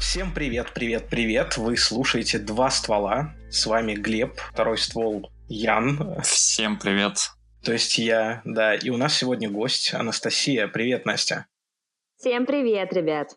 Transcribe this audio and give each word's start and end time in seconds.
Всем 0.00 0.32
привет, 0.34 0.72
привет, 0.74 1.06
привет! 1.08 1.56
Вы 1.56 1.76
слушаете 1.76 2.40
«Два 2.40 2.68
ствола». 2.70 3.36
С 3.48 3.66
вами 3.66 3.94
Глеб, 3.94 4.40
второй 4.52 4.76
ствол 4.76 5.30
Ян. 5.46 6.20
Всем 6.22 6.80
привет. 6.80 7.30
То 7.62 7.72
есть 7.72 7.96
я, 7.96 8.42
да. 8.44 8.74
И 8.74 8.90
у 8.90 8.96
нас 8.96 9.14
сегодня 9.14 9.48
гость 9.48 9.94
Анастасия. 9.94 10.66
Привет, 10.66 11.06
Настя. 11.06 11.46
Всем 12.16 12.44
привет, 12.44 12.92
ребят. 12.92 13.36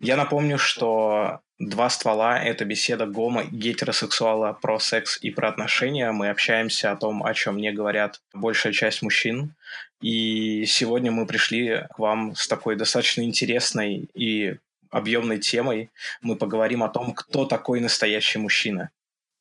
Я 0.00 0.16
напомню, 0.16 0.58
что 0.58 1.42
«Два 1.62 1.90
ствола»— 1.90 2.38
это 2.42 2.64
беседа 2.64 3.06
гомо 3.06 3.44
гетеросексуала 3.44 4.52
про 4.52 4.80
секс 4.80 5.16
и 5.22 5.30
про 5.30 5.48
отношения. 5.48 6.10
Мы 6.10 6.28
общаемся 6.28 6.90
о 6.90 6.96
том, 6.96 7.22
о 7.22 7.32
чем 7.34 7.56
не 7.56 7.70
говорят 7.70 8.20
большая 8.34 8.72
часть 8.72 9.00
мужчин. 9.00 9.54
И 10.00 10.64
сегодня 10.66 11.12
мы 11.12 11.24
пришли 11.24 11.86
к 11.94 12.00
вам 12.00 12.34
с 12.34 12.48
такой 12.48 12.74
достаточно 12.74 13.22
интересной 13.22 14.10
и 14.12 14.56
объемной 14.90 15.38
темой. 15.38 15.90
Мы 16.20 16.34
поговорим 16.34 16.82
о 16.82 16.88
том, 16.88 17.14
кто 17.14 17.44
такой 17.44 17.78
настоящий 17.78 18.40
мужчина. 18.40 18.90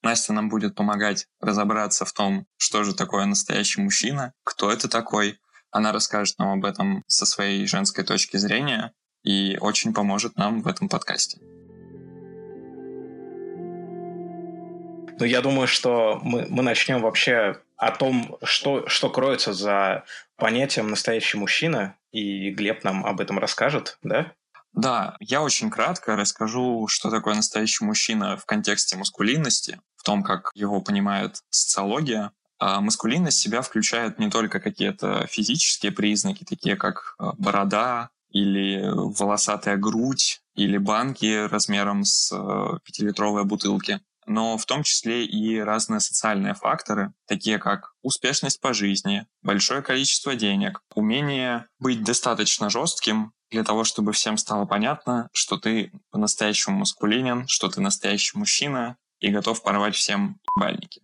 Настя 0.04 0.34
нам 0.34 0.48
будет 0.48 0.76
помогать 0.76 1.26
разобраться 1.40 2.06
в 2.06 2.14
том, 2.14 2.46
что 2.58 2.84
же 2.84 2.94
такое 2.94 3.26
настоящий 3.26 3.82
мужчина, 3.82 4.34
кто 4.44 4.72
это 4.72 4.88
такой. 4.88 5.40
Она 5.72 5.92
расскажет 5.92 6.38
нам 6.38 6.50
об 6.50 6.66
этом 6.66 7.04
со 7.08 7.26
своей 7.26 7.66
женской 7.66 8.04
точки 8.04 8.38
зрения 8.38 8.94
и 9.24 9.58
очень 9.60 9.92
поможет 9.92 10.36
нам 10.36 10.62
в 10.62 10.68
этом 10.68 10.88
подкасте. 10.88 11.40
Ну, 15.22 15.28
я 15.28 15.42
думаю, 15.42 15.68
что 15.68 16.20
мы, 16.24 16.48
мы 16.50 16.64
начнем 16.64 17.00
вообще 17.00 17.62
о 17.78 17.92
том, 17.92 18.40
что, 18.42 18.88
что 18.88 19.08
кроется 19.12 19.54
за 19.54 20.04
понятием 20.36 20.88
настоящий 20.88 21.38
мужчина, 21.38 21.96
и 22.12 22.50
Глеб 22.50 22.84
нам 22.84 23.06
об 23.06 23.22
этом 23.22 23.38
расскажет, 23.38 24.00
да? 24.02 24.32
Да, 24.74 25.16
я 25.20 25.44
очень 25.44 25.70
кратко 25.70 26.16
расскажу, 26.16 26.88
что 26.88 27.12
такое 27.12 27.36
настоящий 27.36 27.86
мужчина 27.86 28.36
в 28.36 28.46
контексте 28.48 28.98
маскулинности, 28.98 29.80
в 29.96 30.02
том, 30.02 30.24
как 30.24 30.50
его 30.56 30.82
понимает 30.82 31.44
социология. 31.52 32.32
А 32.58 32.82
маскулинность 32.82 33.38
себя 33.38 33.62
включает 33.62 34.18
не 34.18 34.32
только 34.32 34.60
какие-то 34.60 35.28
физические 35.30 35.92
признаки, 35.92 36.46
такие 36.46 36.76
как 36.76 37.14
а, 37.20 37.34
борода 37.34 38.10
или 38.32 38.90
волосатая 38.92 39.78
грудь 39.78 40.42
или 40.56 40.80
банки 40.80 41.46
размером 41.46 42.06
с 42.06 42.32
а, 42.34 42.80
пятилитровые 42.84 43.46
бутылки, 43.46 44.02
но 44.26 44.58
в 44.58 44.66
том 44.66 44.84
числе 44.84 45.26
и 45.26 45.60
разные 45.60 46.00
социальные 46.00 46.54
факторы, 46.54 47.14
такие 47.28 47.60
как 47.60 47.94
успешность 48.02 48.62
по 48.62 48.74
жизни, 48.74 49.26
большое 49.42 49.82
количество 49.82 50.36
денег, 50.36 50.82
умение 50.96 51.68
быть 51.80 52.04
достаточно 52.04 52.70
жестким 52.70 53.34
для 53.50 53.64
того, 53.64 53.84
чтобы 53.84 54.14
всем 54.14 54.38
стало 54.38 54.66
понятно, 54.66 55.30
что 55.34 55.58
ты 55.58 55.92
по-настоящему 56.12 56.78
маскулинен, 56.78 57.48
что 57.48 57.70
ты 57.70 57.82
настоящий 57.82 58.38
мужчина 58.38 58.98
и 59.20 59.30
готов 59.30 59.62
порвать 59.62 59.96
всем 59.96 60.40
ебальники. 60.56 61.02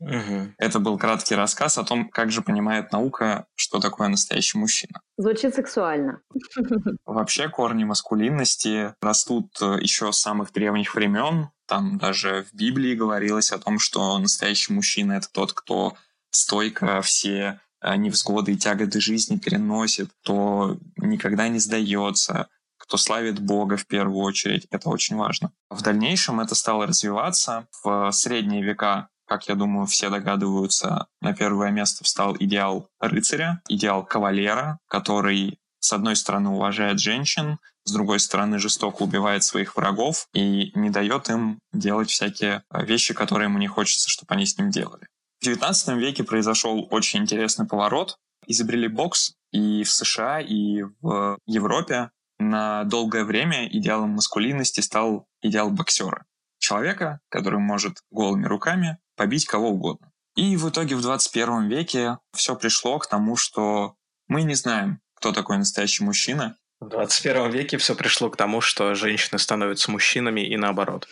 Угу. 0.00 0.54
Это 0.58 0.80
был 0.80 0.98
краткий 0.98 1.34
рассказ 1.34 1.78
о 1.78 1.84
том, 1.84 2.08
как 2.08 2.30
же 2.30 2.42
понимает 2.42 2.92
наука, 2.92 3.46
что 3.54 3.80
такое 3.80 4.08
настоящий 4.08 4.58
мужчина. 4.58 5.00
Звучит 5.16 5.54
сексуально. 5.54 6.20
Вообще 7.06 7.48
корни 7.48 7.84
маскулинности 7.84 8.94
растут 9.00 9.56
э, 9.62 9.78
еще 9.80 10.12
с 10.12 10.18
самых 10.18 10.52
древних 10.52 10.94
времен. 10.94 11.50
Там 11.66 11.98
даже 11.98 12.44
в 12.50 12.54
Библии 12.54 12.94
говорилось 12.94 13.52
о 13.52 13.58
том, 13.58 13.78
что 13.78 14.18
настоящий 14.18 14.72
мужчина— 14.72 15.12
это 15.14 15.28
тот, 15.32 15.52
кто 15.52 15.96
стойко 16.30 17.00
все 17.00 17.60
э, 17.80 17.96
невзгоды 17.96 18.52
и 18.52 18.56
тяготы 18.56 19.00
жизни 19.00 19.38
переносит, 19.38 20.10
кто 20.22 20.76
никогда 20.96 21.48
не 21.48 21.60
сдается, 21.60 22.48
кто 22.76 22.96
славит 22.96 23.38
Бога 23.38 23.76
в 23.76 23.86
первую 23.86 24.18
очередь. 24.18 24.66
Это 24.70 24.90
очень 24.90 25.16
важно. 25.16 25.52
В 25.70 25.80
дальнейшем 25.82 26.40
это 26.40 26.54
стало 26.54 26.86
развиваться. 26.86 27.68
В 27.82 28.10
средние 28.10 28.62
века 28.62 29.08
как 29.26 29.48
я 29.48 29.54
думаю, 29.54 29.86
все 29.86 30.10
догадываются, 30.10 31.06
на 31.20 31.34
первое 31.34 31.70
место 31.70 32.04
встал 32.04 32.36
идеал 32.38 32.88
рыцаря, 33.00 33.60
идеал 33.68 34.04
кавалера, 34.04 34.78
который 34.88 35.58
с 35.80 35.92
одной 35.92 36.16
стороны 36.16 36.50
уважает 36.50 36.98
женщин, 36.98 37.58
с 37.84 37.92
другой 37.92 38.18
стороны 38.18 38.58
жестоко 38.58 39.02
убивает 39.02 39.44
своих 39.44 39.76
врагов 39.76 40.28
и 40.32 40.72
не 40.74 40.90
дает 40.90 41.28
им 41.28 41.58
делать 41.72 42.10
всякие 42.10 42.62
вещи, 42.72 43.12
которые 43.12 43.48
ему 43.48 43.58
не 43.58 43.68
хочется, 43.68 44.08
чтобы 44.08 44.34
они 44.34 44.46
с 44.46 44.56
ним 44.56 44.70
делали. 44.70 45.06
В 45.40 45.46
XIX 45.46 45.98
веке 45.98 46.24
произошел 46.24 46.88
очень 46.90 47.20
интересный 47.20 47.66
поворот. 47.66 48.16
Изобрели 48.46 48.88
бокс, 48.88 49.34
и 49.52 49.84
в 49.84 49.90
США, 49.90 50.40
и 50.40 50.84
в 51.02 51.38
Европе 51.46 52.10
на 52.38 52.84
долгое 52.84 53.24
время 53.24 53.68
идеалом 53.68 54.10
маскулинности 54.10 54.80
стал 54.80 55.26
идеал 55.42 55.70
боксера. 55.70 56.24
Человека, 56.64 57.20
который 57.28 57.60
может 57.60 57.98
голыми 58.10 58.46
руками 58.46 58.96
побить 59.16 59.44
кого 59.44 59.68
угодно. 59.68 60.10
И 60.34 60.56
в 60.56 60.66
итоге 60.70 60.96
в 60.96 61.02
21 61.02 61.68
веке 61.68 62.16
все 62.32 62.56
пришло 62.56 62.98
к 62.98 63.06
тому, 63.06 63.36
что 63.36 63.96
мы 64.28 64.44
не 64.44 64.54
знаем, 64.54 65.00
кто 65.14 65.32
такой 65.32 65.58
настоящий 65.58 66.04
мужчина. 66.04 66.56
В 66.80 66.88
21 66.88 67.50
веке 67.50 67.76
все 67.76 67.94
пришло 67.94 68.30
к 68.30 68.38
тому, 68.38 68.62
что 68.62 68.94
женщины 68.94 69.38
становятся 69.38 69.90
мужчинами 69.90 70.40
и 70.40 70.56
наоборот. 70.56 71.06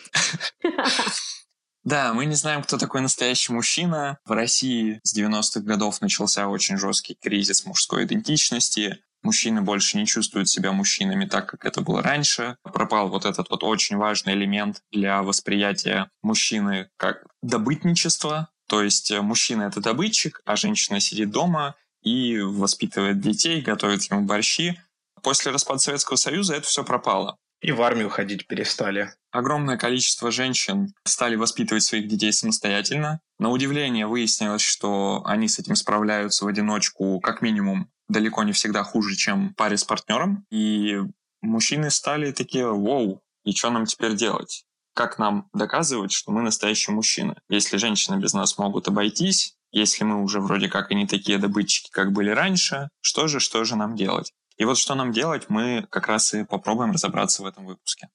Да, 1.83 2.13
мы 2.13 2.25
не 2.25 2.35
знаем, 2.35 2.63
кто 2.63 2.77
такой 2.77 3.01
настоящий 3.01 3.51
мужчина. 3.51 4.17
В 4.23 4.31
России 4.31 5.01
с 5.03 5.13
90-х 5.17 5.59
годов 5.59 5.99
начался 5.99 6.47
очень 6.47 6.77
жесткий 6.77 7.13
кризис 7.13 7.65
мужской 7.65 8.05
идентичности. 8.05 9.03
Мужчины 9.23 9.61
больше 9.61 9.97
не 9.97 10.05
чувствуют 10.05 10.49
себя 10.49 10.73
мужчинами 10.73 11.25
так, 11.25 11.47
как 11.47 11.65
это 11.65 11.81
было 11.81 12.01
раньше. 12.01 12.57
Пропал 12.61 13.09
вот 13.09 13.25
этот 13.25 13.49
вот 13.49 13.63
очень 13.63 13.95
важный 13.95 14.33
элемент 14.33 14.81
для 14.91 15.23
восприятия 15.23 16.09
мужчины 16.21 16.89
как 16.97 17.25
добытничество. 17.41 18.49
То 18.67 18.83
есть 18.83 19.11
э, 19.11 19.21
мужчина— 19.21 19.63
это 19.63 19.79
добытчик, 19.79 20.41
а 20.45 20.55
женщина 20.57 20.99
сидит 20.99 21.31
дома 21.31 21.75
и 22.01 22.39
воспитывает 22.39 23.21
детей, 23.21 23.61
готовит 23.61 24.03
ему 24.11 24.21
борщи. 24.21 24.79
После 25.21 25.51
распада 25.51 25.79
Советского 25.79 26.17
Союза 26.17 26.55
это 26.55 26.67
все 26.67 26.83
пропало. 26.83 27.37
И 27.61 27.71
в 27.71 27.81
армию 27.81 28.09
ходить 28.09 28.45
перестали. 28.45 29.13
Огромное 29.31 29.77
количество 29.77 30.31
женщин 30.31 30.93
стали 31.05 31.37
воспитывать 31.37 31.83
своих 31.83 32.09
детей 32.09 32.33
самостоятельно. 32.33 33.21
На 33.39 33.49
удивление 33.49 34.05
выяснилось, 34.05 34.61
что 34.61 35.23
они 35.25 35.47
с 35.47 35.59
этим 35.59 35.77
справляются 35.77 36.43
в 36.43 36.49
одиночку 36.49 37.21
как 37.21 37.41
минимум 37.41 37.89
далеко 38.13 38.43
не 38.43 38.53
всегда 38.53 38.83
хуже, 38.83 39.15
чем 39.15 39.53
паре 39.55 39.75
с 39.75 39.83
партнером. 39.83 40.45
И 40.49 41.01
мужчины 41.41 41.91
стали 41.91 42.31
такие, 42.31 42.71
вау, 42.71 43.21
и 43.43 43.51
что 43.51 43.69
нам 43.69 43.85
теперь 43.85 44.15
делать? 44.15 44.65
Как 44.95 45.19
нам 45.19 45.49
доказывать, 45.53 46.13
что 46.13 46.31
мы 46.31 46.41
настоящие 46.41 46.95
мужчины? 46.95 47.35
Если 47.49 47.77
женщины 47.77 48.17
без 48.19 48.33
нас 48.33 48.57
могут 48.57 48.87
обойтись, 48.87 49.57
если 49.71 50.03
мы 50.03 50.23
уже 50.23 50.39
вроде 50.39 50.69
как 50.69 50.91
и 50.91 50.95
не 50.95 51.07
такие 51.07 51.39
добытчики, 51.39 51.89
как 51.91 52.11
были 52.11 52.29
раньше, 52.29 52.89
что 53.01 53.27
же, 53.27 53.39
что 53.39 53.63
же 53.63 53.75
нам 53.75 53.95
делать? 53.95 54.31
И 54.57 54.65
вот 54.65 54.77
что 54.77 54.93
нам 54.95 55.11
делать, 55.11 55.49
мы 55.49 55.87
как 55.89 56.07
раз 56.07 56.33
и 56.35 56.45
попробуем 56.45 56.91
разобраться 56.91 57.41
в 57.41 57.47
этом 57.47 57.65
выпуске. 57.65 58.09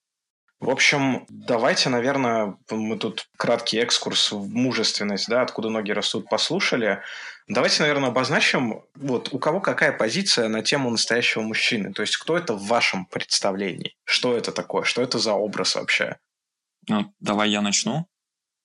В 0.59 0.69
общем, 0.69 1.25
давайте, 1.29 1.87
наверное, 1.87 2.57
мы 2.69 2.97
тут 2.97 3.29
краткий 3.37 3.77
экскурс 3.77 4.33
в 4.33 4.49
мужественность, 4.49 5.29
да, 5.29 5.41
откуда 5.41 5.69
ноги 5.69 5.91
растут, 5.91 6.29
послушали. 6.29 7.01
Давайте, 7.47 7.81
наверное, 7.81 8.09
обозначим, 8.09 8.83
вот 8.95 9.29
у 9.31 9.39
кого 9.39 9.61
какая 9.61 9.93
позиция 9.93 10.49
на 10.49 10.61
тему 10.61 10.89
настоящего 10.89 11.43
мужчины. 11.43 11.93
То 11.93 12.01
есть, 12.01 12.17
кто 12.17 12.37
это 12.37 12.53
в 12.53 12.67
вашем 12.67 13.05
представлении? 13.05 13.95
Что 14.03 14.35
это 14.35 14.51
такое? 14.51 14.83
Что 14.83 15.01
это 15.01 15.17
за 15.17 15.33
образ 15.33 15.75
вообще? 15.75 16.17
Ну, 16.89 17.13
давай 17.21 17.49
я 17.49 17.61
начну. 17.61 18.07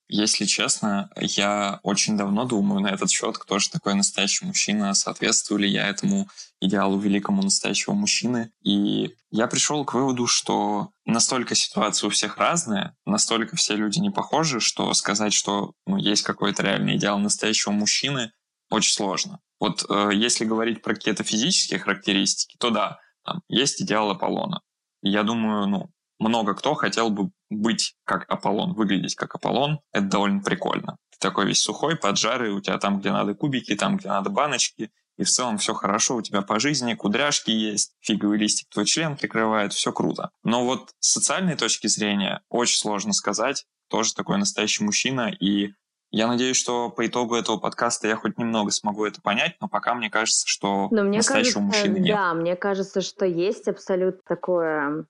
Если 0.07 0.45
честно, 0.45 1.09
я 1.17 1.79
очень 1.81 2.15
давно 2.15 2.45
думаю 2.45 2.81
на 2.81 2.89
этот 2.89 3.09
счет, 3.09 3.37
кто 3.37 3.57
же 3.57 3.69
такой 3.69 3.95
настоящий 3.95 4.45
мужчина, 4.45 4.93
соответствую 4.93 5.59
ли 5.61 5.69
я 5.69 5.87
этому 5.87 6.29
идеалу 6.61 6.99
великому 6.99 7.41
настоящего 7.41 7.93
мужчины. 7.93 8.51
И 8.63 9.15
я 9.31 9.47
пришел 9.47 9.83
к 9.83 9.93
выводу, 9.95 10.27
что 10.27 10.89
настолько 11.05 11.55
ситуации 11.55 12.05
у 12.05 12.11
всех 12.11 12.37
разные, 12.37 12.95
настолько 13.05 13.55
все 13.55 13.75
люди 13.75 13.99
не 13.99 14.11
похожи, 14.11 14.59
что 14.59 14.93
сказать, 14.93 15.33
что 15.33 15.73
ну, 15.87 15.97
есть 15.97 16.23
какой-то 16.23 16.63
реальный 16.63 16.97
идеал 16.97 17.17
настоящего 17.17 17.71
мужчины, 17.71 18.31
очень 18.69 18.93
сложно. 18.93 19.39
Вот 19.59 19.85
э, 19.89 20.11
если 20.13 20.45
говорить 20.45 20.81
про 20.81 20.93
какие-то 20.93 21.23
физические 21.23 21.79
характеристики, 21.79 22.55
то 22.59 22.69
да, 22.69 22.99
там 23.23 23.41
есть 23.47 23.81
идеал 23.81 24.11
Аполлона. 24.11 24.61
Я 25.01 25.23
думаю, 25.23 25.67
ну, 25.67 25.89
много 26.19 26.53
кто 26.53 26.73
хотел 26.75 27.09
бы 27.09 27.29
быть 27.49 27.95
как 28.05 28.25
Аполлон, 28.29 28.73
выглядеть 28.73 29.15
как 29.15 29.35
Аполлон. 29.35 29.79
Это 29.91 30.05
довольно 30.07 30.41
прикольно. 30.41 30.97
Ты 31.11 31.17
такой 31.19 31.45
весь 31.47 31.61
сухой, 31.61 31.95
поджарый, 31.95 32.51
у 32.51 32.61
тебя 32.61 32.77
там, 32.77 32.99
где 32.99 33.11
надо 33.11 33.33
кубики, 33.33 33.75
там, 33.75 33.97
где 33.97 34.07
надо 34.09 34.29
баночки, 34.29 34.91
и 35.17 35.23
в 35.23 35.29
целом 35.29 35.57
все 35.57 35.73
хорошо 35.73 36.15
у 36.17 36.21
тебя 36.21 36.41
по 36.41 36.59
жизни, 36.59 36.93
кудряшки 36.93 37.49
есть, 37.51 37.93
фиговый 38.01 38.37
листик 38.37 38.67
твой 38.69 38.85
член 38.85 39.15
прикрывает, 39.15 39.71
все 39.71 39.93
круто. 39.93 40.29
Но 40.43 40.65
вот 40.65 40.91
с 40.99 41.13
социальной 41.13 41.55
точки 41.55 41.87
зрения 41.87 42.41
очень 42.49 42.77
сложно 42.77 43.13
сказать, 43.13 43.65
кто 43.87 44.03
же 44.03 44.13
такой 44.13 44.37
настоящий 44.37 44.83
мужчина, 44.83 45.29
и 45.31 45.71
Я 46.11 46.27
надеюсь, 46.27 46.55
что 46.57 46.89
по 46.89 47.05
итогу 47.07 47.35
этого 47.35 47.57
подкаста 47.57 48.07
я 48.07 48.15
хоть 48.15 48.37
немного 48.37 48.71
смогу 48.71 49.05
это 49.05 49.21
понять, 49.21 49.55
но 49.59 49.67
пока 49.67 49.95
мне 49.95 50.09
кажется, 50.09 50.43
что 50.47 50.87
Но 50.91 51.03
мне 51.03 51.17
настоящего 51.17 51.59
кажется, 51.59 51.79
мужчины 51.87 51.97
нет. 51.99 52.15
да, 52.15 52.33
мне 52.33 52.55
кажется, 52.55 53.01
что 53.01 53.25
есть 53.25 53.67
абсолютно 53.67 54.21
такое 54.25 55.05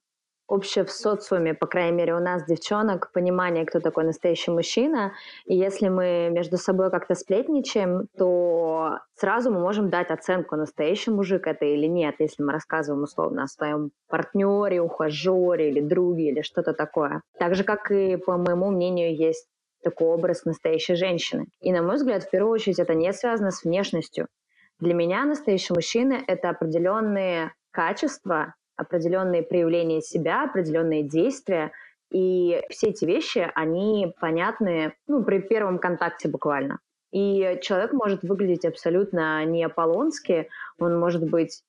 общее 0.47 0.85
в 0.85 0.91
социуме, 0.91 1.53
по 1.53 1.65
крайней 1.65 1.97
мере, 1.97 2.15
у 2.15 2.19
нас, 2.19 2.45
девчонок, 2.45 3.11
понимание, 3.11 3.65
кто 3.65 3.79
такой 3.79 4.03
настоящий 4.03 4.51
мужчина. 4.51 5.13
И 5.45 5.55
если 5.55 5.89
мы 5.89 6.29
между 6.31 6.57
собой 6.57 6.91
как-то 6.91 7.15
сплетничаем, 7.15 8.07
то 8.17 8.99
сразу 9.15 9.51
мы 9.51 9.59
можем 9.59 9.89
дать 9.89 10.11
оценку, 10.11 10.55
настоящий 10.55 11.11
мужик 11.11 11.47
это 11.47 11.65
или 11.65 11.87
нет, 11.87 12.15
если 12.19 12.43
мы 12.43 12.51
рассказываем 12.51 13.03
условно 13.03 13.43
о 13.43 13.47
своем 13.47 13.91
партнере, 14.07 14.81
ухажере 14.81 15.69
или 15.69 15.81
друге 15.81 16.29
или 16.29 16.41
что-то 16.41 16.73
такое. 16.73 17.21
Так 17.39 17.55
же, 17.55 17.63
как 17.63 17.91
и, 17.91 18.17
по 18.17 18.37
моему 18.37 18.69
мнению, 18.69 19.15
есть 19.15 19.47
такой 19.83 20.07
образ 20.07 20.45
настоящей 20.45 20.95
женщины. 20.95 21.45
И, 21.59 21.71
на 21.71 21.81
мой 21.81 21.95
взгляд, 21.95 22.23
в 22.23 22.29
первую 22.29 22.53
очередь, 22.53 22.79
это 22.79 22.93
не 22.93 23.11
связано 23.13 23.51
с 23.51 23.63
внешностью. 23.63 24.27
Для 24.79 24.93
меня 24.93 25.23
настоящий 25.25 25.73
мужчина— 25.73 26.17
это 26.27 26.49
определенные 26.49 27.53
качества, 27.71 28.55
определенные 28.77 29.43
проявления 29.43 30.01
себя, 30.01 30.43
определенные 30.43 31.03
действия. 31.03 31.71
И 32.11 32.61
все 32.69 32.87
эти 32.87 33.05
вещи, 33.05 33.49
они 33.55 34.13
понятны 34.19 34.93
ну, 35.07 35.23
при 35.23 35.39
первом 35.39 35.79
контакте 35.79 36.29
буквально. 36.29 36.79
И 37.11 37.59
человек 37.61 37.93
может 37.93 38.23
выглядеть 38.23 38.65
абсолютно 38.65 39.43
не 39.45 39.63
аполлонски, 39.63 40.49
он 40.77 40.99
может 40.99 41.23
быть 41.23 41.61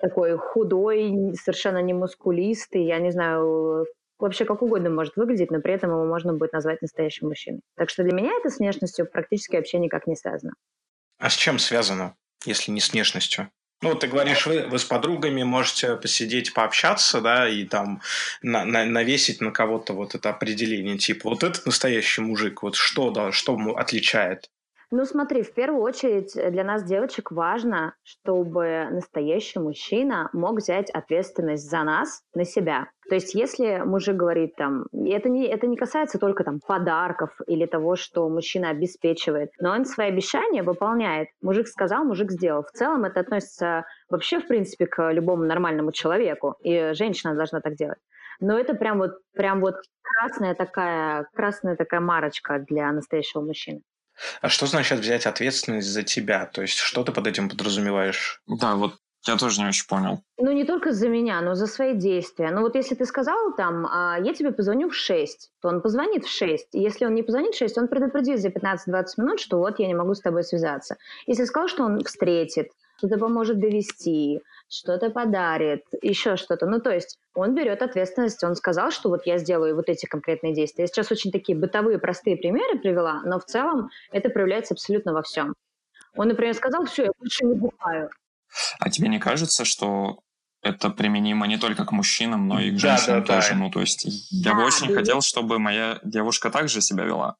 такой 0.00 0.36
худой, 0.36 1.34
совершенно 1.34 1.82
не 1.82 1.92
мускулистый, 1.92 2.84
я 2.84 2.98
не 2.98 3.10
знаю, 3.10 3.86
вообще 4.18 4.44
как 4.44 4.62
угодно 4.62 4.90
может 4.90 5.16
выглядеть, 5.16 5.50
но 5.50 5.60
при 5.60 5.74
этом 5.74 5.90
его 5.90 6.04
можно 6.04 6.32
будет 6.32 6.52
назвать 6.52 6.82
настоящим 6.82 7.28
мужчиной. 7.28 7.60
Так 7.76 7.90
что 7.90 8.02
для 8.02 8.12
меня 8.12 8.32
это 8.38 8.48
с 8.48 8.58
внешностью 8.58 9.06
практически 9.10 9.56
вообще 9.56 9.78
никак 9.78 10.06
не 10.06 10.16
связано. 10.16 10.54
А 11.18 11.30
с 11.30 11.34
чем 11.34 11.58
связано, 11.58 12.16
если 12.44 12.70
не 12.70 12.80
с 12.80 12.92
внешностью? 12.92 13.50
Ну, 13.82 13.96
ты 13.96 14.06
говоришь, 14.06 14.46
вы, 14.46 14.68
вы 14.68 14.78
с 14.78 14.84
подругами 14.84 15.42
можете 15.42 15.96
посидеть, 15.96 16.54
пообщаться, 16.54 17.20
да, 17.20 17.48
и 17.48 17.64
там 17.64 18.00
на, 18.40 18.64
на, 18.64 18.84
навесить 18.84 19.40
на 19.40 19.50
кого-то 19.50 19.92
вот 19.92 20.14
это 20.14 20.30
определение, 20.30 20.98
типа, 20.98 21.30
вот 21.30 21.42
этот 21.42 21.66
настоящий 21.66 22.20
мужик, 22.20 22.62
вот 22.62 22.76
что, 22.76 23.10
да, 23.10 23.32
что 23.32 23.56
отличает? 23.76 24.51
Ну, 24.94 25.06
смотри, 25.06 25.40
в 25.42 25.54
первую 25.54 25.80
очередь 25.80 26.34
для 26.34 26.64
нас, 26.64 26.84
девочек, 26.84 27.30
важно, 27.30 27.94
чтобы 28.02 28.88
настоящий 28.90 29.58
мужчина 29.58 30.28
мог 30.34 30.58
взять 30.58 30.90
ответственность 30.90 31.70
за 31.70 31.82
нас 31.82 32.20
на 32.34 32.44
себя. 32.44 32.88
То 33.08 33.14
есть, 33.14 33.34
если 33.34 33.78
мужик 33.86 34.16
говорит 34.16 34.54
там, 34.54 34.84
это 34.92 35.30
не, 35.30 35.46
это 35.46 35.66
не 35.66 35.78
касается 35.78 36.18
только 36.18 36.44
там 36.44 36.60
подарков 36.66 37.30
или 37.46 37.64
того, 37.64 37.96
что 37.96 38.28
мужчина 38.28 38.68
обеспечивает, 38.68 39.52
но 39.58 39.70
он 39.70 39.86
свои 39.86 40.08
обещания 40.08 40.62
выполняет. 40.62 41.28
Мужик 41.40 41.68
сказал, 41.68 42.04
мужик 42.04 42.30
сделал. 42.30 42.62
В 42.62 42.72
целом 42.72 43.06
это 43.06 43.20
относится 43.20 43.86
вообще, 44.10 44.40
в 44.40 44.46
принципе, 44.46 44.86
к 44.86 45.10
любому 45.10 45.44
нормальному 45.44 45.92
человеку, 45.92 46.56
и 46.60 46.92
женщина 46.92 47.34
должна 47.34 47.62
так 47.62 47.76
делать. 47.76 47.98
Но 48.40 48.58
это 48.58 48.74
прям 48.74 48.98
вот, 48.98 49.12
прям 49.32 49.60
вот 49.60 49.76
красная 50.02 50.54
такая, 50.54 51.26
красная 51.32 51.76
такая 51.76 52.00
марочка 52.00 52.58
для 52.68 52.92
настоящего 52.92 53.40
мужчины. 53.40 53.80
А 54.40 54.48
что 54.48 54.66
значит 54.66 54.98
взять 55.00 55.26
ответственность 55.26 55.88
за 55.88 56.02
тебя? 56.02 56.46
То 56.46 56.62
есть 56.62 56.76
что 56.76 57.02
ты 57.04 57.12
под 57.12 57.26
этим 57.26 57.48
подразумеваешь? 57.48 58.42
Да, 58.46 58.76
вот 58.76 58.94
я 59.26 59.36
тоже 59.36 59.60
не 59.60 59.68
очень 59.68 59.86
понял. 59.86 60.20
Ну, 60.38 60.50
не 60.50 60.64
только 60.64 60.92
за 60.92 61.08
меня, 61.08 61.40
но 61.40 61.54
за 61.54 61.66
свои 61.66 61.94
действия. 61.94 62.50
Ну, 62.50 62.62
вот 62.62 62.74
если 62.74 62.96
ты 62.96 63.04
сказал 63.04 63.54
там, 63.56 63.86
а, 63.86 64.18
я 64.20 64.34
тебе 64.34 64.50
позвоню 64.50 64.88
в 64.88 64.94
6, 64.94 65.52
то 65.60 65.68
он 65.68 65.80
позвонит 65.80 66.24
в 66.24 66.28
6. 66.28 66.74
И 66.74 66.80
если 66.80 67.04
он 67.04 67.14
не 67.14 67.22
позвонит 67.22 67.54
в 67.54 67.58
6, 67.58 67.78
он 67.78 67.88
предупредит 67.88 68.40
за 68.40 68.48
15-20 68.48 69.04
минут, 69.18 69.40
что 69.40 69.58
вот 69.58 69.78
я 69.78 69.86
не 69.86 69.94
могу 69.94 70.14
с 70.14 70.20
тобой 70.20 70.42
связаться. 70.42 70.96
Если 71.26 71.44
сказал, 71.44 71.68
что 71.68 71.84
он 71.84 72.02
встретит, 72.02 72.70
что-то 73.02 73.18
поможет 73.18 73.58
довести, 73.58 74.40
что-то 74.68 75.10
подарит, 75.10 75.82
еще 76.02 76.36
что-то. 76.36 76.66
Ну, 76.66 76.80
то 76.80 76.90
есть 76.90 77.18
он 77.34 77.52
берет 77.54 77.82
ответственность, 77.82 78.44
он 78.44 78.54
сказал, 78.54 78.92
что 78.92 79.08
вот 79.08 79.26
я 79.26 79.38
сделаю 79.38 79.74
вот 79.74 79.88
эти 79.88 80.06
конкретные 80.06 80.54
действия. 80.54 80.84
Я 80.84 80.86
сейчас 80.86 81.10
очень 81.10 81.32
такие 81.32 81.58
бытовые, 81.58 81.98
простые 81.98 82.36
примеры 82.36 82.78
привела, 82.78 83.20
но 83.24 83.40
в 83.40 83.44
целом 83.44 83.90
это 84.12 84.28
проявляется 84.30 84.74
абсолютно 84.74 85.12
во 85.12 85.22
всем. 85.22 85.54
Он, 86.14 86.28
например, 86.28 86.54
сказал, 86.54 86.84
все, 86.84 87.04
я 87.04 87.10
больше 87.18 87.44
не 87.44 87.54
бухаю. 87.54 88.08
А 88.78 88.88
тебе 88.88 89.08
не 89.08 89.18
кажется, 89.18 89.64
что 89.64 90.20
это 90.62 90.90
применимо 90.90 91.48
не 91.48 91.58
только 91.58 91.84
к 91.84 91.90
мужчинам, 91.90 92.46
но 92.46 92.60
и 92.60 92.70
к 92.70 92.78
женщинам 92.78 93.22
да, 93.22 93.26
да, 93.26 93.34
тоже? 93.34 93.50
Да. 93.50 93.56
Ну, 93.56 93.70
то 93.70 93.80
есть 93.80 94.06
я 94.30 94.54
бы 94.54 94.64
очень 94.64 94.94
хотел, 94.94 95.22
чтобы 95.22 95.58
моя 95.58 95.98
девушка 96.04 96.50
также 96.50 96.80
себя 96.80 97.02
вела. 97.02 97.34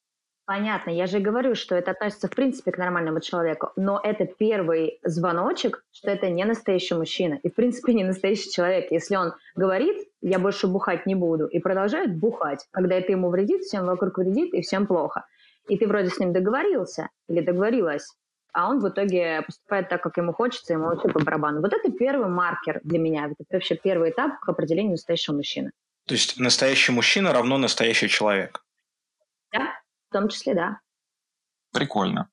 Понятно, 0.53 0.91
я 0.91 1.07
же 1.07 1.19
говорю, 1.19 1.55
что 1.55 1.75
это 1.77 1.93
относится 1.93 2.29
в 2.29 2.33
принципе 2.33 2.73
к 2.73 2.77
нормальному 2.77 3.21
человеку, 3.21 3.71
но 3.75 3.99
это 4.05 4.27
первый 4.27 5.01
звоночек, 5.03 5.83
что 5.93 6.11
это 6.11 6.29
не 6.29 6.45
настоящий 6.45 6.93
мужчина 6.95 7.41
и 7.43 7.49
в 7.49 7.55
принципе 7.55 7.95
не 7.95 8.05
настоящий 8.05 8.51
человек. 8.51 8.91
Если 8.91 9.17
он 9.17 9.33
говорит, 9.57 9.97
я 10.21 10.39
больше 10.39 10.67
бухать 10.67 11.07
не 11.07 11.15
буду, 11.15 11.47
и 11.47 11.59
продолжает 11.59 12.15
бухать, 12.15 12.67
когда 12.71 12.97
это 12.97 13.13
ему 13.13 13.31
вредит, 13.31 13.63
всем 13.63 13.87
вокруг 13.87 14.19
вредит 14.19 14.53
и 14.53 14.61
всем 14.61 14.87
плохо. 14.87 15.25
И 15.69 15.79
ты 15.79 15.87
вроде 15.87 16.11
с 16.11 16.19
ним 16.19 16.35
договорился 16.35 17.09
или 17.31 17.41
договорилась, 17.41 18.13
а 18.53 18.69
он 18.69 18.81
в 18.81 18.89
итоге 18.91 19.41
поступает 19.47 19.89
так, 19.89 20.03
как 20.03 20.19
ему 20.19 20.35
хочется, 20.35 20.75
ему 20.75 20.85
вообще 20.85 21.09
по 21.09 21.25
барабану. 21.25 21.63
Вот 21.63 21.73
это 21.73 21.91
первый 21.91 22.29
маркер 22.29 22.83
для 22.85 22.99
меня, 22.99 23.31
это 23.39 23.55
вообще 23.55 23.75
первый 23.75 24.11
этап 24.11 24.39
к 24.41 24.49
определению 24.51 24.93
настоящего 24.93 25.35
мужчины. 25.35 25.71
То 26.07 26.13
есть 26.13 26.39
настоящий 26.39 26.93
мужчина 26.93 27.33
равно 27.33 27.57
настоящий 27.57 28.11
человек? 28.11 28.63
Да, 29.51 29.82
в 30.13 30.19
том 30.19 30.29
числе, 30.29 30.55
да. 30.55 30.81
Прикольно. 31.73 32.29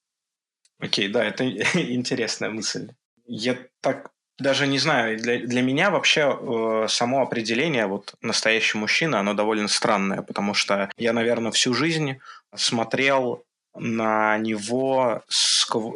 Окей, 0.79 1.07
да, 1.07 1.23
это 1.23 1.49
интересная 1.79 2.49
мысль. 2.49 2.91
Я 3.25 3.57
так 3.79 4.11
даже 4.37 4.67
не 4.67 4.79
знаю, 4.79 5.17
для, 5.17 5.39
для 5.39 5.61
меня 5.61 5.91
вообще 5.91 6.21
э, 6.21 6.87
само 6.89 7.21
определение 7.21 7.87
вот 7.87 8.15
настоящий 8.21 8.77
мужчина, 8.77 9.19
оно 9.19 9.33
довольно 9.33 9.67
странное, 9.67 10.21
потому 10.21 10.53
что 10.53 10.89
я, 10.97 11.13
наверное, 11.13 11.51
всю 11.51 11.73
жизнь 11.73 12.19
смотрел 12.55 13.43
на 13.75 14.37
него 14.37 15.23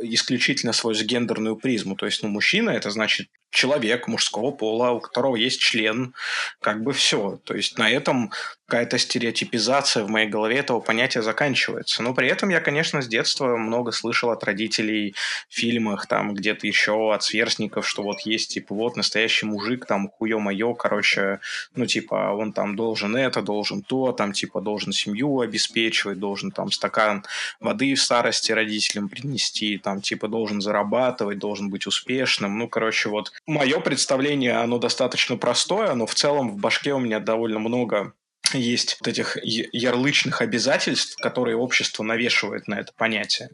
исключительно 0.02 0.74
свою 0.74 0.96
гендерную 1.04 1.58
призму. 1.58 1.96
То 1.96 2.06
есть, 2.06 2.24
ну, 2.24 2.30
мужчина– 2.30 2.70
это 2.72 2.92
значит 2.92 3.28
человек 3.54 4.08
мужского 4.08 4.52
пола, 4.52 4.92
у 4.92 5.00
которого 5.00 5.36
есть 5.36 5.62
член, 5.62 6.14
как 6.60 6.84
бы 6.84 6.92
все. 6.92 7.40
То 7.46 7.54
есть 7.56 7.78
на 7.78 7.90
этом 7.90 8.32
какая-то 8.66 8.98
стереотипизация 8.98 10.04
в 10.04 10.10
моей 10.10 10.28
голове 10.28 10.58
этого 10.58 10.80
понятия 10.80 11.22
заканчивается. 11.22 12.02
Но 12.02 12.16
при 12.16 12.28
этом 12.28 12.50
я, 12.50 12.60
конечно, 12.60 13.04
с 13.04 13.08
детства 13.08 13.56
много 13.56 13.92
слышал 13.92 14.32
от 14.32 14.44
родителей 14.44 15.14
в 15.48 15.54
фильмах, 15.56 16.08
там 16.08 16.34
где-то 16.34 16.66
еще 16.66 17.14
от 17.14 17.22
сверстников, 17.22 17.88
что 17.88 18.02
вот 18.02 18.22
есть, 18.22 18.54
типа, 18.54 18.74
вот 18.74 18.96
настоящий 18.96 19.46
мужик, 19.46 19.86
там, 19.86 20.10
хуё-моё, 20.10 20.74
короче, 20.74 21.40
ну, 21.76 21.86
типа, 21.86 22.34
он 22.34 22.52
там 22.52 22.76
должен 22.76 23.16
это, 23.16 23.44
должен 23.44 23.84
то, 23.84 24.12
там, 24.12 24.34
типа, 24.34 24.60
должен 24.60 24.92
семью 24.92 25.42
обеспечивать, 25.42 26.18
должен 26.18 26.50
там 26.50 26.72
стакан 26.72 27.24
воды 27.60 27.94
в 27.94 28.02
старости 28.02 28.52
родителям 28.54 29.08
принести, 29.08 29.78
там, 29.78 30.02
типа, 30.02 30.28
должен 30.28 30.62
зарабатывать, 30.62 31.38
должен 31.38 31.70
быть 31.70 31.86
успешным. 31.86 32.58
Ну, 32.58 32.68
короче, 32.68 33.10
вот 33.10 33.34
мое 33.46 33.80
представление, 33.80 34.58
оно 34.58 34.78
достаточно 34.78 35.38
простое, 35.38 35.94
но 35.94 36.06
в 36.06 36.16
целом 36.16 36.52
в 36.52 36.58
башке 36.58 36.94
у 36.94 37.00
меня 37.00 37.20
довольно 37.20 37.60
много 37.60 38.14
есть 38.54 38.98
вот 39.00 39.08
этих 39.08 39.38
ярлычных 39.44 40.42
обязательств, 40.42 41.18
которые 41.18 41.58
общество 41.58 42.04
навешивает 42.04 42.68
на 42.68 42.80
это 42.80 42.94
понятие. 42.96 43.50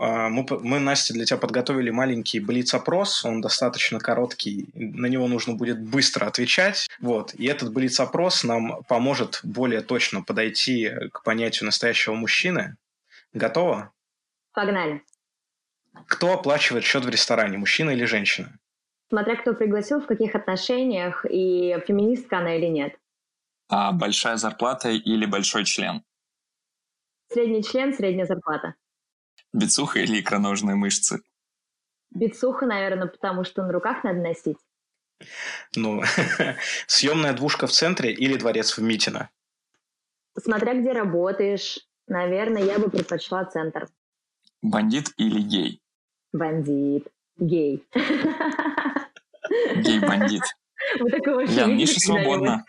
А, 0.00 0.28
мы, 0.28 0.46
мы, 0.60 0.78
Настя, 0.78 1.12
для 1.12 1.24
тебя 1.24 1.38
подготовили 1.38 1.90
маленький 1.90 2.40
блиц-опрос. 2.40 3.24
Он 3.24 3.40
достаточно 3.40 3.98
короткий. 3.98 4.70
На 4.74 5.06
него 5.06 5.26
нужно 5.26 5.54
будет 5.54 5.80
быстро 5.80 6.26
отвечать. 6.26 6.86
Вот. 7.00 7.34
И 7.34 7.46
этот 7.46 7.72
блиц-опрос 7.72 8.44
нам 8.44 8.82
поможет 8.84 9.40
более 9.42 9.80
точно 9.80 10.22
подойти 10.22 10.90
к 11.12 11.24
понятию 11.24 11.66
настоящего 11.66 12.14
мужчины. 12.14 12.76
Готово? 13.32 13.92
Погнали. 14.52 15.02
Кто 16.06 16.32
оплачивает 16.32 16.84
счет 16.84 17.04
в 17.04 17.08
ресторане, 17.08 17.58
мужчина 17.58 17.90
или 17.90 18.04
женщина? 18.04 18.58
Смотря 19.08 19.36
кто 19.36 19.54
пригласил, 19.54 20.00
в 20.00 20.06
каких 20.06 20.34
отношениях 20.34 21.24
и 21.28 21.76
феминистка 21.86 22.38
она 22.38 22.56
или 22.56 22.66
нет. 22.66 22.98
А 23.68 23.92
большая 23.92 24.36
зарплата 24.36 24.90
или 24.90 25.26
большой 25.26 25.64
член? 25.64 26.02
Средний 27.32 27.62
член, 27.62 27.94
средняя 27.94 28.26
зарплата. 28.26 28.74
Бицуха 29.52 30.00
или 30.00 30.20
икроножные 30.20 30.76
мышцы? 30.76 31.22
Бицуха, 32.10 32.66
наверное, 32.66 33.06
потому 33.06 33.44
что 33.44 33.62
на 33.62 33.72
руках 33.72 34.04
надо 34.04 34.20
носить. 34.20 34.58
Ну, 35.74 36.02
съемная 36.86 37.32
двушка 37.32 37.66
в 37.66 37.72
центре 37.72 38.12
или 38.12 38.36
дворец 38.36 38.76
в 38.76 38.82
Митино? 38.82 39.30
Смотря 40.38 40.74
где 40.74 40.92
работаешь, 40.92 41.78
наверное, 42.06 42.62
я 42.62 42.78
бы 42.78 42.90
предпочла 42.90 43.44
центр. 43.44 43.88
Бандит 44.62 45.12
или 45.16 45.40
гей? 45.40 45.82
Бандит. 46.32 47.08
Гей. 47.38 47.86
Гей-бандит. 49.76 50.42
Вы 51.00 51.10
такого 51.10 51.40
Ян, 51.40 51.76
Миша 51.76 52.00
свободно. 52.00 52.64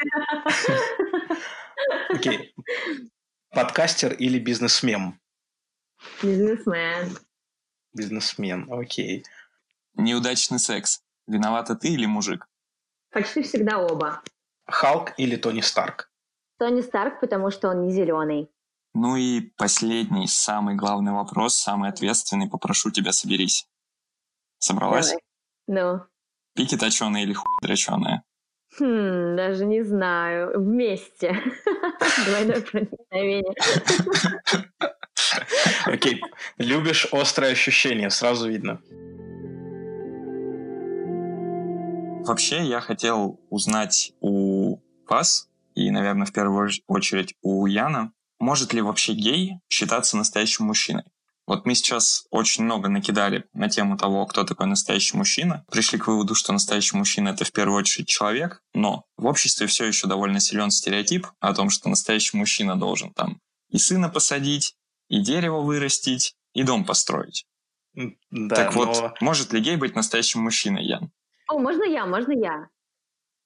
Окей. 2.10 2.54
Подкастер 3.52 4.14
или 4.14 4.40
бизнесмен? 4.40 5.20
Бизнесмен. 6.22 7.18
Бизнесмен, 7.94 8.72
окей. 8.72 9.24
Неудачный 9.96 10.60
секс. 10.60 11.02
Виновата 11.28 11.76
ты 11.76 11.90
или 11.90 12.06
мужик? 12.06 12.48
Почти 13.12 13.42
всегда 13.44 13.80
оба. 13.80 14.22
Халк 14.68 15.14
или 15.18 15.36
Тони 15.36 15.62
Старк? 15.62 16.12
Тони 16.58 16.82
Старк, 16.82 17.20
потому 17.20 17.52
что 17.52 17.70
он 17.70 17.86
не 17.86 17.92
зеленый. 17.92 18.50
Ну 18.94 19.16
и 19.16 19.42
последний, 19.58 20.28
самый 20.28 20.76
главный 20.76 21.12
вопрос, 21.12 21.56
самый 21.58 21.90
ответственный. 21.90 22.50
Попрошу 22.50 22.92
тебя, 22.92 23.12
соберись. 23.12 23.68
Собралась? 24.58 25.14
Давай. 25.68 25.94
Ну. 25.98 26.02
Пики 26.56 26.76
точеные 26.78 27.24
или 27.24 27.34
хуй 27.34 27.46
дроченые? 27.62 28.24
Хм, 28.78 29.36
даже 29.36 29.66
не 29.66 29.84
знаю. 29.84 30.60
Вместе. 30.60 31.36
Двойное 32.26 32.62
проникновение. 32.62 33.54
Окей. 35.86 36.22
Любишь 36.58 37.08
острое 37.12 37.52
ощущение, 37.52 38.10
сразу 38.10 38.50
видно. 38.50 38.82
Вообще, 42.26 42.64
я 42.64 42.82
хотел 42.82 43.40
узнать 43.50 44.14
у 44.20 44.78
вас, 45.08 45.50
и, 45.74 45.90
наверное, 45.90 46.26
в 46.26 46.34
первую 46.34 46.70
очередь 46.88 47.36
у 47.42 47.66
Яна, 47.66 48.12
может 48.40 48.74
ли 48.74 48.82
вообще 48.82 49.14
гей 49.14 49.60
считаться 49.70 50.18
настоящим 50.18 50.66
мужчиной? 50.66 51.04
Вот 51.46 51.66
мы 51.66 51.74
сейчас 51.74 52.28
очень 52.30 52.64
много 52.64 52.90
накидали 52.90 53.46
на 53.54 53.70
тему 53.70 53.98
того, 53.98 54.26
кто 54.28 54.44
такой 54.44 54.68
настоящий 54.68 55.18
мужчина. 55.18 55.66
Пришли 55.72 55.98
к 55.98 56.06
выводу, 56.06 56.36
что 56.36 56.54
настоящий 56.54 56.96
мужчина— 56.96 57.30
это 57.30 57.44
в 57.44 57.52
первую 57.52 57.80
очередь 57.80 58.08
человек, 58.08 58.62
но 58.76 59.06
в 59.18 59.26
обществе 59.26 59.66
все 59.66 59.86
еще 59.86 60.06
довольно 60.06 60.40
силен 60.40 60.70
стереотип 60.70 61.26
о 61.40 61.54
том, 61.56 61.72
что 61.72 61.90
настоящий 61.90 62.38
мужчина 62.38 62.76
должен 62.76 63.14
там 63.14 63.42
и 63.70 63.80
сына 63.80 64.10
посадить, 64.10 64.76
и 65.08 65.22
дерево 65.22 65.62
вырастить, 65.62 66.36
и 66.54 66.62
дом 66.62 66.86
построить. 66.86 67.48
Да, 68.30 68.56
так 68.56 68.76
но... 68.76 68.86
вот, 68.86 69.22
может 69.22 69.52
ли 69.52 69.60
гей 69.60 69.76
быть 69.76 69.96
настоящим 69.96 70.42
мужчиной, 70.42 70.86
Ян? 70.86 71.12
О, 71.48 71.58
можно 71.58 71.84
я, 71.84 72.06
можно 72.06 72.32
я. 72.34 72.68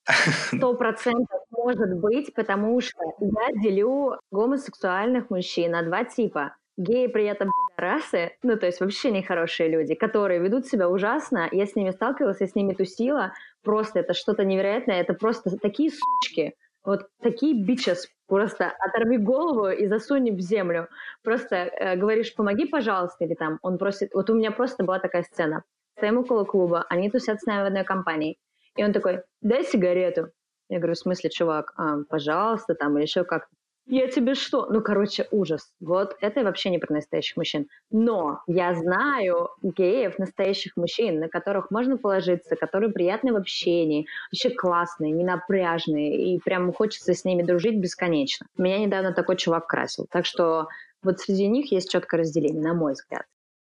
Сто 0.53 0.74
процентов 0.74 1.41
может 1.51 1.93
быть, 2.00 2.33
потому 2.33 2.81
что 2.81 3.00
я 3.19 3.62
делю 3.62 4.17
гомосексуальных 4.31 5.29
мужчин 5.29 5.72
на 5.72 5.83
два 5.83 6.03
типа. 6.03 6.55
Геи 6.75 7.07
при 7.07 7.25
этом 7.25 7.51
расы, 7.77 8.31
ну 8.41 8.57
то 8.57 8.65
есть 8.65 8.79
вообще 8.79 9.12
нехорошие 9.12 9.69
люди, 9.69 9.93
которые 9.93 10.39
ведут 10.39 10.65
себя 10.65 10.89
ужасно. 10.89 11.48
Я 11.51 11.65
с 11.65 11.75
ними 11.75 11.91
сталкивалась, 11.91 12.41
я 12.41 12.48
с 12.48 12.55
ними 12.55 12.74
тусила. 12.74 13.33
Просто 13.63 14.00
это 14.00 14.13
что-то 14.13 14.43
невероятное. 14.43 15.00
Это 15.00 15.13
просто 15.13 15.57
такие 15.57 15.91
сучки. 15.91 16.53
Вот 16.83 17.07
такие 17.22 17.53
бичес. 17.63 18.07
Просто 18.27 18.74
оторви 18.79 19.17
голову 19.17 19.69
и 19.69 19.88
засунь 19.88 20.36
в 20.36 20.39
землю. 20.39 20.88
Просто 21.24 21.55
э, 21.55 21.95
говоришь, 21.95 22.33
помоги, 22.36 22.65
пожалуйста, 22.65 23.25
или 23.25 23.36
там 23.36 23.60
он 23.62 23.77
просит... 23.77 24.13
Вот 24.13 24.29
у 24.29 24.36
меня 24.36 24.51
просто 24.51 24.83
была 24.83 25.00
такая 25.00 25.24
сцена. 25.24 25.63
Стоим 25.98 26.17
около 26.17 26.43
клуба, 26.43 26.86
они 26.89 27.10
тусят 27.10 27.39
с 27.39 27.45
нами 27.45 27.63
в 27.63 27.67
одной 27.67 27.83
компании. 27.83 28.38
И 28.75 28.84
он 28.84 28.94
такой, 28.94 29.22
дай 29.42 29.63
сигарету. 29.63 30.32
Я 30.70 30.80
говорю, 30.80 30.96
в 30.96 31.00
смысле, 31.00 31.30
чувак, 31.30 31.74
а, 31.77 31.98
пожалуйста, 32.10 32.74
там, 32.75 32.98
или 32.98 33.03
еще 33.03 33.24
как-то. 33.24 33.50
Я 33.86 34.08
тебе 34.08 34.34
что? 34.34 34.68
Ну, 34.70 34.82
короче, 34.82 35.27
ужас. 35.32 35.74
Вот 35.82 36.15
это 36.22 36.44
вообще 36.44 36.70
не 36.70 36.77
про 36.77 36.94
настоящих 36.94 37.36
мужчин. 37.36 37.68
Но 37.92 38.39
я 38.48 38.74
знаю 38.75 39.50
геев, 39.62 40.18
настоящих 40.18 40.77
мужчин, 40.77 41.20
на 41.20 41.27
которых 41.27 41.70
можно 41.70 41.98
положиться, 41.98 42.56
которые 42.56 42.94
приятны 42.94 43.34
в 43.34 43.36
общении, 43.36 44.08
вообще 44.32 44.51
классные, 44.51 45.12
ненапряжные, 45.12 46.34
и 46.34 46.39
прям 46.39 46.72
хочется 46.72 47.13
с 47.13 47.25
ними 47.25 47.44
дружить 47.44 47.77
бесконечно. 47.77 48.48
Меня 48.58 48.80
недавно 48.80 49.12
такой 49.12 49.36
чувак 49.36 49.68
красил. 49.68 50.08
Так 50.10 50.25
что 50.25 50.70
вот 51.03 51.20
среди 51.20 51.48
них 51.48 51.70
есть 51.74 51.92
четкое 51.92 52.22
разделение, 52.22 52.63
на 52.63 52.74
мой 52.74 52.94
взгляд. 52.94 53.25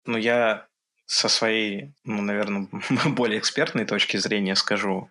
Ну, 0.06 0.16
я 0.16 0.68
со 1.06 1.28
своей, 1.28 1.92
ну, 2.04 2.22
наверное, 2.22 2.68
более 3.06 3.38
экспертной 3.38 3.84
точки 3.84 4.16
зрения 4.16 4.56
скажу, 4.56 5.10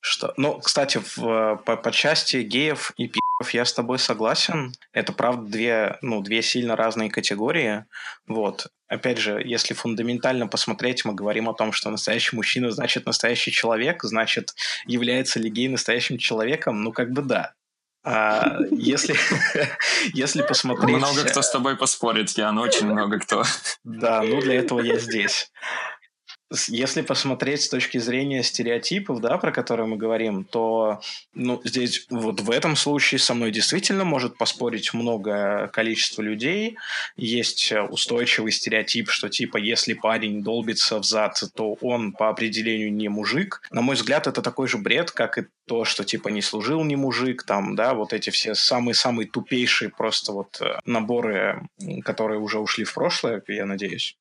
что... 0.00 0.32
Ну, 0.36 0.58
кстати, 0.58 0.98
в, 0.98 1.56
по, 1.64 1.76
по 1.76 1.92
части 1.92 2.38
геев 2.38 2.92
и 2.96 3.06
пи***ов 3.06 3.50
я 3.50 3.64
с 3.64 3.72
тобой 3.72 3.98
согласен. 3.98 4.72
Это, 4.92 5.12
правда, 5.12 5.50
две, 5.50 5.98
ну, 6.02 6.22
две 6.22 6.42
сильно 6.42 6.76
разные 6.76 7.10
категории. 7.10 7.84
Вот. 8.26 8.68
Опять 8.88 9.18
же, 9.18 9.40
если 9.44 9.74
фундаментально 9.74 10.48
посмотреть, 10.48 11.04
мы 11.04 11.14
говорим 11.14 11.48
о 11.48 11.54
том, 11.54 11.72
что 11.72 11.90
настоящий 11.90 12.34
мужчина 12.34 12.70
значит 12.70 13.06
настоящий 13.06 13.52
человек, 13.52 14.02
значит, 14.02 14.54
является 14.86 15.38
ли 15.38 15.50
гей 15.50 15.68
настоящим 15.68 16.18
человеком? 16.18 16.82
Ну, 16.82 16.92
как 16.92 17.12
бы 17.12 17.22
да. 17.22 17.52
А, 18.02 18.58
если, 18.70 19.14
если 20.14 20.42
посмотреть... 20.42 20.96
Много 20.96 21.24
кто 21.24 21.42
с 21.42 21.50
тобой 21.50 21.76
поспорит, 21.76 22.30
Ян, 22.30 22.58
очень 22.58 22.86
много 22.86 23.18
кто. 23.18 23.44
Да, 23.84 24.22
ну 24.22 24.40
для 24.40 24.54
этого 24.54 24.80
я 24.80 24.98
здесь 24.98 25.50
если 26.68 27.02
посмотреть 27.02 27.62
с 27.62 27.68
точки 27.68 27.98
зрения 27.98 28.42
стереотипов, 28.42 29.20
да, 29.20 29.38
про 29.38 29.52
которые 29.52 29.86
мы 29.86 29.96
говорим, 29.96 30.44
то 30.44 31.00
ну, 31.32 31.60
здесь 31.64 32.06
вот 32.10 32.40
в 32.40 32.50
этом 32.50 32.74
случае 32.76 33.20
со 33.20 33.34
мной 33.34 33.52
действительно 33.52 34.04
может 34.04 34.36
поспорить 34.36 34.92
много 34.92 35.68
количество 35.72 36.22
людей. 36.22 36.76
Есть 37.16 37.72
устойчивый 37.90 38.50
стереотип, 38.50 39.10
что 39.10 39.28
типа 39.28 39.58
если 39.58 39.94
парень 39.94 40.42
долбится 40.42 40.98
в 40.98 41.04
зад, 41.04 41.40
то 41.54 41.74
он 41.80 42.12
по 42.12 42.28
определению 42.28 42.92
не 42.92 43.08
мужик. 43.08 43.62
На 43.70 43.82
мой 43.82 43.94
взгляд, 43.94 44.26
это 44.26 44.42
такой 44.42 44.66
же 44.66 44.78
бред, 44.78 45.12
как 45.12 45.38
и 45.38 45.46
то, 45.66 45.84
что 45.84 46.04
типа 46.04 46.28
не 46.28 46.42
служил 46.42 46.82
не 46.82 46.96
мужик, 46.96 47.44
там, 47.44 47.76
да, 47.76 47.94
вот 47.94 48.12
эти 48.12 48.30
все 48.30 48.54
самые-самые 48.54 49.28
тупейшие 49.28 49.90
просто 49.90 50.32
вот 50.32 50.60
э, 50.60 50.78
наборы, 50.84 51.68
которые 52.04 52.40
уже 52.40 52.58
ушли 52.58 52.84
в 52.84 52.92
прошлое, 52.92 53.42
я 53.46 53.66
надеюсь. 53.66 54.16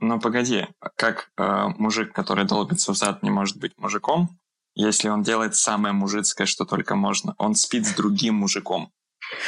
Но 0.00 0.18
погоди, 0.18 0.66
как 0.96 1.30
э, 1.36 1.68
мужик, 1.78 2.12
который 2.12 2.44
долбится 2.44 2.92
в 2.92 2.96
зад, 2.96 3.22
не 3.22 3.30
может 3.30 3.58
быть 3.58 3.72
мужиком, 3.78 4.38
если 4.74 5.08
он 5.08 5.22
делает 5.22 5.54
самое 5.54 5.94
мужицкое, 5.94 6.46
что 6.46 6.64
только 6.64 6.96
можно? 6.96 7.34
Он 7.38 7.54
спит 7.54 7.86
с 7.86 7.94
другим 7.94 8.34
мужиком. 8.34 8.92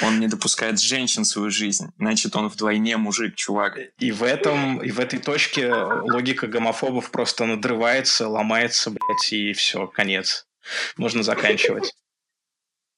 Он 0.02 0.20
не 0.20 0.28
допускает 0.28 0.80
женщин 0.80 1.24
в 1.24 1.26
свою 1.26 1.50
жизнь. 1.50 1.92
Значит, 1.98 2.34
он 2.36 2.48
вдвойне 2.48 2.96
мужик, 2.96 3.34
чувак. 3.34 3.78
И 3.98 4.12
в 4.12 4.22
этом, 4.22 4.82
и 4.82 4.90
в 4.90 5.00
этой 5.00 5.18
точке 5.18 5.72
логика 5.74 6.46
гомофобов 6.46 7.10
просто 7.10 7.44
надрывается, 7.44 8.28
ломается, 8.28 8.90
блядь, 8.90 9.32
и 9.32 9.52
все, 9.52 9.86
конец. 9.86 10.46
Можно 10.96 11.22
заканчивать. 11.22 11.94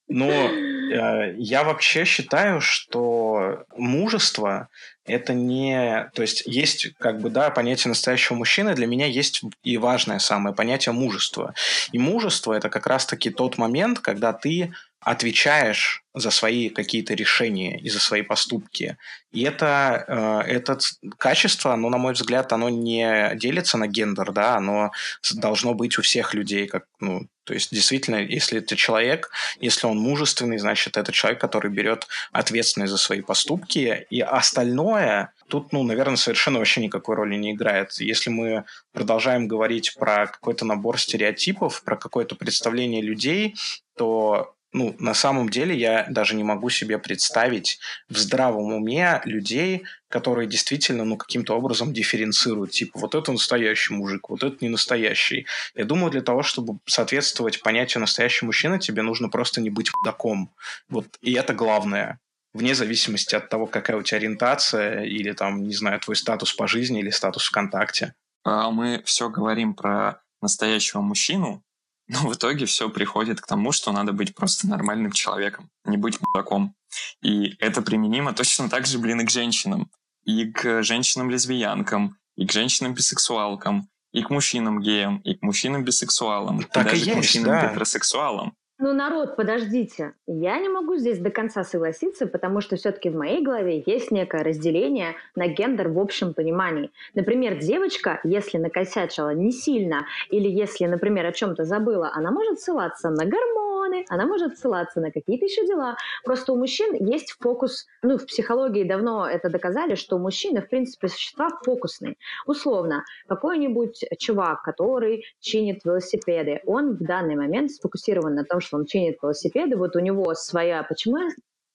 Но 0.09 0.51
я 0.89 1.65
вообще 1.65 2.05
считаю, 2.05 2.61
что 2.61 3.65
мужество 3.77 4.69
это 5.05 5.33
не... 5.33 6.11
То 6.15 6.23
есть 6.23 6.43
есть, 6.47 6.95
как 6.99 7.21
бы, 7.21 7.31
да, 7.31 7.51
понятие 7.51 7.89
настоящего 7.89 8.37
мужчины, 8.37 8.75
для 8.75 8.87
меня 8.87 9.07
есть 9.07 9.43
и 9.63 9.79
важное 9.79 10.19
самое 10.19 10.55
понятие 10.55 10.93
мужества. 10.93 11.55
И 11.93 11.99
мужество– 11.99 12.53
это 12.55 12.69
как 12.69 12.87
раз-таки 12.87 13.31
тот 13.31 13.59
момент, 13.59 14.01
когда 14.01 14.33
ты 14.33 14.73
отвечаешь 15.01 16.03
за 16.15 16.31
свои 16.31 16.69
какие-то 16.71 17.15
решения 17.15 17.79
и 17.79 17.89
за 17.89 18.01
свои 18.01 18.23
поступки. 18.23 18.97
И 19.31 19.43
это, 19.43 20.05
э, 20.09 20.51
это 20.51 20.79
качество, 21.17 21.73
оно, 21.73 21.91
на 21.91 21.99
мой 21.99 22.15
взгляд, 22.15 22.53
оно 22.53 22.69
не 22.69 23.33
делится 23.37 23.79
на 23.79 23.87
гендер, 23.87 24.33
да, 24.33 24.57
оно 24.57 24.91
должно 25.35 25.75
быть 25.75 25.99
у 25.99 26.03
всех 26.03 26.35
людей, 26.35 26.67
как, 26.67 26.87
ну, 26.99 27.29
то 27.45 27.55
есть, 27.55 27.73
действительно, 27.73 28.17
если 28.17 28.59
это 28.59 28.77
человек, 28.77 29.31
если 29.61 29.87
он 29.87 29.99
мужественный, 29.99 30.59
значит, 30.59 30.97
это 30.99 31.13
человек, 31.13 31.41
который 31.41 31.71
берет 31.71 32.07
ответственность 32.33 32.91
за 32.91 32.99
свои 32.99 33.23
поступки, 33.23 34.07
и 34.11 34.21
остальное 34.21 35.33
тут, 35.49 35.73
ну, 35.73 35.83
наверное, 35.83 36.17
совершенно 36.17 36.59
вообще 36.59 36.83
никакой 36.83 37.17
роли 37.17 37.37
не 37.37 37.53
играет. 37.53 37.93
Если 38.01 38.29
мы 38.29 38.65
продолжаем 38.93 39.49
говорить 39.49 39.95
про 39.99 40.27
какой-то 40.27 40.67
набор 40.67 41.01
стереотипов, 41.01 41.83
про 41.85 41.97
какое-то 41.97 42.35
представление 42.35 43.01
людей, 43.01 43.57
то 43.97 44.55
ну, 44.73 44.95
на 44.99 45.15
самом 45.15 45.49
деле 45.49 45.75
я 45.75 46.07
даже 46.11 46.35
не 46.35 46.45
могу 46.45 46.69
себе 46.69 46.99
представить 46.99 47.79
в 48.09 48.19
здравом 48.19 48.73
уме 48.73 49.23
людей, 49.25 49.85
которые 50.09 50.47
действительно, 50.47 51.05
ну, 51.05 51.17
каким-то 51.17 51.57
образом 51.57 51.93
дифференцируют. 51.93 52.73
Типа, 52.73 52.99
вот 52.99 53.15
это 53.15 53.33
настоящий 53.33 53.95
мужик, 53.95 54.29
вот 54.29 54.43
это 54.43 54.57
не 54.61 54.69
настоящий. 54.69 55.47
Я 55.75 55.85
думаю, 55.85 56.11
для 56.11 56.21
того, 56.21 56.43
чтобы 56.43 56.79
соответствовать 56.87 57.63
понятию 57.63 58.03
настоящий 58.03 58.45
мужчина, 58.45 58.79
тебе 58.79 59.03
нужно 59.03 59.29
просто 59.29 59.61
не 59.61 59.71
быть 59.71 59.91
мудаком. 59.97 60.51
Вот, 60.89 61.07
и 61.23 61.33
это 61.33 61.55
главное. 61.55 62.21
Вне 62.53 62.75
зависимости 62.75 63.35
от 63.35 63.49
того, 63.49 63.67
какая 63.67 63.97
у 63.97 64.03
тебя 64.03 64.19
ориентация 64.19 65.05
или, 65.05 65.33
там, 65.33 65.63
не 65.63 65.75
знаю, 65.75 66.01
твой 66.01 66.17
статус 66.17 66.53
по 66.53 66.67
жизни 66.67 67.01
или 67.01 67.11
статус 67.11 67.45
ВКонтакте. 67.45 68.15
А 68.45 68.71
мы 68.71 69.03
все 69.05 69.29
говорим 69.29 69.75
про 69.75 70.21
настоящего 70.41 71.01
мужчину, 71.01 71.63
но 72.09 72.27
в 72.27 72.35
итоге 72.35 72.67
все 72.67 72.89
приходит 72.89 73.41
к 73.41 73.47
тому, 73.47 73.71
что 73.73 73.93
надо 73.93 74.13
быть 74.13 74.35
просто 74.35 74.67
нормальным 74.67 75.13
человеком, 75.13 75.71
не 75.85 75.97
быть 75.97 76.21
мудаком. 76.21 76.75
И 77.23 77.57
это 77.59 77.83
применимо 77.83 78.33
точно 78.33 78.69
так 78.69 78.87
же, 78.87 78.99
блин, 78.99 79.21
и 79.21 79.25
к 79.25 79.31
женщинам. 79.31 79.91
И 80.25 80.51
к 80.51 80.83
женщинам-лесбиянкам, 80.83 82.17
и 82.37 82.47
к 82.47 82.53
женщинам-бисексуалкам, 82.53 83.89
и 84.13 84.23
к 84.23 84.31
мужчинам-геям, 84.31 85.19
и 85.19 85.35
к 85.35 85.43
мужчинам-бисексуалам, 85.43 86.63
так 86.65 86.87
и 86.87 86.91
даже 86.91 86.97
и 86.97 86.99
есть, 86.99 87.13
к 87.13 87.17
мужчинам-гетеросексуалам. 87.17 88.57
Ну, 88.81 88.93
народ, 88.93 89.35
подождите. 89.35 90.15
Я 90.29 90.59
не 90.61 90.69
могу 90.69 90.97
здесь 90.97 91.19
до 91.19 91.31
конца 91.31 91.65
согласиться, 91.65 92.29
потому 92.29 92.61
что 92.61 92.77
все-таки 92.77 93.11
в 93.11 93.17
моей 93.17 93.43
голове 93.43 93.83
есть 93.85 94.13
некое 94.13 94.45
разделение 94.45 95.17
на 95.35 95.49
гендер 95.49 95.89
в 95.89 95.99
общем 95.99 96.33
понимании. 96.33 96.93
Например, 97.15 97.59
девочка, 97.59 98.21
если 98.23 98.57
накосячила 98.59 99.35
не 99.35 99.51
сильно, 99.51 100.07
или 100.31 100.49
если, 100.49 100.87
например, 100.87 101.27
о 101.27 101.33
чем-то 101.33 101.65
забыла, 101.65 102.13
она 102.15 102.31
может 102.31 102.61
ссылаться 102.61 103.11
на 103.11 103.25
гормоны, 103.25 103.68
она 104.09 104.27
может 104.27 104.59
ссылаться 104.59 105.01
на 105.01 105.11
какие-то 105.11 105.45
еще 105.45 105.67
дела. 105.67 105.97
Просто 106.25 106.53
у 106.53 106.57
мужчин 106.57 106.95
есть 106.95 107.37
фокус, 107.41 107.87
ну, 108.03 108.19
в 108.19 108.27
психологии 108.27 108.85
давно 108.85 109.27
это 109.27 109.51
доказали, 109.51 109.95
что 109.95 110.19
мужчины, 110.19 110.61
в 110.63 110.69
принципе, 110.69 111.09
существа 111.09 111.51
фокусные. 111.65 112.17
Условно, 112.47 113.05
какой-нибудь 113.29 114.05
чувак, 114.19 114.63
который 114.63 115.25
чинит 115.41 115.85
велосипеды, 115.85 116.61
он 116.67 116.97
в 116.97 117.05
данный 117.05 117.37
момент 117.37 117.71
сфокусирован 117.71 118.35
на 118.35 118.45
том, 118.45 118.61
что 118.61 118.77
он 118.77 118.87
чинит 118.87 119.19
велосипеды, 119.23 119.77
вот 119.77 119.97
у 119.97 120.01
него 120.01 120.35
своя... 120.35 120.83
Почему 120.83 121.19
я 121.19 121.29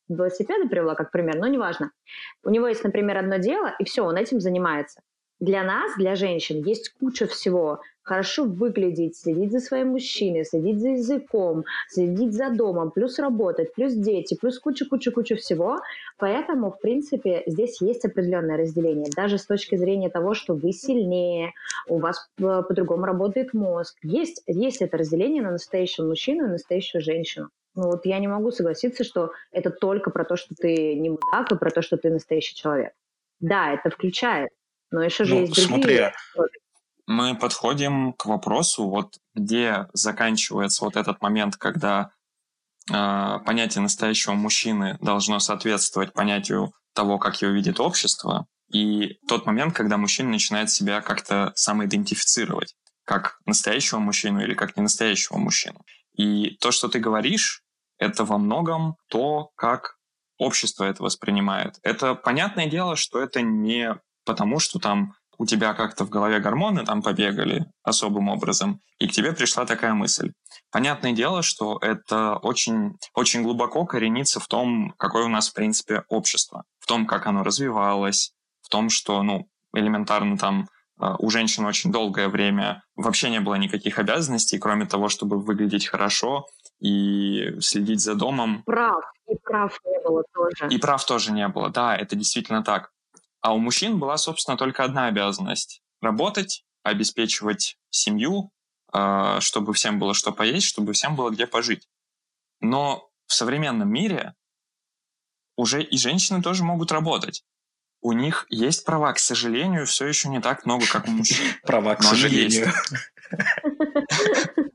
велосипеды 0.10 0.68
привела 0.70 0.96
как 0.96 1.12
пример? 1.12 1.38
Но 1.38 1.48
неважно. 1.48 1.92
У 2.44 2.50
него 2.50 2.68
есть, 2.68 2.84
например, 2.84 3.18
одно 3.18 3.38
дело, 3.38 3.74
и 3.80 3.86
все, 3.86 4.04
он 4.04 4.16
этим 4.18 4.40
занимается. 4.40 5.02
Для 5.44 5.62
нас, 5.62 5.92
для 5.98 6.16
женщин, 6.16 6.64
есть 6.64 6.94
куча 6.98 7.28
всего. 7.28 7.82
Хорошо 8.02 8.46
выглядеть, 8.46 9.18
следить 9.18 9.52
за 9.52 9.60
своим 9.60 9.90
мужчиной, 9.90 10.46
следить 10.46 10.80
за 10.80 10.92
языком, 10.92 11.66
следить 11.90 12.32
за 12.32 12.50
домом, 12.50 12.92
плюс 12.92 13.20
работать, 13.20 13.74
плюс 13.76 13.92
дети, 13.92 14.38
плюс 14.40 14.58
куча-куча-куча 14.58 15.36
всего. 15.36 15.82
Поэтому, 16.18 16.72
в 16.72 16.80
принципе, 16.80 17.44
здесь 17.46 17.82
есть 17.82 18.06
определенное 18.06 18.56
разделение. 18.56 19.12
Даже 19.14 19.38
с 19.38 19.46
точки 19.46 19.76
зрения 19.76 20.10
того, 20.10 20.34
что 20.34 20.54
вы 20.54 20.72
сильнее, 20.72 21.52
у 21.90 22.00
вас 22.00 22.26
по-другому 22.38 23.04
работает 23.04 23.54
мозг. 23.54 23.98
Есть, 24.02 24.44
есть 24.48 24.82
это 24.82 24.96
разделение 24.96 25.44
на 25.44 25.52
настоящего 25.52 26.06
мужчину 26.06 26.46
и 26.46 26.52
настоящую 26.52 27.02
женщину. 27.02 27.50
Ну 27.76 27.92
вот 27.92 28.06
я 28.06 28.20
не 28.20 28.30
могу 28.30 28.52
согласиться, 28.52 29.04
что 29.04 29.32
это 29.52 29.72
только 29.72 30.10
про 30.10 30.24
то, 30.24 30.38
что 30.38 30.56
ты 30.56 30.96
не 30.96 31.10
мудак, 31.10 31.52
и 31.52 31.58
про 31.58 31.70
то, 31.70 31.82
что 31.82 31.98
ты 31.98 32.10
настоящий 32.12 32.56
человек. 32.56 32.94
Да, 33.42 33.74
это 33.74 33.90
включает 33.90 34.50
но 34.94 35.04
еще 35.04 35.24
же 35.26 35.34
ну, 35.34 35.42
есть 35.42 35.56
другие. 35.68 36.14
Смотри, 36.34 36.50
мы 37.08 37.36
подходим 37.36 38.14
к 38.14 38.28
вопросу, 38.28 38.88
вот 38.88 39.18
где 39.34 39.88
заканчивается 39.94 40.86
вот 40.86 40.96
этот 40.96 41.20
момент, 41.22 41.58
когда 41.58 42.12
э, 42.90 43.40
понятие 43.44 43.82
настоящего 43.82 44.34
мужчины 44.34 44.98
должно 45.02 45.40
соответствовать 45.40 46.14
понятию 46.14 46.74
того, 46.94 47.18
как 47.18 47.42
его 47.42 47.52
видит 47.52 47.80
общество, 47.80 48.46
и 48.72 49.18
тот 49.28 49.48
момент, 49.48 49.74
когда 49.74 49.98
мужчина 49.98 50.30
начинает 50.30 50.70
себя 50.70 51.02
как-то 51.02 51.52
самоидентифицировать 51.56 52.76
как 53.04 53.40
настоящего 53.46 54.00
мужчину 54.00 54.42
или 54.42 54.54
как 54.54 54.78
ненастоящего 54.78 55.38
мужчину. 55.38 55.84
И 56.14 56.52
то, 56.62 56.72
что 56.72 56.88
ты 56.88 57.00
говоришь, 57.00 57.64
это 57.98 58.24
во 58.26 58.38
многом 58.38 58.96
то, 59.10 59.50
как 59.56 59.98
общество 60.38 60.84
это 60.84 61.02
воспринимает. 61.04 61.80
Это 61.82 62.14
понятное 62.14 62.68
дело, 62.68 62.96
что 62.96 63.20
это 63.20 63.42
не 63.42 64.00
потому 64.26 64.60
что 64.60 64.80
там 64.80 65.14
у 65.38 65.46
тебя 65.46 65.74
как-то 65.74 66.06
в 66.06 66.10
голове 66.10 66.40
гормоны 66.40 66.86
там 66.86 67.02
побегали 67.02 67.66
особым 67.84 68.30
образом, 68.30 68.80
и 69.00 69.08
к 69.08 69.12
тебе 69.12 69.34
пришла 69.34 69.66
такая 69.66 69.94
мысль. 69.94 70.32
Понятное 70.72 71.12
дело, 71.12 71.42
что 71.42 71.78
это 71.82 72.38
очень, 72.38 72.98
очень 73.14 73.44
глубоко 73.44 73.86
коренится 73.86 74.40
в 74.40 74.48
том, 74.48 74.94
какое 74.98 75.26
у 75.26 75.30
нас, 75.30 75.50
в 75.50 75.54
принципе, 75.54 76.04
общество, 76.08 76.64
в 76.80 76.86
том, 76.86 77.06
как 77.06 77.28
оно 77.28 77.44
развивалось, 77.44 78.34
в 78.62 78.70
том, 78.70 78.90
что, 78.90 79.24
ну, 79.24 79.48
элементарно 79.74 80.38
там 80.38 80.68
э, 81.02 81.16
у 81.20 81.30
женщин 81.30 81.66
очень 81.66 81.92
долгое 81.92 82.28
время 82.28 82.84
вообще 82.96 83.30
не 83.30 83.40
было 83.40 83.56
никаких 83.56 84.00
обязанностей, 84.00 84.60
кроме 84.60 84.86
того, 84.86 85.10
чтобы 85.10 85.40
выглядеть 85.40 85.88
хорошо 85.88 86.46
и 86.80 87.60
следить 87.60 88.02
за 88.02 88.16
домом. 88.16 88.64
Прав. 88.66 89.04
И 89.28 89.36
прав 89.36 89.80
не 89.86 90.00
было 90.04 90.24
тоже. 90.34 90.74
И 90.74 90.78
прав 90.78 91.04
тоже 91.06 91.32
не 91.32 91.48
было, 91.48 91.70
да, 91.70 91.96
это 91.96 92.16
действительно 92.16 92.64
так. 92.64 92.92
А 93.44 93.54
у 93.54 93.60
мужчин 93.60 94.00
была, 94.00 94.18
собственно, 94.18 94.58
только 94.58 94.86
одна 94.86 95.08
обязанность– 95.08 95.84
работать, 96.02 96.64
обеспечивать 96.82 97.78
семью, 97.90 98.52
а, 98.94 99.42
чтобы 99.42 99.74
всем 99.74 100.00
было 100.00 100.14
что 100.14 100.32
поесть, 100.32 100.66
чтобы 100.66 100.94
всем 100.94 101.18
было 101.18 101.30
где 101.30 101.46
пожить. 101.46 101.90
Но 102.62 103.10
в 103.28 103.34
современном 103.34 103.90
мире 103.90 104.34
уже 105.58 105.84
и 105.84 105.98
женщины 105.98 106.42
тоже 106.42 106.64
могут 106.64 106.94
работать. 106.94 107.44
У 108.02 108.14
них 108.14 108.48
есть 108.50 108.86
права, 108.86 109.12
к 109.12 109.20
сожалению, 109.20 109.86
все 109.88 110.08
еще 110.08 110.30
не 110.30 110.40
так 110.40 110.66
много, 110.66 110.86
как 110.90 111.06
у 111.10 111.12
мужчин. 111.12 111.46
Права, 111.64 111.96
к 111.96 112.04
сожалению. 112.04 112.72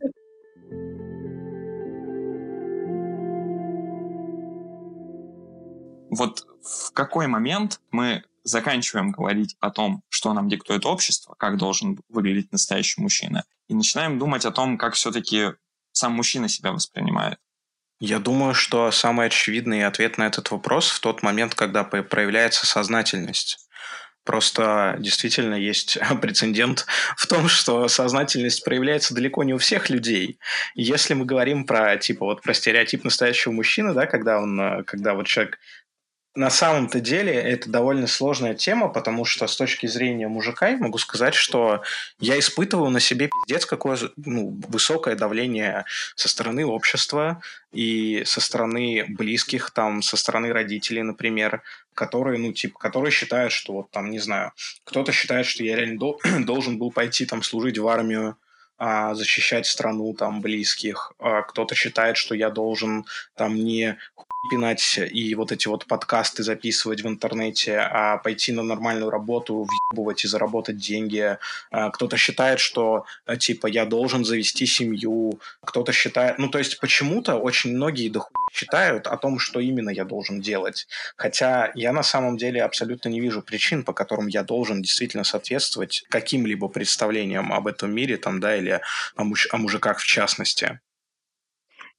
Вот 6.10 6.46
в 6.62 6.90
какой 6.92 7.26
момент 7.28 7.80
мы 7.90 8.24
заканчиваем 8.48 9.12
говорить 9.12 9.56
о 9.60 9.70
том, 9.70 10.02
что 10.08 10.32
нам 10.32 10.48
диктует 10.48 10.86
общество, 10.86 11.34
как 11.38 11.56
должен 11.56 11.98
выглядеть 12.08 12.52
настоящий 12.52 13.00
мужчина, 13.00 13.44
и 13.68 13.74
начинаем 13.74 14.18
думать 14.18 14.44
о 14.44 14.50
том, 14.50 14.78
как 14.78 14.94
все-таки 14.94 15.52
сам 15.92 16.12
мужчина 16.12 16.48
себя 16.48 16.72
воспринимает. 16.72 17.38
Я 18.00 18.20
думаю, 18.20 18.54
что 18.54 18.92
самый 18.92 19.26
очевидный 19.26 19.84
ответ 19.84 20.18
на 20.18 20.26
этот 20.26 20.50
вопрос 20.52 20.90
в 20.90 21.00
тот 21.00 21.22
момент, 21.22 21.54
когда 21.54 21.82
проявляется 21.82 22.64
сознательность. 22.64 23.68
Просто 24.28 24.96
действительно 24.98 25.54
есть 25.54 25.98
прецедент 26.20 26.86
в 27.16 27.26
том, 27.26 27.48
что 27.48 27.88
сознательность 27.88 28.62
проявляется 28.62 29.14
далеко 29.14 29.42
не 29.42 29.54
у 29.54 29.58
всех 29.58 29.88
людей. 29.90 30.38
Если 30.74 31.14
мы 31.14 31.24
говорим 31.24 31.64
про 31.64 31.96
типа 31.96 32.26
вот 32.26 32.42
про 32.42 32.52
стереотип 32.52 33.04
настоящего 33.04 33.52
мужчины, 33.52 33.94
да, 33.94 34.06
когда 34.06 34.38
он, 34.38 34.60
э, 34.60 34.84
когда 34.84 35.14
вот 35.14 35.26
человек 35.26 35.58
на 36.34 36.50
самом-то 36.50 37.00
деле 37.00 37.32
это 37.32 37.68
довольно 37.68 38.06
сложная 38.06 38.54
тема, 38.54 38.88
потому 38.88 39.24
что 39.24 39.46
с 39.46 39.56
точки 39.56 39.86
зрения 39.86 40.28
мужика 40.28 40.68
я 40.68 40.76
могу 40.76 40.98
сказать, 40.98 41.34
что 41.34 41.82
я 42.20 42.38
испытываю 42.38 42.90
на 42.90 43.00
себе 43.00 43.28
пиздец 43.28 43.66
какое 43.66 43.98
ну, 44.16 44.60
высокое 44.68 45.16
давление 45.16 45.84
со 46.14 46.28
стороны 46.28 46.64
общества 46.64 47.42
и 47.72 48.22
со 48.24 48.40
стороны 48.40 49.04
близких, 49.08 49.70
там, 49.70 50.02
со 50.02 50.16
стороны 50.16 50.52
родителей, 50.52 51.02
например, 51.02 51.62
которые, 51.94 52.38
ну, 52.38 52.52
типа, 52.52 52.78
которые 52.78 53.10
считают, 53.10 53.52
что 53.52 53.72
вот 53.72 53.90
там, 53.90 54.10
не 54.10 54.20
знаю, 54.20 54.52
кто-то 54.84 55.12
считает, 55.12 55.46
что 55.46 55.64
я 55.64 55.76
реально 55.76 55.98
должен 56.44 56.78
был 56.78 56.92
пойти 56.92 57.26
там 57.26 57.42
служить 57.42 57.78
в 57.78 57.88
армию, 57.88 58.36
а, 58.78 59.14
защищать 59.14 59.66
страну 59.66 60.14
там 60.14 60.40
близких. 60.40 61.12
А 61.18 61.42
кто-то 61.42 61.74
считает, 61.74 62.16
что 62.16 62.34
я 62.34 62.50
должен 62.50 63.04
там 63.36 63.56
не 63.56 63.98
пинать 64.50 64.98
и 64.98 65.34
вот 65.34 65.52
эти 65.52 65.68
вот 65.68 65.86
подкасты 65.86 66.42
записывать 66.42 67.02
в 67.02 67.08
интернете, 67.08 67.78
а 67.78 68.18
пойти 68.18 68.52
на 68.52 68.62
нормальную 68.62 69.10
работу, 69.10 69.66
въебывать 69.66 70.24
и 70.24 70.28
заработать 70.28 70.78
деньги. 70.78 71.36
А 71.70 71.90
кто-то 71.90 72.16
считает, 72.16 72.60
что 72.60 73.04
типа 73.38 73.66
я 73.66 73.84
должен 73.84 74.24
завести 74.24 74.66
семью. 74.66 75.40
Кто-то 75.64 75.92
считает... 75.92 76.38
Ну, 76.38 76.48
то 76.48 76.58
есть 76.58 76.78
почему-то 76.80 77.36
очень 77.36 77.74
многие 77.74 78.08
дохуя 78.08 78.38
считают 78.52 79.06
о 79.06 79.16
том, 79.16 79.38
что 79.38 79.60
именно 79.60 79.90
я 79.90 80.04
должен 80.04 80.40
делать. 80.40 80.86
Хотя 81.16 81.70
я 81.74 81.92
на 81.92 82.02
самом 82.02 82.36
деле 82.36 82.62
абсолютно 82.62 83.08
не 83.08 83.20
вижу 83.20 83.42
причин, 83.42 83.84
по 83.84 83.92
которым 83.92 84.26
я 84.26 84.42
должен 84.42 84.82
действительно 84.82 85.24
соответствовать 85.24 86.04
каким-либо 86.08 86.68
представлениям 86.68 87.52
об 87.52 87.66
этом 87.66 87.92
мире, 87.92 88.16
там, 88.16 88.40
да, 88.40 88.56
или 88.56 88.67
о, 89.16 89.24
муж- 89.24 89.48
о 89.52 89.56
мужиках 89.58 89.98
в 89.98 90.06
частности. 90.06 90.80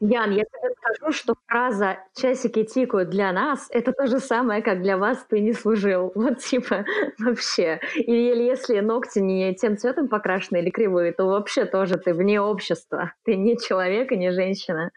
Ян, 0.01 0.31
я 0.31 0.43
тебе 0.45 0.73
скажу, 0.77 1.11
что 1.11 1.35
фраза 1.45 1.97
«часики 2.15 2.63
тикают 2.63 3.09
для 3.09 3.33
нас»— 3.33 3.67
это 3.71 3.91
то 3.91 4.07
же 4.07 4.19
самое, 4.19 4.61
как 4.61 4.81
«для 4.81 4.97
вас 4.97 5.25
ты 5.29 5.41
не 5.41 5.51
служил». 5.51 6.13
Вот 6.15 6.39
типа 6.39 6.85
вообще. 7.17 7.81
Или 7.95 8.43
если 8.43 8.79
ногти 8.79 9.19
не 9.19 9.53
тем 9.55 9.77
цветом 9.77 10.07
покрашены 10.07 10.59
или 10.59 10.69
кривые, 10.69 11.11
то 11.11 11.25
вообще 11.25 11.65
тоже 11.65 11.97
ты 11.97 12.13
вне 12.13 12.39
общества. 12.39 13.13
Ты 13.25 13.35
не 13.35 13.57
человек 13.57 14.13
и 14.13 14.17
не 14.17 14.31
женщина. 14.31 14.91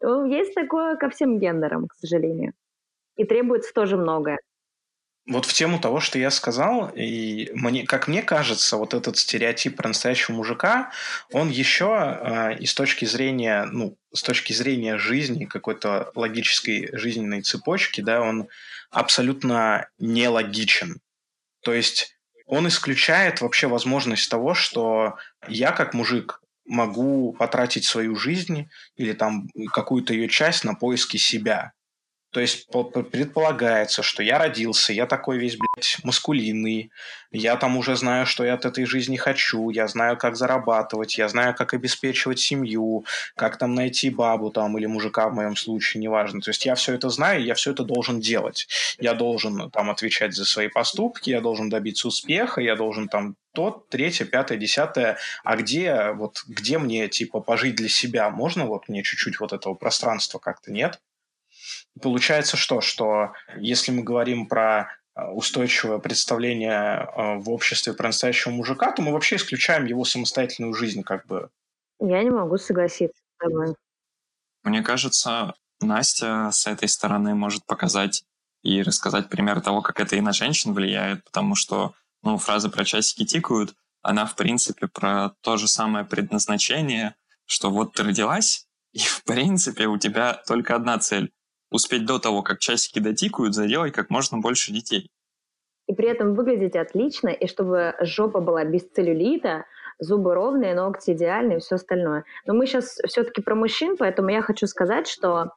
Есть 0.00 0.54
такое 0.54 0.96
ко 0.96 1.10
всем 1.10 1.38
гендерам, 1.38 1.86
к 1.86 1.94
сожалению. 1.94 2.54
И 3.16 3.24
требуется 3.24 3.74
тоже 3.74 3.98
многое. 3.98 4.38
Вот 5.28 5.44
в 5.44 5.52
тему 5.52 5.78
того, 5.78 6.00
что 6.00 6.18
я 6.18 6.30
сказал, 6.30 6.90
и 6.96 7.50
мне, 7.52 7.84
как 7.84 8.08
мне 8.08 8.22
кажется, 8.22 8.78
вот 8.78 8.94
этот 8.94 9.18
стереотип 9.18 9.76
про 9.76 9.88
настоящего 9.88 10.34
мужика, 10.34 10.90
он 11.30 11.50
еще 11.50 12.18
э, 12.18 12.58
и 12.58 12.64
с 12.64 12.72
точки 12.72 13.04
зрения, 13.04 13.66
ну, 13.70 13.98
с 14.14 14.22
точки 14.22 14.54
зрения 14.54 14.96
жизни, 14.96 15.44
какой-то 15.44 16.12
логической 16.14 16.88
жизненной 16.94 17.42
цепочки, 17.42 18.00
да, 18.00 18.22
он 18.22 18.48
абсолютно 18.90 19.88
нелогичен. 19.98 21.02
То 21.62 21.74
есть 21.74 22.16
он 22.46 22.66
исключает 22.66 23.42
вообще 23.42 23.66
возможность 23.66 24.30
того, 24.30 24.54
что 24.54 25.18
я 25.46 25.72
как 25.72 25.92
мужик 25.92 26.40
могу 26.64 27.34
потратить 27.34 27.84
свою 27.84 28.16
жизнь 28.16 28.70
или 28.96 29.12
там 29.12 29.50
какую-то 29.74 30.14
ее 30.14 30.28
часть 30.28 30.64
на 30.64 30.74
поиски 30.74 31.18
себя. 31.18 31.72
То 32.30 32.40
есть 32.40 32.68
предполагается, 32.68 34.02
что 34.02 34.22
я 34.22 34.38
родился, 34.38 34.92
я 34.92 35.06
такой 35.06 35.38
весь, 35.38 35.56
блядь, 35.56 35.96
маскулинный, 36.04 36.90
я 37.30 37.56
там 37.56 37.76
уже 37.78 37.96
знаю, 37.96 38.26
что 38.26 38.44
я 38.44 38.54
от 38.54 38.66
этой 38.66 38.84
жизни 38.84 39.16
хочу, 39.16 39.70
я 39.70 39.86
знаю, 39.88 40.18
как 40.18 40.36
зарабатывать, 40.36 41.16
я 41.16 41.28
знаю, 41.28 41.54
как 41.54 41.72
обеспечивать 41.72 42.38
семью, 42.38 43.04
как 43.34 43.56
там 43.56 43.74
найти 43.74 44.10
бабу 44.10 44.50
там 44.50 44.76
или 44.76 44.86
мужика 44.86 45.28
в 45.28 45.34
моем 45.34 45.56
случае, 45.56 46.02
неважно. 46.02 46.40
То 46.40 46.50
есть 46.50 46.66
я 46.66 46.74
все 46.74 46.94
это 46.94 47.08
знаю, 47.08 47.44
я 47.44 47.54
все 47.54 47.70
это 47.70 47.82
должен 47.84 48.20
делать. 48.20 48.68
Я 48.98 49.14
должен 49.14 49.70
там 49.70 49.88
отвечать 49.88 50.34
за 50.34 50.44
свои 50.44 50.68
поступки, 50.68 51.30
я 51.30 51.40
должен 51.40 51.70
добиться 51.70 52.08
успеха, 52.08 52.60
я 52.60 52.76
должен 52.76 53.08
там 53.08 53.36
то, 53.54 53.86
третье, 53.90 54.24
пятое, 54.24 54.58
десятое. 54.58 55.18
А 55.44 55.56
где, 55.56 56.12
вот, 56.12 56.44
где 56.46 56.78
мне, 56.78 57.08
типа, 57.08 57.40
пожить 57.40 57.76
для 57.76 57.88
себя? 57.88 58.30
Можно 58.30 58.66
вот 58.66 58.88
мне 58.88 59.02
чуть-чуть 59.02 59.40
вот 59.40 59.52
этого 59.52 59.74
пространства 59.74 60.38
как-то, 60.38 60.70
нет? 60.70 61.00
Получается 62.02 62.56
что? 62.56 62.80
Что 62.80 63.32
если 63.56 63.92
мы 63.92 64.02
говорим 64.02 64.46
про 64.46 64.90
э, 65.14 65.24
устойчивое 65.30 65.98
представление 65.98 67.08
э, 67.14 67.38
в 67.38 67.50
обществе 67.50 67.92
про 67.92 68.08
настоящего 68.08 68.52
мужика, 68.52 68.92
то 68.92 69.02
мы 69.02 69.12
вообще 69.12 69.36
исключаем 69.36 69.86
его 69.86 70.04
самостоятельную 70.04 70.74
жизнь, 70.74 71.02
как 71.02 71.26
бы. 71.26 71.50
Я 72.00 72.22
не 72.22 72.30
могу 72.30 72.58
согласиться 72.58 73.20
с 73.20 73.42
тобой. 73.42 73.74
Мне 74.64 74.82
кажется, 74.82 75.54
Настя 75.80 76.50
с 76.52 76.66
этой 76.66 76.88
стороны 76.88 77.34
может 77.34 77.64
показать 77.66 78.24
и 78.62 78.82
рассказать 78.82 79.28
пример 79.28 79.60
того, 79.60 79.82
как 79.82 80.00
это 80.00 80.16
и 80.16 80.20
на 80.20 80.32
женщин 80.32 80.74
влияет, 80.74 81.24
потому 81.24 81.54
что 81.54 81.94
ну, 82.22 82.36
фраза 82.38 82.68
про 82.68 82.84
часики 82.84 83.24
тикают, 83.24 83.74
она, 84.02 84.26
в 84.26 84.34
принципе, 84.36 84.88
про 84.88 85.30
то 85.40 85.56
же 85.56 85.68
самое 85.68 86.04
предназначение, 86.04 87.14
что 87.46 87.70
вот 87.70 87.94
ты 87.94 88.02
родилась, 88.02 88.66
и, 88.92 88.98
в 88.98 89.22
принципе, 89.24 89.86
у 89.86 89.98
тебя 89.98 90.34
только 90.46 90.74
одна 90.74 90.98
цель 90.98 91.30
успеть 91.70 92.06
до 92.06 92.18
того, 92.18 92.42
как 92.42 92.58
часики 92.58 92.98
дотикают, 92.98 93.54
заделать 93.54 93.92
как 93.92 94.10
можно 94.10 94.38
больше 94.38 94.72
детей. 94.72 95.10
И 95.86 95.94
при 95.94 96.08
этом 96.08 96.34
выглядеть 96.34 96.76
отлично, 96.76 97.28
и 97.28 97.46
чтобы 97.46 97.94
жопа 98.00 98.40
была 98.40 98.64
без 98.64 98.82
целлюлита, 98.90 99.64
зубы 99.98 100.34
ровные, 100.34 100.74
ногти 100.74 101.12
идеальные 101.12 101.60
все 101.60 101.76
остальное. 101.76 102.24
Но 102.46 102.54
мы 102.54 102.66
сейчас 102.66 102.98
все-таки 103.06 103.42
про 103.42 103.54
мужчин, 103.54 103.96
поэтому 103.96 104.28
я 104.28 104.42
хочу 104.42 104.66
сказать, 104.66 105.08
что 105.08 105.52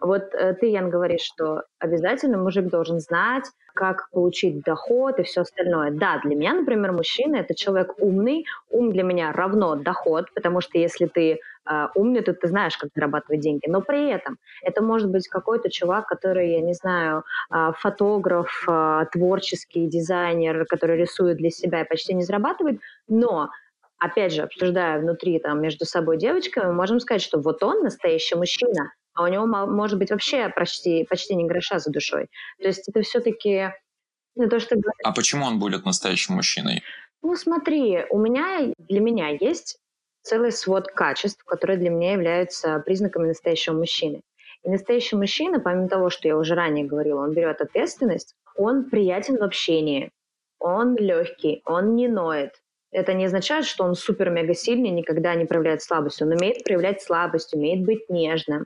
вот 0.00 0.34
э, 0.34 0.54
ты, 0.54 0.66
Ян, 0.66 0.90
говоришь, 0.90 1.22
что 1.22 1.62
обязательно 1.78 2.38
мужик 2.38 2.68
должен 2.68 2.98
знать, 2.98 3.44
как 3.74 4.08
получить 4.10 4.62
доход 4.62 5.18
и 5.18 5.22
все 5.22 5.42
остальное. 5.42 5.90
Да, 5.90 6.20
для 6.24 6.34
меня, 6.34 6.54
например, 6.54 6.92
мужчина— 6.92 7.36
это 7.38 7.54
человек 7.54 7.92
умный. 7.98 8.46
Ум 8.70 8.92
для 8.92 9.02
меня 9.02 9.32
равно 9.32 9.76
доход, 9.76 10.26
потому 10.34 10.60
что 10.60 10.78
если 10.78 11.06
ты 11.06 11.40
умный, 11.94 12.22
то 12.22 12.34
ты 12.34 12.48
знаешь, 12.48 12.76
как 12.76 12.90
зарабатывать 12.94 13.40
деньги. 13.40 13.66
Но 13.66 13.80
при 13.80 14.10
этом 14.10 14.38
это 14.62 14.82
может 14.82 15.10
быть 15.10 15.28
какой-то 15.28 15.70
чувак, 15.70 16.06
который, 16.06 16.52
я 16.52 16.60
не 16.60 16.74
знаю, 16.74 17.24
э, 17.50 17.72
фотограф, 17.78 18.64
э, 18.68 19.06
творческий 19.12 19.86
дизайнер, 19.86 20.66
который 20.66 20.98
рисует 20.98 21.38
для 21.38 21.50
себя 21.50 21.82
и 21.82 21.88
почти 21.88 22.14
не 22.14 22.22
зарабатывает, 22.22 22.80
но 23.08 23.50
опять 23.98 24.32
же, 24.32 24.42
обсуждая 24.42 24.98
внутри 25.00 25.38
там 25.38 25.60
между 25.62 25.84
собой 25.84 26.18
девочками, 26.18 26.66
мы 26.66 26.74
можем 26.74 27.00
сказать, 27.00 27.22
что 27.22 27.40
вот 27.40 27.62
он 27.62 27.82
настоящий 27.82 28.36
мужчина, 28.36 28.92
а 29.14 29.22
у 29.22 29.26
него 29.28 29.46
может 29.46 29.98
быть 29.98 30.10
вообще 30.10 30.48
почти, 30.50 31.04
почти 31.08 31.34
не 31.34 31.46
гроша 31.46 31.78
за 31.78 31.90
душой. 31.90 32.28
То 32.60 32.68
есть 32.68 32.88
это 32.88 33.02
все-таки 33.02 33.72
ну, 34.36 34.48
то, 34.48 34.58
что... 34.58 34.76
А 35.04 35.12
почему 35.12 35.46
он 35.46 35.58
будет 35.58 35.84
настоящим 35.84 36.34
мужчиной? 36.34 36.82
Ну, 37.22 37.36
смотри, 37.36 38.04
у 38.10 38.18
меня, 38.18 38.72
для 38.78 39.00
меня 39.00 39.28
есть 39.28 39.78
целый 40.24 40.52
свод 40.52 40.88
качеств, 40.88 41.44
которые 41.44 41.78
для 41.78 41.90
меня 41.90 42.12
являются 42.12 42.82
признаками 42.84 43.28
настоящего 43.28 43.74
мужчины. 43.74 44.22
И 44.64 44.70
настоящий 44.70 45.16
мужчина, 45.16 45.60
помимо 45.60 45.88
того, 45.88 46.10
что 46.10 46.26
я 46.26 46.36
уже 46.36 46.54
ранее 46.54 46.86
говорила, 46.86 47.20
он 47.20 47.32
берет 47.34 47.60
ответственность, 47.60 48.34
он 48.56 48.88
приятен 48.88 49.36
в 49.36 49.42
общении, 49.42 50.10
он 50.58 50.96
легкий, 50.96 51.60
он 51.66 51.94
не 51.94 52.08
ноет. 52.08 52.54
Это 52.90 53.12
не 53.12 53.26
означает, 53.26 53.66
что 53.66 53.84
он 53.84 53.94
супер-мега 53.94 54.54
сильный, 54.54 54.90
никогда 54.90 55.34
не 55.34 55.44
проявляет 55.44 55.82
слабость. 55.82 56.22
Он 56.22 56.28
умеет 56.28 56.64
проявлять 56.64 57.02
слабость, 57.02 57.52
умеет 57.52 57.84
быть 57.84 58.08
нежным. 58.08 58.64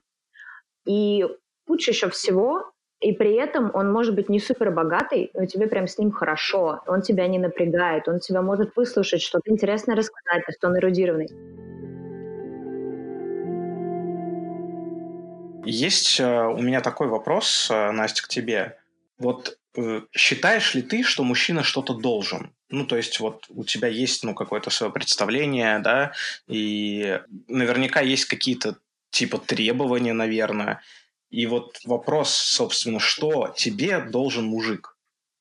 И 0.86 1.26
лучше 1.66 1.90
еще 1.90 2.08
всего, 2.10 2.70
и 3.00 3.12
при 3.12 3.34
этом 3.34 3.70
он 3.74 3.92
может 3.92 4.14
быть 4.14 4.28
не 4.28 4.40
супер 4.40 4.70
богатый, 4.72 5.30
но 5.34 5.46
тебе 5.46 5.68
прям 5.68 5.86
с 5.86 5.98
ним 5.98 6.10
хорошо, 6.10 6.80
он 6.86 7.02
тебя 7.02 7.28
не 7.28 7.38
напрягает, 7.38 8.08
он 8.08 8.18
тебя 8.18 8.42
может 8.42 8.74
выслушать, 8.74 9.22
что-то 9.22 9.50
интересное 9.50 9.94
рассказать, 9.94 10.44
то 10.44 10.50
есть 10.50 10.64
он 10.64 10.76
эрудированный. 10.76 11.28
Есть 15.64 16.18
э, 16.18 16.46
у 16.46 16.62
меня 16.62 16.80
такой 16.80 17.08
вопрос, 17.08 17.68
э, 17.70 17.90
Настя, 17.92 18.22
к 18.22 18.28
тебе. 18.28 18.78
Вот 19.18 19.58
э, 19.76 20.00
считаешь 20.12 20.74
ли 20.74 20.82
ты, 20.82 21.02
что 21.02 21.24
мужчина 21.24 21.62
что-то 21.62 21.92
должен? 21.94 22.52
Ну, 22.70 22.86
то 22.86 22.96
есть 22.96 23.20
вот 23.20 23.44
у 23.50 23.64
тебя 23.64 23.88
есть, 23.88 24.24
ну, 24.24 24.34
какое-то 24.34 24.70
свое 24.70 24.92
представление, 24.92 25.78
да, 25.80 26.12
и 26.46 27.20
наверняка 27.48 28.00
есть 28.00 28.24
какие-то 28.24 28.76
типа 29.10 29.38
требования, 29.38 30.14
наверное. 30.14 30.80
И 31.30 31.46
вот 31.46 31.78
вопрос, 31.84 32.30
собственно, 32.30 32.98
что 32.98 33.52
тебе 33.54 34.00
должен 34.00 34.44
мужик? 34.46 34.94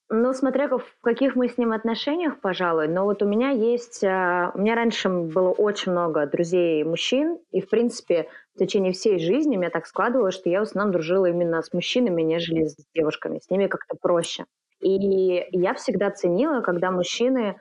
Ну, 0.09 0.33
смотря 0.33 0.69
в 0.69 0.83
каких 1.01 1.35
мы 1.35 1.49
с 1.49 1.57
ним 1.57 1.73
отношениях, 1.73 2.39
пожалуй. 2.39 2.87
Но 2.87 3.03
вот 3.03 3.21
у 3.21 3.27
меня 3.27 3.49
есть... 3.49 4.03
А, 4.05 4.51
у 4.55 4.59
меня 4.59 4.75
раньше 4.75 5.09
было 5.09 5.49
очень 5.49 5.91
много 5.91 6.25
друзей 6.25 6.83
мужчин, 6.85 7.39
и, 7.51 7.59
в 7.59 7.69
принципе, 7.69 8.29
в 8.55 8.59
течение 8.59 8.93
всей 8.93 9.19
жизни 9.19 9.57
меня 9.57 9.69
так 9.69 9.85
складывалось, 9.85 10.35
что 10.35 10.49
я 10.49 10.59
в 10.59 10.63
основном 10.63 10.93
дружила 10.93 11.25
именно 11.25 11.61
с 11.61 11.73
мужчинами, 11.73 12.21
нежели 12.21 12.67
с 12.67 12.77
девушками. 12.95 13.39
С 13.39 13.49
ними 13.49 13.67
как-то 13.67 13.97
проще. 14.01 14.45
И 14.79 15.45
я 15.51 15.73
всегда 15.73 16.09
ценила, 16.11 16.61
когда 16.61 16.91
мужчины 16.91 17.59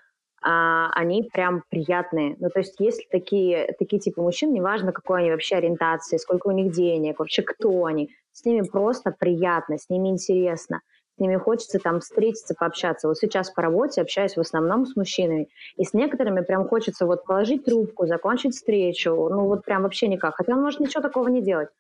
а, 0.49 0.91
они 0.93 1.29
прям 1.33 1.65
приятные. 1.71 2.37
Ну, 2.39 2.49
то 2.51 2.61
есть 2.61 2.79
есть 2.79 3.09
такие, 3.11 3.75
такие 3.81 3.99
типы 3.99 4.23
мужчин, 4.23 4.53
неважно, 4.53 4.93
какой 4.93 5.23
они 5.23 5.33
вообще 5.33 5.57
ориентации, 5.57 6.19
сколько 6.19 6.47
у 6.47 6.53
них 6.53 6.73
денег, 6.73 7.19
вообще 7.19 7.43
кто 7.43 7.85
они, 7.85 8.11
с 8.31 8.45
ними 8.45 8.63
просто 8.63 9.11
приятно, 9.11 9.77
с 9.77 9.89
ними 9.91 10.09
интересно, 10.09 10.83
с 11.17 11.21
ними 11.21 11.35
хочется 11.35 11.81
там 11.81 11.99
встретиться, 11.99 12.55
пообщаться. 12.57 13.09
Вот 13.09 13.19
сейчас 13.19 13.51
по 13.51 13.61
работе 13.61 14.01
общаюсь 14.01 14.37
в 14.37 14.41
основном 14.41 14.87
с 14.87 14.95
мужчинами, 14.95 15.49
и 15.77 15.83
с 15.83 15.93
некоторыми 15.95 16.43
прям 16.43 16.69
хочется 16.69 17.07
вот 17.07 17.25
положить 17.25 17.65
трубку, 17.65 18.07
закончить 18.07 18.55
встречу, 18.55 19.11
ну 19.11 19.47
вот 19.47 19.65
прям 19.65 19.83
вообще 19.83 20.07
никак, 20.07 20.37
хотя 20.37 20.53
он 20.53 20.63
может 20.63 20.79
ничего 20.79 21.03
такого 21.03 21.27
не 21.27 21.43
делать. 21.43 21.71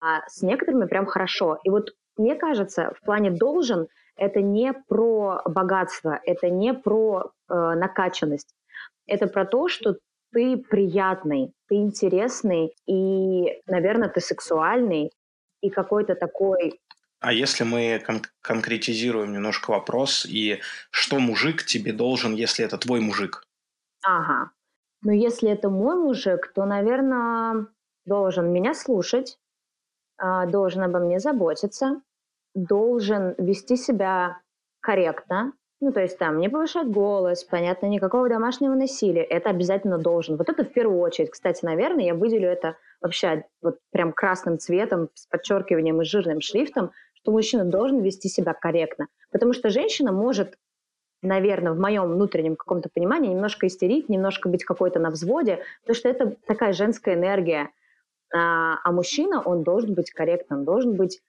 А 0.00 0.26
с 0.28 0.40
некоторыми 0.40 0.86
прям 0.86 1.04
хорошо. 1.04 1.58
И 1.62 1.68
вот 1.68 1.90
мне 2.16 2.36
кажется, 2.36 2.94
в 2.98 3.04
плане 3.04 3.30
должен 3.30 3.88
это 4.16 4.40
не 4.40 4.72
про 4.72 5.42
богатство, 5.44 6.20
это 6.24 6.48
не 6.50 6.74
про 6.74 7.32
э, 7.48 7.54
накачанность. 7.54 8.54
Это 9.06 9.26
про 9.26 9.44
то, 9.44 9.68
что 9.68 9.96
ты 10.32 10.56
приятный, 10.56 11.52
ты 11.68 11.76
интересный, 11.76 12.74
и, 12.86 13.60
наверное, 13.66 14.08
ты 14.08 14.20
сексуальный, 14.20 15.12
и 15.60 15.70
какой-то 15.70 16.14
такой... 16.14 16.80
А 17.20 17.32
если 17.32 17.64
мы 17.64 18.02
кон- 18.04 18.26
конкретизируем 18.42 19.32
немножко 19.32 19.70
вопрос, 19.70 20.26
и 20.26 20.60
что 20.90 21.18
мужик 21.20 21.64
тебе 21.64 21.92
должен, 21.92 22.34
если 22.34 22.64
это 22.64 22.76
твой 22.76 23.00
мужик? 23.00 23.44
Ага. 24.04 24.50
Ну, 25.02 25.12
если 25.12 25.50
это 25.50 25.70
мой 25.70 25.96
мужик, 25.96 26.52
то, 26.54 26.64
наверное, 26.66 27.66
должен 28.04 28.52
меня 28.52 28.74
слушать, 28.74 29.38
а, 30.18 30.46
должен 30.46 30.82
обо 30.82 30.98
мне 30.98 31.18
заботиться, 31.18 32.02
должен 32.54 33.34
вести 33.38 33.76
себя 33.76 34.40
корректно, 34.80 35.52
ну, 35.80 35.92
то 35.92 36.00
есть 36.00 36.16
там 36.18 36.38
не 36.38 36.48
повышать 36.48 36.86
голос, 36.86 37.44
понятно, 37.44 37.86
никакого 37.86 38.28
домашнего 38.28 38.74
насилия. 38.74 39.22
Это 39.22 39.50
обязательно 39.50 39.98
должен. 39.98 40.36
Вот 40.36 40.48
это 40.48 40.64
в 40.64 40.72
первую 40.72 41.00
очередь. 41.00 41.30
Кстати, 41.30 41.62
наверное, 41.62 42.06
я 42.06 42.14
выделю 42.14 42.48
это 42.48 42.78
вообще 43.02 43.44
вот 43.60 43.76
прям 43.90 44.14
красным 44.14 44.58
цветом, 44.58 45.10
с 45.12 45.26
подчеркиванием 45.26 46.00
и 46.00 46.04
жирным 46.06 46.40
шрифтом, 46.40 46.92
что 47.12 47.32
мужчина 47.32 47.66
должен 47.66 48.00
вести 48.00 48.28
себя 48.28 48.54
корректно. 48.54 49.08
Потому 49.30 49.52
что 49.52 49.68
женщина 49.68 50.10
может, 50.10 50.54
наверное, 51.20 51.72
в 51.72 51.78
моем 51.78 52.12
внутреннем 52.12 52.56
каком-то 52.56 52.88
понимании 52.88 53.30
немножко 53.30 53.66
истерить, 53.66 54.08
немножко 54.08 54.48
быть 54.48 54.64
какой-то 54.64 55.00
на 55.00 55.10
взводе, 55.10 55.60
потому 55.82 55.96
что 55.96 56.08
это 56.08 56.36
такая 56.46 56.72
женская 56.72 57.14
энергия. 57.14 57.68
А, 58.34 58.78
а 58.82 58.90
мужчина, 58.90 59.42
он 59.42 59.64
должен 59.64 59.92
быть 59.92 60.12
корректным, 60.12 60.64
должен 60.64 60.94
быть 60.94 61.20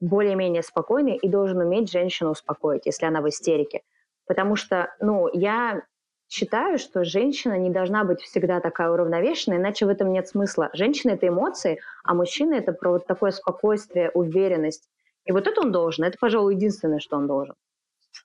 более-менее 0.00 0.62
спокойный 0.62 1.16
и 1.16 1.28
должен 1.28 1.58
уметь 1.58 1.90
женщину 1.90 2.30
успокоить, 2.30 2.86
если 2.86 3.06
она 3.06 3.20
в 3.20 3.28
истерике. 3.28 3.82
Потому 4.26 4.56
что, 4.56 4.94
ну, 5.00 5.28
я 5.32 5.82
считаю, 6.28 6.78
что 6.78 7.04
женщина 7.04 7.58
не 7.58 7.70
должна 7.70 8.04
быть 8.04 8.20
всегда 8.20 8.60
такая 8.60 8.90
уравновешенная, 8.90 9.58
иначе 9.58 9.86
в 9.86 9.88
этом 9.88 10.12
нет 10.12 10.28
смысла. 10.28 10.70
Женщина— 10.74 11.10
это 11.12 11.28
эмоции, 11.28 11.80
а 12.04 12.14
мужчина— 12.14 12.54
это 12.56 12.72
про 12.72 12.92
вот 12.92 13.06
такое 13.06 13.30
спокойствие, 13.30 14.10
уверенность. 14.10 14.88
И 15.24 15.32
вот 15.32 15.46
это 15.46 15.60
он 15.60 15.72
должен. 15.72 16.04
Это, 16.04 16.16
пожалуй, 16.20 16.54
единственное, 16.54 17.00
что 17.00 17.16
он 17.16 17.26
должен. 17.26 17.54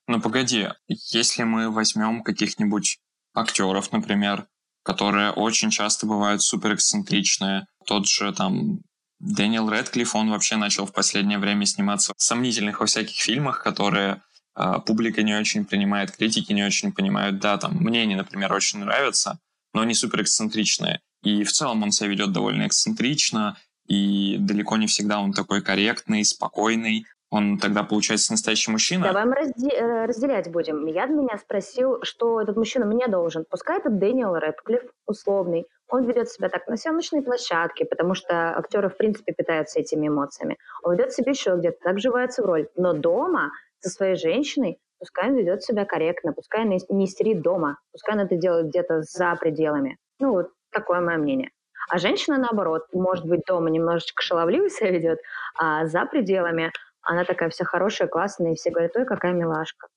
Ну, 0.08 0.22
погоди, 0.22 0.68
если 0.88 1.44
мы 1.44 1.72
возьмем 1.72 2.24
каких-нибудь 2.24 3.00
актеров, 3.34 3.92
например, 3.92 4.48
которые 4.84 5.32
очень 5.32 5.70
часто 5.70 6.06
бывают 6.06 6.42
суперэксцентричные, 6.42 7.66
тот 7.86 8.06
же 8.08 8.34
там 8.34 8.80
Дэниел 9.24 9.70
Рэдклифф, 9.70 10.16
он 10.16 10.30
вообще 10.32 10.58
начал 10.58 10.86
в 10.86 10.92
последнее 10.92 11.40
время 11.40 11.66
сниматься 11.66 12.14
в 12.18 12.22
сомнительных 12.22 12.82
во 12.82 12.86
всяких 12.86 13.16
фильмах, 13.16 13.64
которые 13.64 14.22
э, 14.58 14.74
публика 14.86 15.24
не 15.24 15.34
очень 15.34 15.64
принимает, 15.64 16.12
критики 16.12 16.52
не 16.52 16.64
очень 16.64 16.92
понимают. 16.92 17.40
Да, 17.40 17.58
там 17.58 17.78
мнение, 17.78 18.18
например, 18.18 18.52
очень 18.52 18.80
нравится, 18.80 19.40
но 19.74 19.82
они 19.82 19.94
супер 19.94 20.24
эксцентричные. 20.24 21.00
И 21.24 21.46
в 21.46 21.52
целом 21.54 21.84
он 21.84 21.92
себя 21.92 22.10
ведет 22.10 22.34
довольно 22.34 22.68
эксцентрично, 22.68 23.56
и 23.88 24.38
далеко 24.40 24.76
не 24.76 24.88
всегда 24.88 25.22
он 25.22 25.32
такой 25.32 25.62
корректный, 25.62 26.26
спокойный. 26.26 27.06
Он 27.30 27.58
тогда 27.58 27.84
получается 27.84 28.32
настоящий 28.34 28.72
мужчина. 28.72 29.06
Давай 29.08 29.26
мы 29.26 29.36
разде- 29.36 29.74
э, 29.74 30.06
разделять 30.06 30.52
будем. 30.52 30.86
Я 30.86 31.06
меня 31.06 31.38
спросил, 31.38 32.04
что 32.04 32.42
этот 32.42 32.58
мужчина 32.58 32.86
мне 32.86 33.08
должен. 33.08 33.46
Пускай 33.50 33.80
это 33.80 33.90
Дэниел 33.90 34.36
Рэдклифф, 34.36 34.84
условный. 35.08 35.66
Он 35.94 36.06
ведет 36.06 36.28
себя 36.32 36.50
так 36.50 36.68
на 36.68 36.76
съемочной 36.76 37.22
площадке, 37.22 37.86
потому 37.86 38.16
что 38.16 38.58
актеры, 38.58 38.90
в 38.90 38.98
принципе, 38.98 39.32
питаются 39.32 39.80
этими 39.80 40.08
эмоциями. 40.08 40.58
Он 40.82 40.96
ведет 40.96 41.14
себя 41.14 41.34
еще 41.34 41.56
где-то, 41.56 41.78
так 41.84 41.96
вживается 41.98 42.42
в 42.42 42.48
роль. 42.48 42.68
Но 42.76 42.94
дома 42.94 43.52
со 43.80 43.92
своей 43.92 44.16
женщиной 44.16 44.80
пускай 44.98 45.30
он 45.30 45.36
ведет 45.36 45.62
себя 45.62 45.86
корректно, 45.86 46.34
пускай 46.34 46.62
он 46.62 46.80
не 46.90 47.06
истерит 47.06 47.44
дома, 47.44 47.78
пускай 47.92 48.16
он 48.16 48.22
это 48.22 48.36
делает 48.36 48.70
где-то 48.70 49.04
за 49.04 49.36
пределами. 49.40 50.00
Ну, 50.18 50.32
вот 50.32 50.48
такое 50.72 51.00
мое 51.00 51.18
мнение. 51.18 51.52
А 51.90 52.00
женщина, 52.00 52.40
наоборот, 52.40 52.88
может 52.92 53.26
быть, 53.26 53.42
дома 53.46 53.70
немножечко 53.70 54.24
шаловливо 54.24 54.72
себя 54.72 54.90
ведет, 54.90 55.20
а 55.54 55.86
за 55.86 56.08
пределами 56.08 56.72
она 57.04 57.24
такая 57.24 57.50
вся 57.50 57.66
хорошая, 57.66 58.08
классная, 58.08 58.54
и 58.54 58.56
все 58.56 58.72
говорят, 58.72 58.96
ой, 58.96 59.06
какая 59.06 59.34
милашка. 59.34 59.90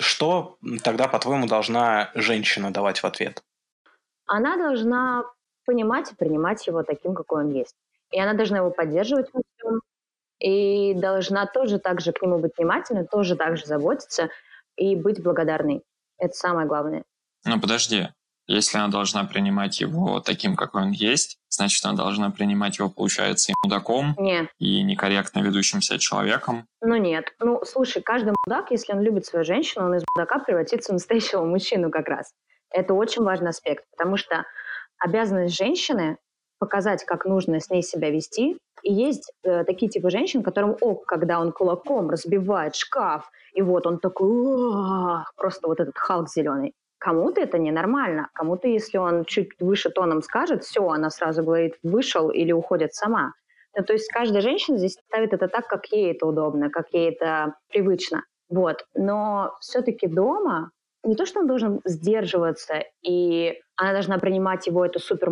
Что 0.00 0.56
тогда, 0.82 1.06
по-твоему, 1.06 1.46
должна 1.46 2.12
женщина 2.14 2.72
давать 2.72 3.00
в 3.00 3.04
ответ? 3.04 3.42
Она 4.26 4.56
должна 4.56 5.24
понимать 5.64 6.12
и 6.12 6.14
принимать 6.14 6.66
его 6.66 6.82
таким, 6.82 7.14
какой 7.14 7.44
он 7.44 7.52
есть. 7.52 7.74
И 8.10 8.20
она 8.20 8.34
должна 8.34 8.58
его 8.58 8.70
поддерживать 8.70 9.28
во 9.32 9.42
всем, 9.42 9.80
и 10.38 10.94
должна 10.94 11.46
тоже 11.46 11.78
так 11.78 12.00
же 12.00 12.12
к 12.12 12.22
нему 12.22 12.38
быть 12.38 12.52
внимательной, 12.56 13.06
тоже 13.06 13.36
так 13.36 13.56
же 13.56 13.66
заботиться 13.66 14.28
и 14.76 14.96
быть 14.96 15.22
благодарной. 15.22 15.82
Это 16.18 16.34
самое 16.34 16.66
главное. 16.66 17.04
Ну, 17.44 17.60
подожди. 17.60 18.08
Если 18.46 18.76
она 18.76 18.88
должна 18.88 19.24
принимать 19.24 19.80
его 19.80 20.20
таким, 20.20 20.54
какой 20.54 20.82
он 20.82 20.90
есть, 20.90 21.38
значит, 21.48 21.82
она 21.86 21.96
должна 21.96 22.30
принимать 22.30 22.78
его, 22.78 22.90
получается, 22.90 23.52
и 23.52 23.54
мудаком, 23.62 24.14
нет. 24.18 24.50
и 24.58 24.82
некорректно 24.82 25.40
ведущимся 25.40 25.98
человеком. 25.98 26.66
Ну 26.82 26.96
нет. 26.96 27.32
Ну, 27.40 27.62
слушай, 27.64 28.02
каждый 28.02 28.34
мудак, 28.44 28.70
если 28.70 28.92
он 28.92 29.00
любит 29.00 29.24
свою 29.24 29.46
женщину, 29.46 29.86
он 29.86 29.94
из 29.94 30.04
мудака 30.14 30.40
превратится 30.40 30.92
в 30.92 30.94
настоящего 30.94 31.42
мужчину 31.44 31.90
как 31.90 32.06
раз. 32.08 32.34
Это 32.74 32.92
очень 32.92 33.22
важный 33.22 33.50
аспект, 33.50 33.84
потому 33.92 34.16
что 34.16 34.44
обязанность 34.98 35.56
женщины 35.56 36.18
показать, 36.58 37.04
как 37.04 37.24
нужно 37.24 37.60
с 37.60 37.70
ней 37.70 37.82
себя 37.82 38.10
вести. 38.10 38.58
И 38.82 38.92
есть 38.92 39.32
э, 39.44 39.64
такие 39.64 39.88
типы 39.88 40.10
женщин, 40.10 40.42
которым 40.42 40.76
ок, 40.80 41.06
когда 41.06 41.40
он 41.40 41.52
кулаком 41.52 42.10
разбивает 42.10 42.74
шкаф, 42.74 43.30
и 43.54 43.62
вот 43.62 43.86
он 43.86 43.98
такой, 43.98 45.24
просто 45.36 45.68
вот 45.68 45.78
этот 45.80 45.96
Халк 45.96 46.28
зеленый. 46.28 46.72
Кому-то 46.98 47.40
это 47.40 47.58
ненормально. 47.58 48.28
Кому-то, 48.34 48.66
если 48.66 48.98
он 48.98 49.24
чуть 49.24 49.50
выше 49.60 49.90
тоном 49.90 50.22
скажет, 50.22 50.64
все, 50.64 50.88
она 50.88 51.10
сразу 51.10 51.44
говорит, 51.44 51.74
вышел 51.82 52.30
или 52.30 52.50
уходит 52.50 52.94
сама. 52.94 53.34
Ну, 53.76 53.84
то 53.84 53.92
есть 53.92 54.10
каждая 54.10 54.40
женщина 54.40 54.78
здесь 54.78 54.96
ставит 55.08 55.32
это 55.32 55.48
так, 55.48 55.68
как 55.68 55.86
ей 55.86 56.12
это 56.12 56.26
удобно, 56.26 56.70
как 56.70 56.86
ей 56.92 57.10
это 57.10 57.54
привычно. 57.68 58.24
Вот. 58.48 58.86
Но 58.94 59.54
все-таки 59.60 60.06
дома 60.06 60.70
не 61.04 61.16
то, 61.16 61.26
что 61.26 61.40
он 61.40 61.46
должен 61.46 61.80
сдерживаться, 61.84 62.82
и 63.02 63.60
она 63.76 63.92
должна 63.92 64.18
принимать 64.18 64.66
его 64.66 64.84
это 64.84 64.98
супер 64.98 65.30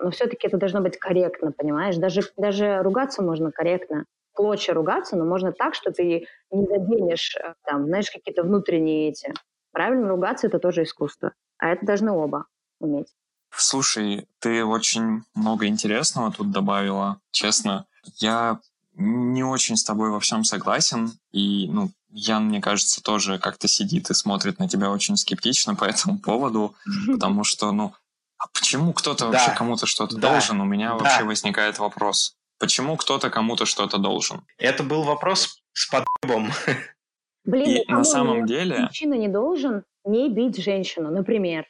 но 0.00 0.10
все-таки 0.10 0.46
это 0.46 0.56
должно 0.56 0.80
быть 0.80 0.98
корректно, 0.98 1.52
понимаешь? 1.52 1.96
Даже, 1.96 2.22
даже 2.36 2.82
ругаться 2.82 3.22
можно 3.22 3.50
корректно. 3.50 4.04
Клочья 4.34 4.72
ругаться, 4.72 5.16
но 5.16 5.24
можно 5.24 5.52
так, 5.52 5.74
что 5.74 5.92
ты 5.92 6.26
не 6.50 6.66
заденешь, 6.66 7.36
э, 7.36 7.54
там, 7.64 7.86
знаешь, 7.86 8.10
какие-то 8.10 8.42
внутренние 8.42 9.10
эти 9.10 9.34
Правильно 9.72 10.08
ругаться— 10.08 10.46
это 10.48 10.58
тоже 10.58 10.82
искусство. 10.82 11.32
А 11.58 11.68
это 11.68 11.84
должны 11.86 12.12
оба 12.12 12.46
уметь. 12.78 13.08
Слушай, 13.50 14.28
ты 14.38 14.64
очень 14.64 15.22
много 15.34 15.66
интересного 15.66 16.32
тут 16.32 16.50
добавила. 16.50 17.20
Честно, 17.30 17.86
я 18.16 18.60
не 18.94 19.42
очень 19.42 19.76
с 19.76 19.84
тобой 19.84 20.10
во 20.10 20.20
всем 20.20 20.44
согласен. 20.44 21.12
И, 21.32 21.68
ну, 21.68 21.90
Ян, 22.10 22.46
мне 22.46 22.60
кажется, 22.60 23.02
тоже 23.02 23.38
как-то 23.38 23.68
сидит 23.68 24.10
и 24.10 24.14
смотрит 24.14 24.58
на 24.58 24.68
тебя 24.68 24.90
очень 24.90 25.16
скептично 25.16 25.74
по 25.74 25.84
этому 25.84 26.18
поводу, 26.18 26.74
потому 27.06 27.44
что, 27.44 27.72
ну, 27.72 27.94
а 28.38 28.46
почему 28.52 28.92
кто-то 28.92 29.26
да. 29.26 29.30
вообще 29.30 29.54
кому-то 29.56 29.86
что-то 29.86 30.16
да. 30.16 30.30
должен? 30.32 30.60
У 30.60 30.64
меня 30.64 30.90
да. 30.90 30.96
вообще 30.96 31.24
возникает 31.24 31.78
вопрос. 31.78 32.36
Почему 32.58 32.96
кто-то 32.96 33.30
кому-то 33.30 33.66
что-то 33.66 33.98
должен? 33.98 34.42
Это 34.58 34.82
был 34.82 35.04
вопрос 35.04 35.62
с 35.72 35.88
подъебом. 35.88 36.52
Блин, 37.44 37.82
и 37.82 37.90
на 37.90 38.04
самом 38.04 38.46
деле... 38.46 38.80
Мужчина 38.80 39.14
не 39.14 39.28
должен 39.28 39.84
не 40.04 40.28
бить 40.28 40.62
женщину, 40.62 41.10
например. 41.10 41.66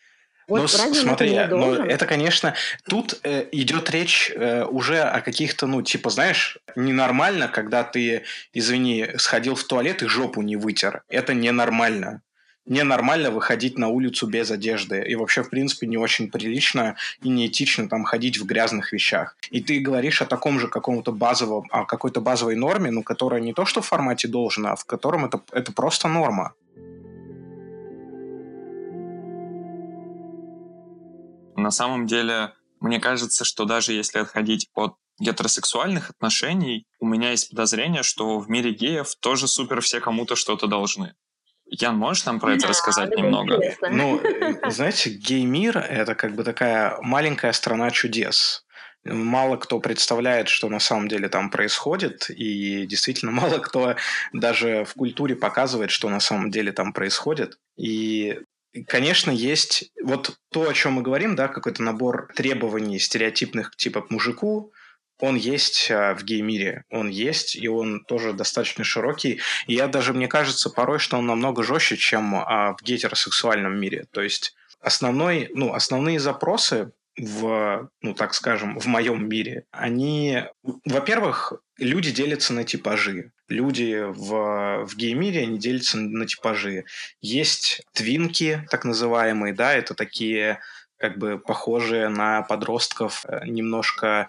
Вот 0.49 0.61
ну, 0.61 0.69
смотри, 0.69 1.39
ну, 1.49 1.75
это, 1.75 2.05
конечно, 2.05 2.55
тут 2.89 3.21
э, 3.23 3.49
идет 3.53 3.91
речь 3.91 4.31
э, 4.35 4.65
уже 4.65 5.01
о 5.01 5.21
каких-то, 5.21 5.67
ну, 5.67 5.83
типа, 5.83 6.11
знаешь, 6.11 6.59
ненормально, 6.77 7.49
когда 7.49 7.85
ты, 7.85 8.25
извини, 8.53 9.09
сходил 9.17 9.55
в 9.55 9.65
туалет 9.65 10.03
и 10.03 10.07
жопу 10.07 10.43
не 10.43 10.57
вытер. 10.57 11.03
Это 11.09 11.35
ненормально 11.35 12.23
ненормально 12.67 13.31
выходить 13.31 13.79
на 13.79 13.89
улицу 13.89 14.27
без 14.27 14.51
одежды. 14.51 15.03
И 15.03 15.15
вообще, 15.15 15.43
в 15.43 15.51
принципе, 15.51 15.87
не 15.87 15.97
очень 15.97 16.31
прилично 16.31 16.97
и 17.21 17.29
неэтично 17.29 17.89
там 17.89 18.05
ходить 18.05 18.39
в 18.39 18.47
грязных 18.47 18.93
вещах. 18.93 19.37
И 19.51 19.61
ты 19.61 19.81
говоришь 19.81 20.23
о 20.23 20.27
таком 20.27 20.61
же 20.61 20.69
каком-то 20.69 21.13
базовом, 21.13 21.67
о 21.71 21.85
какой-то 21.85 22.21
базовой 22.21 22.57
норме, 22.57 22.91
ну, 22.91 23.03
которая 23.03 23.41
не 23.41 23.53
то, 23.53 23.65
что 23.65 23.81
в 23.81 23.87
формате 23.87 24.29
должна, 24.29 24.73
а 24.73 24.77
в 24.77 24.85
котором 24.85 25.25
это, 25.25 25.43
это 25.51 25.73
просто 25.73 26.09
норма. 26.09 26.55
На 31.57 31.71
самом 31.71 32.07
деле, 32.07 32.53
мне 32.81 32.99
кажется, 32.99 33.45
что 33.45 33.65
даже 33.65 33.93
если 33.93 34.19
отходить 34.19 34.69
от 34.75 34.97
гетеросексуальных 35.19 36.11
отношений, 36.11 36.87
у 37.01 37.07
меня 37.07 37.31
есть 37.31 37.51
подозрение, 37.51 38.03
что 38.03 38.39
в 38.39 38.49
мире 38.49 38.73
геев 38.73 39.15
тоже 39.21 39.47
супер 39.49 39.81
все 39.81 40.01
кому-то 40.01 40.37
что-то 40.37 40.67
должны. 40.67 41.15
Ян, 41.67 41.97
можешь 41.97 42.27
нам 42.27 42.39
про 42.39 42.55
это 42.55 42.69
рассказать 42.69 43.17
немного? 43.17 43.59
Ну, 43.91 44.21
э, 44.23 44.71
знаете, 44.71 45.11
гей-мир— 45.11 45.79
это 45.79 46.15
как 46.15 46.35
бы 46.35 46.45
такая 46.45 46.99
маленькая 47.01 47.53
страна 47.53 47.91
чудес. 47.91 48.67
Мало 49.05 49.57
кто 49.57 49.81
представляет, 49.81 50.49
что 50.49 50.69
на 50.69 50.79
самом 50.79 51.09
деле 51.09 51.29
там 51.29 51.51
происходит, 51.51 52.29
и 52.29 52.87
действительно 52.87 53.33
мало 53.41 53.59
кто 53.59 53.97
даже 54.33 54.85
в 54.85 54.95
культуре 54.95 55.35
показывает, 55.35 55.91
что 55.91 56.11
на 56.11 56.21
самом 56.21 56.51
деле 56.51 56.73
там 56.73 56.93
происходит. 56.93 57.59
И 57.77 58.39
Конечно, 58.87 59.31
есть 59.31 59.93
вот 60.03 60.39
то, 60.51 60.67
о 60.67 60.73
чем 60.73 60.95
мы 60.95 61.03
говорим, 61.03 61.37
да, 61.37 61.49
какой-то 61.49 61.83
набор 61.83 62.33
требований 62.35 62.99
стереотипных 62.99 63.77
типа 63.77 64.01
к 64.01 64.11
мужику, 64.11 64.73
он 65.23 65.37
есть 65.37 65.89
а, 65.89 66.15
в 66.15 66.25
гей-мире, 66.25 66.85
он 66.91 67.09
есть, 67.09 67.55
и 67.55 67.69
он 67.69 68.05
тоже 68.05 68.33
достаточно 68.33 68.83
широкий. 68.83 69.41
И 69.69 69.75
я 69.75 69.87
даже, 69.87 70.13
мне 70.13 70.27
кажется, 70.27 70.69
порой, 70.69 70.99
что 70.99 71.17
он 71.17 71.27
намного 71.27 71.63
жестче, 71.63 71.97
чем 71.97 72.35
а, 72.35 72.75
в 72.77 72.83
гетеросексуальном 72.83 73.79
мире. 73.79 74.07
То 74.11 74.21
есть 74.21 74.57
основной, 74.81 75.49
ну, 75.55 75.75
основные 75.75 76.19
запросы 76.19 76.91
в, 77.17 77.89
ну, 78.01 78.15
так 78.15 78.35
скажем, 78.35 78.81
в 78.81 78.87
моем 78.87 79.29
мире, 79.29 79.65
они, 79.71 80.43
во-первых, 80.85 81.53
люди 81.79 82.11
делятся 82.11 82.53
на 82.53 82.65
типажи. 82.65 83.31
Люди 83.49 84.03
в, 84.05 84.85
в 84.85 84.97
гей-мире, 84.97 85.43
они 85.43 85.59
делятся 85.59 85.99
на 85.99 86.27
типажи. 86.27 86.85
Есть 87.21 87.83
твинки, 87.93 88.67
так 88.71 88.85
называемые, 88.85 89.55
да, 89.55 89.73
это 89.73 89.95
такие 89.95 90.59
как 91.03 91.19
бы 91.19 91.37
похожие 91.37 92.09
на 92.09 92.43
подростков, 92.43 93.25
э, 93.27 93.41
немножко 93.47 94.29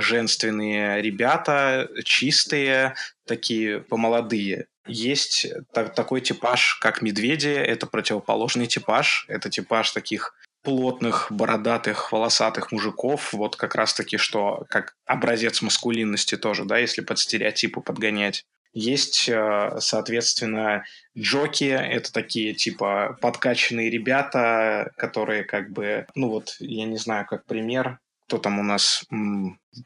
женственные 0.00 1.02
ребята, 1.02 1.88
чистые, 2.04 2.94
такие 3.26 3.80
помолодые. 3.80 4.66
Есть 4.86 5.46
так, 5.72 5.94
такой 5.94 6.20
типаж, 6.20 6.78
как 6.80 7.02
медведи, 7.02 7.48
это 7.48 7.86
противоположный 7.86 8.66
типаж, 8.66 9.26
это 9.28 9.48
типаж 9.48 9.90
таких 9.92 10.34
плотных, 10.62 11.26
бородатых, 11.30 12.12
волосатых 12.12 12.72
мужиков, 12.72 13.32
вот 13.32 13.56
как 13.56 13.74
раз-таки, 13.74 14.16
что 14.16 14.64
как 14.68 14.94
образец 15.06 15.60
маскулинности 15.62 16.36
тоже, 16.36 16.64
да, 16.64 16.78
если 16.78 17.00
под 17.00 17.18
стереотипы 17.18 17.80
подгонять. 17.80 18.44
Есть, 18.74 19.28
э, 19.28 19.76
соответственно, 19.80 20.84
джоки, 21.18 21.64
это 21.64 22.10
такие, 22.10 22.54
типа, 22.54 23.18
подкачанные 23.20 23.90
ребята, 23.90 24.92
которые 24.96 25.44
как 25.44 25.70
бы, 25.72 26.06
ну 26.14 26.30
вот, 26.30 26.56
я 26.58 26.86
не 26.86 26.96
знаю, 26.96 27.26
как 27.26 27.44
пример, 27.44 27.98
кто 28.32 28.38
там 28.38 28.58
у 28.58 28.62
нас, 28.62 29.04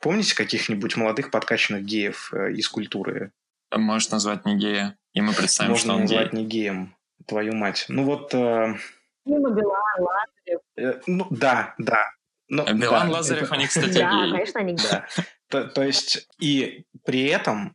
помните 0.00 0.36
каких-нибудь 0.36 0.96
молодых 0.96 1.32
подкачанных 1.32 1.82
геев 1.82 2.32
э, 2.32 2.52
из 2.52 2.68
культуры? 2.68 3.32
Можешь 3.74 4.10
назвать 4.10 4.46
не 4.46 4.56
гея, 4.56 4.96
и 5.14 5.20
мы 5.20 5.32
представим, 5.32 5.72
Можно 5.72 5.84
что 5.84 5.94
он 5.94 6.00
назвать 6.02 6.32
гей. 6.32 6.38
не 6.38 6.46
геем, 6.46 6.96
твою 7.26 7.54
мать. 7.54 7.86
Ну 7.88 8.04
вот... 8.04 8.32
Э... 8.34 8.76
Дима 9.24 9.50
Билан, 9.50 9.98
Лазарев. 9.98 10.60
Э, 10.76 11.00
ну 11.08 11.26
да, 11.30 11.74
да. 11.78 12.04
Ну, 12.48 12.64
Билан, 12.72 13.08
да, 13.08 13.14
Лазарев, 13.14 13.42
это... 13.42 13.54
они, 13.54 13.66
кстати, 13.66 13.98
Да, 13.98 14.10
конечно, 14.10 14.60
они 14.60 14.76
да. 14.76 15.08
То, 15.48 15.64
то 15.64 15.82
есть 15.82 16.28
и 16.38 16.84
при 17.04 17.24
этом 17.24 17.74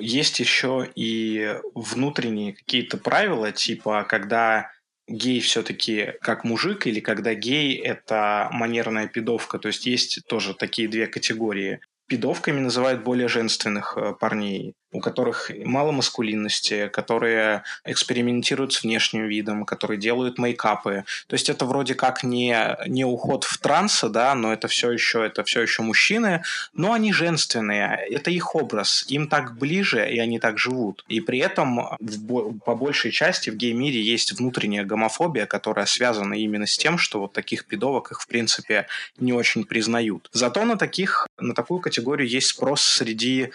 есть 0.00 0.40
еще 0.40 0.90
и 0.96 1.60
внутренние 1.76 2.54
какие-то 2.54 2.96
правила, 2.96 3.52
типа 3.52 4.02
когда 4.02 4.72
гей 5.12 5.40
все-таки 5.40 6.14
как 6.20 6.44
мужик 6.44 6.86
или 6.86 7.00
когда 7.00 7.34
гей 7.34 7.76
это 7.76 8.48
манерная 8.52 9.06
пидовка. 9.06 9.58
То 9.58 9.68
есть 9.68 9.86
есть 9.86 10.26
тоже 10.26 10.54
такие 10.54 10.88
две 10.88 11.06
категории. 11.06 11.80
Пидовками 12.12 12.60
называют 12.60 13.02
более 13.04 13.26
женственных 13.26 13.96
э, 13.96 14.12
парней 14.12 14.74
у 14.92 15.00
которых 15.00 15.50
мало 15.64 15.90
маскулинности, 15.90 16.88
которые 16.88 17.64
экспериментируют 17.84 18.74
с 18.74 18.82
внешним 18.82 19.26
видом, 19.26 19.64
которые 19.64 19.98
делают 19.98 20.38
мейкапы. 20.38 21.04
То 21.26 21.34
есть 21.34 21.48
это 21.48 21.64
вроде 21.64 21.94
как 21.94 22.22
не, 22.22 22.76
не 22.86 23.04
уход 23.04 23.44
в 23.44 23.58
транса, 23.58 24.08
да, 24.08 24.34
но 24.34 24.52
это 24.52 24.68
все 24.68 24.92
еще, 24.92 25.24
это 25.24 25.44
все 25.44 25.62
еще 25.62 25.82
мужчины, 25.82 26.42
но 26.74 26.92
они 26.92 27.12
женственные, 27.12 28.06
это 28.10 28.30
их 28.30 28.54
образ, 28.54 29.04
им 29.08 29.28
так 29.28 29.58
ближе, 29.58 30.08
и 30.08 30.18
они 30.18 30.38
так 30.38 30.58
живут. 30.58 31.04
И 31.08 31.20
при 31.20 31.38
этом 31.38 31.96
в, 31.98 32.58
по 32.58 32.74
большей 32.74 33.10
части 33.10 33.48
в 33.50 33.56
гей-мире 33.56 34.00
есть 34.00 34.32
внутренняя 34.32 34.84
гомофобия, 34.84 35.46
которая 35.46 35.86
связана 35.86 36.34
именно 36.34 36.66
с 36.66 36.76
тем, 36.76 36.98
что 36.98 37.20
вот 37.20 37.32
таких 37.32 37.64
пидовок 37.64 38.12
их, 38.12 38.20
в 38.20 38.26
принципе, 38.26 38.86
не 39.18 39.32
очень 39.32 39.64
признают. 39.64 40.28
Зато 40.32 40.64
на 40.64 40.76
таких, 40.76 41.26
на 41.38 41.54
такую 41.54 41.80
категорию 41.80 42.01
есть 42.26 42.48
спрос 42.48 42.82
среди 42.82 43.50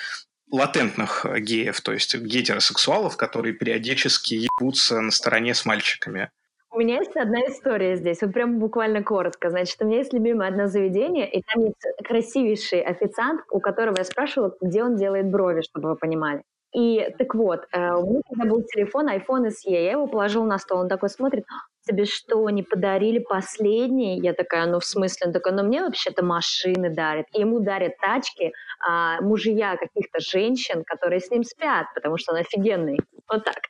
латентных 0.52 1.26
геев, 1.40 1.82
то 1.82 1.92
есть 1.92 2.16
гетеросексуалов, 2.16 3.18
которые 3.18 3.54
периодически 3.54 4.34
ебутся 4.36 5.02
на 5.02 5.12
стороне 5.12 5.54
с 5.54 5.66
мальчиками. 5.66 6.30
У 6.70 6.80
меня 6.80 6.98
есть 6.98 7.16
одна 7.16 7.40
история 7.48 7.96
здесь, 7.96 8.22
вот 8.22 8.34
прям 8.34 8.60
буквально 8.60 9.02
коротко. 9.02 9.50
Значит, 9.50 9.78
у 9.82 9.86
меня 9.86 9.98
есть 9.98 10.14
любимое 10.14 10.50
одно 10.50 10.68
заведение, 10.68 11.30
и 11.30 11.42
там 11.42 11.64
есть 11.64 11.82
красивейший 12.04 12.82
официант, 12.82 13.42
у 13.50 13.60
которого 13.60 13.98
я 13.98 14.04
спрашивала, 14.04 14.56
где 14.62 14.84
он 14.84 14.96
делает 14.96 15.30
брови, 15.30 15.62
чтобы 15.62 15.90
вы 15.90 15.96
понимали. 15.96 16.44
И 16.76 17.10
так 17.18 17.34
вот, 17.34 17.66
э, 17.72 17.94
у 17.94 18.22
меня 18.30 18.46
был 18.46 18.62
телефон 18.64 19.10
iPhone 19.10 19.48
SE, 19.48 19.72
я 19.72 19.92
его 19.92 20.08
положил 20.08 20.44
на 20.44 20.60
стол, 20.60 20.82
он 20.82 20.90
такой 20.90 21.10
смотрит, 21.10 21.46
тебе 21.88 22.06
что, 22.06 22.50
не 22.50 22.64
подарили 22.64 23.20
последний? 23.20 24.20
Я 24.20 24.34
такая, 24.34 24.66
ну 24.68 24.80
в 24.80 24.86
смысле? 24.86 25.28
Он 25.28 25.34
такой, 25.34 25.54
ну 25.54 25.64
мне 25.64 25.82
вообще-то 25.82 26.24
машины 26.24 26.94
дарят. 26.94 27.26
И 27.34 27.40
ему 27.40 27.60
дарят 27.60 27.98
тачки 28.00 28.52
а, 28.88 29.22
мужья 29.22 29.78
каких-то 29.78 30.20
женщин, 30.20 30.84
которые 30.84 31.20
с 31.20 31.32
ним 31.32 31.44
спят, 31.44 31.88
потому 31.96 32.18
что 32.18 32.34
он 32.34 32.40
офигенный. 32.40 33.00
Вот 33.30 33.44
так. 33.44 33.62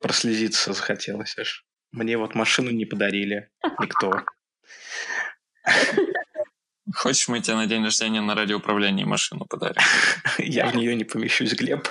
Прослезиться 0.00 0.72
захотелось 0.72 1.36
аж. 1.38 1.64
Мне 1.92 2.18
вот 2.18 2.34
машину 2.34 2.70
не 2.70 2.84
подарили. 2.84 3.48
Никто. 3.80 4.12
Хочешь, 6.94 7.28
мы 7.28 7.40
тебе 7.40 7.56
на 7.56 7.66
день 7.66 7.82
рождения 7.82 8.20
на 8.20 8.34
радиоуправлении 8.34 9.04
машину 9.04 9.46
подарим? 9.46 9.80
Я 10.38 10.66
в 10.66 10.76
нее 10.76 10.94
не 10.94 11.04
помещусь, 11.04 11.54
Глеб. 11.54 11.88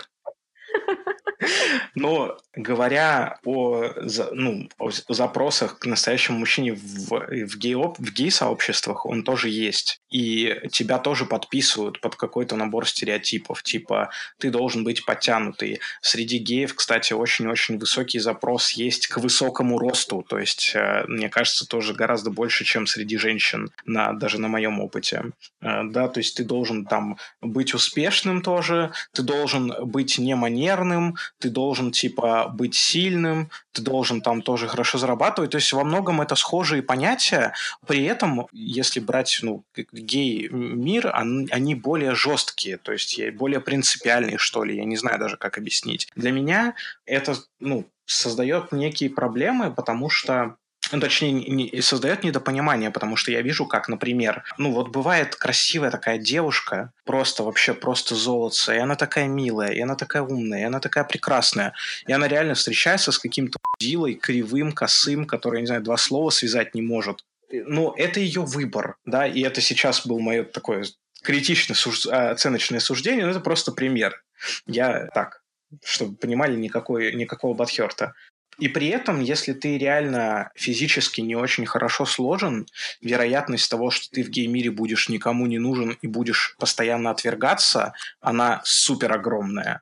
Но 1.96 2.38
говоря 2.56 3.40
о, 3.46 3.90
ну, 4.32 4.70
о 4.78 4.92
запросах 5.10 5.80
к 5.80 5.86
настоящему 5.86 6.40
мужчине 6.40 6.74
в, 6.74 7.10
в, 7.10 7.58
гей, 7.58 7.76
в 7.76 8.14
гей-сообществах, 8.14 9.06
он 9.06 9.24
тоже 9.24 9.50
есть. 9.50 10.02
И 10.10 10.60
тебя 10.72 11.00
тоже 11.00 11.26
подписывают 11.26 12.00
под 12.00 12.16
какой-то 12.16 12.56
набор 12.56 12.88
стереотипов. 12.88 13.64
Типа, 13.64 14.10
ты 14.38 14.52
должен 14.52 14.84
быть 14.84 15.06
подтянутый. 15.06 15.80
Среди 16.02 16.38
геев, 16.38 16.76
кстати, 16.76 17.14
очень-очень 17.14 17.80
высокий 17.80 18.20
запрос 18.20 18.72
есть 18.74 19.08
к 19.08 19.18
высокому 19.18 19.80
росту. 19.80 20.24
То 20.28 20.38
есть, 20.38 20.74
э, 20.76 21.06
мне 21.08 21.30
кажется, 21.30 21.68
тоже 21.68 21.94
гораздо 21.94 22.30
больше, 22.30 22.64
чем 22.64 22.86
среди 22.86 23.18
женщин, 23.18 23.72
на, 23.86 24.14
даже 24.14 24.40
на 24.40 24.48
моем 24.48 24.80
опыте. 24.80 25.32
Э, 25.62 25.84
да, 25.84 26.08
то 26.08 26.20
есть 26.20 26.38
ты 26.38 26.44
должен 26.44 26.86
там 26.86 27.18
быть 27.42 27.74
успешным 27.74 28.42
тоже, 28.42 28.92
ты 29.14 29.24
должен 29.24 29.74
быть 29.86 30.18
не 30.20 30.36
манерным, 30.36 31.16
ты 31.40 31.50
должен, 31.50 31.92
типа, 31.92 32.48
быть 32.48 32.76
сильным, 32.76 33.50
ты 33.74 33.82
должен 33.82 34.22
там 34.22 34.42
тоже 34.42 34.68
хорошо 34.68 34.98
зарабатывать. 34.98 35.52
То 35.52 35.58
есть 35.58 35.74
во 35.74 35.84
многом 35.84 36.22
это 36.22 36.36
схожие 36.36 36.82
понятия. 36.82 37.54
При 37.86 38.06
этом, 38.06 38.48
если 38.52 39.00
брать, 39.00 39.40
ну, 39.42 39.64
гей-мир, 39.76 41.12
они 41.14 41.76
более 41.76 42.16
жесткие, 42.16 42.78
то 42.78 42.92
есть 42.94 43.20
более 43.34 43.60
принципиальные, 43.60 44.38
что 44.38 44.64
ли. 44.64 44.78
Я 44.78 44.86
не 44.86 44.96
знаю 44.96 45.20
даже, 45.20 45.38
как 45.38 45.58
объяснить. 45.58 46.08
Для 46.16 46.32
меня 46.32 46.76
это, 47.06 47.36
ну, 47.60 47.86
создает 48.06 48.72
некие 48.72 49.10
проблемы, 49.10 49.72
потому 49.72 50.10
что 50.10 50.56
ну, 50.94 51.00
точнее, 51.00 51.32
не, 51.32 51.82
создает 51.82 52.24
недопонимание, 52.24 52.92
потому 52.92 53.16
что 53.16 53.32
я 53.32 53.42
вижу, 53.42 53.66
как, 53.66 53.90
например, 53.90 54.44
ну 54.58 54.72
вот 54.72 54.90
бывает 54.90 55.36
красивая 55.36 55.90
такая 55.90 56.20
девушка, 56.20 56.94
просто 57.04 57.44
вообще 57.44 57.74
просто 57.74 58.16
золотце, 58.16 58.76
и 58.76 58.80
она 58.80 58.96
такая 58.96 59.28
милая, 59.28 59.72
и 59.72 59.80
она 59.80 59.96
такая 59.96 60.22
умная, 60.22 60.62
и 60.62 60.64
она 60.64 60.80
такая 60.80 61.04
прекрасная, 61.04 61.74
и 62.08 62.14
она 62.14 62.28
реально 62.28 62.54
встречается 62.54 63.12
с 63.12 63.18
каким-то 63.18 63.58
дилой 63.80 64.14
кривым, 64.14 64.72
косым, 64.72 65.26
который, 65.26 65.62
не 65.62 65.68
знаю, 65.68 65.82
два 65.82 65.98
слова 65.98 66.30
связать 66.30 66.76
не 66.76 66.82
может. 66.82 67.26
Ну, 67.52 67.94
это 67.98 68.20
ее 68.20 68.42
выбор, 68.42 68.98
да, 69.06 69.28
и 69.28 69.42
это 69.42 69.62
сейчас 69.62 70.06
был 70.06 70.20
мое 70.20 70.44
такое 70.44 70.86
критичное 71.24 71.76
суж... 71.76 72.06
А, 72.06 72.32
оценочное 72.32 72.80
суждение, 72.80 73.26
но 73.26 73.32
это 73.32 73.40
просто 73.40 73.72
пример. 73.72 74.24
Я 74.68 75.08
так, 75.14 75.42
чтобы 75.84 76.16
понимали, 76.18 76.56
никакой, 76.56 77.14
никакого 77.16 77.56
Батхерта. 77.56 78.14
И 78.60 78.68
при 78.68 78.88
этом, 78.88 79.22
если 79.22 79.54
ты 79.54 79.78
реально 79.78 80.52
физически 80.56 81.22
не 81.22 81.36
очень 81.36 81.66
хорошо 81.66 82.06
сложен, 82.06 82.68
вероятность 83.02 83.70
того, 83.70 83.90
что 83.92 84.10
ты 84.10 84.24
в 84.24 84.30
гей-мире 84.30 84.72
будешь 84.72 85.10
никому 85.10 85.46
не 85.48 85.60
нужен 85.60 85.98
и 86.02 86.08
будешь 86.08 86.56
постоянно 86.60 87.10
отвергаться, 87.12 87.94
она 88.22 88.62
супер 88.64 89.12
огромная. 89.14 89.82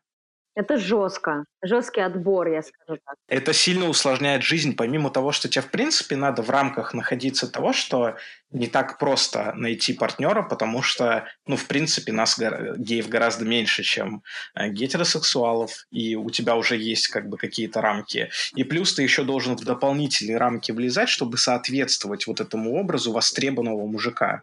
Это 0.54 0.78
жестко. 0.78 1.46
Жесткий 1.64 2.02
отбор, 2.02 2.48
я 2.48 2.62
скажу 2.62 3.00
так. 3.06 3.16
Это 3.28 3.54
сильно 3.54 3.88
усложняет 3.88 4.44
жизнь, 4.44 4.76
помимо 4.76 5.10
того, 5.10 5.32
что 5.32 5.48
тебе, 5.48 5.62
в 5.62 5.72
принципе, 5.72 6.18
надо 6.18 6.42
в 6.42 6.50
рамках 6.50 6.94
находиться 6.94 7.50
того, 7.50 7.72
что 7.72 8.18
не 8.50 8.68
так 8.68 9.00
просто 9.00 9.54
найти 9.56 9.94
партнера, 9.94 10.42
потому 10.44 10.82
что, 10.82 11.26
ну, 11.48 11.56
в 11.56 11.68
принципе, 11.68 12.12
нас 12.12 12.38
геев 12.38 13.08
гораздо 13.08 13.46
меньше, 13.46 13.84
чем 13.84 14.24
э, 14.54 14.70
гетеросексуалов, 14.70 15.86
и 15.90 16.16
у 16.16 16.30
тебя 16.30 16.58
уже 16.58 16.76
есть 16.76 17.08
как 17.08 17.30
бы 17.30 17.38
какие-то 17.38 17.80
рамки. 17.80 18.30
И 18.56 18.66
плюс 18.66 18.94
ты 18.94 19.04
еще 19.04 19.24
должен 19.24 19.56
в 19.56 19.64
дополнительные 19.64 20.38
рамки 20.38 20.74
влезать, 20.74 21.08
чтобы 21.08 21.38
соответствовать 21.38 22.28
вот 22.28 22.42
этому 22.42 22.76
образу 22.76 23.14
востребованного 23.14 23.86
мужика. 23.88 24.42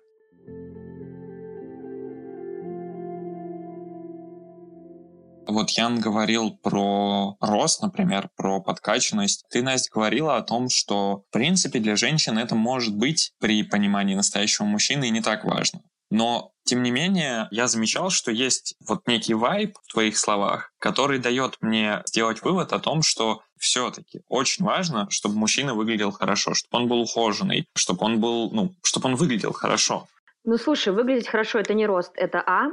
Вот 5.49 5.71
Ян 5.71 5.99
говорил 5.99 6.51
про 6.63 7.37
рост, 7.41 7.81
например, 7.81 8.29
про 8.37 8.61
подкачанность. 8.61 9.47
Ты, 9.51 9.63
Настя, 9.63 9.91
говорила 9.95 10.37
о 10.37 10.43
том, 10.43 10.69
что, 10.69 11.25
в 11.31 11.33
принципе, 11.33 11.79
для 11.79 11.97
женщин 11.97 12.37
это 12.37 12.55
может 12.55 12.95
быть 12.95 13.33
при 13.41 13.63
понимании 13.63 14.15
настоящего 14.15 14.67
мужчины 14.67 15.09
и 15.09 15.11
не 15.11 15.23
так 15.23 15.45
важно. 15.45 15.81
Но, 16.11 16.53
тем 16.65 16.83
не 16.83 16.91
менее, 16.91 17.49
я 17.51 17.67
замечал, 17.67 18.11
что 18.11 18.31
есть 18.31 18.75
вот 18.87 19.07
некий 19.07 19.33
вайб 19.33 19.75
в 19.83 19.93
твоих 19.93 20.19
словах, 20.19 20.71
который 20.79 21.19
дает 21.19 21.57
мне 21.63 22.03
сделать 22.05 22.43
вывод 22.43 22.75
о 22.75 22.79
том, 22.79 23.01
что 23.01 23.41
все-таки 23.59 24.21
очень 24.29 24.67
важно, 24.67 25.09
чтобы 25.09 25.37
мужчина 25.37 25.75
выглядел 25.75 26.11
хорошо, 26.11 26.53
чтобы 26.53 26.83
он 26.83 26.89
был 26.89 27.01
ухоженный, 27.01 27.67
чтобы 27.75 28.05
он 28.05 28.21
был, 28.21 28.51
ну, 28.51 28.75
чтобы 28.83 29.09
он 29.09 29.17
выглядел 29.17 29.53
хорошо. 29.53 30.07
Ну, 30.45 30.59
слушай, 30.59 30.93
выглядеть 30.93 31.29
хорошо– 31.29 31.59
это 31.61 31.73
не 31.73 31.87
рост, 31.87 32.13
это 32.15 32.43
А. 32.47 32.69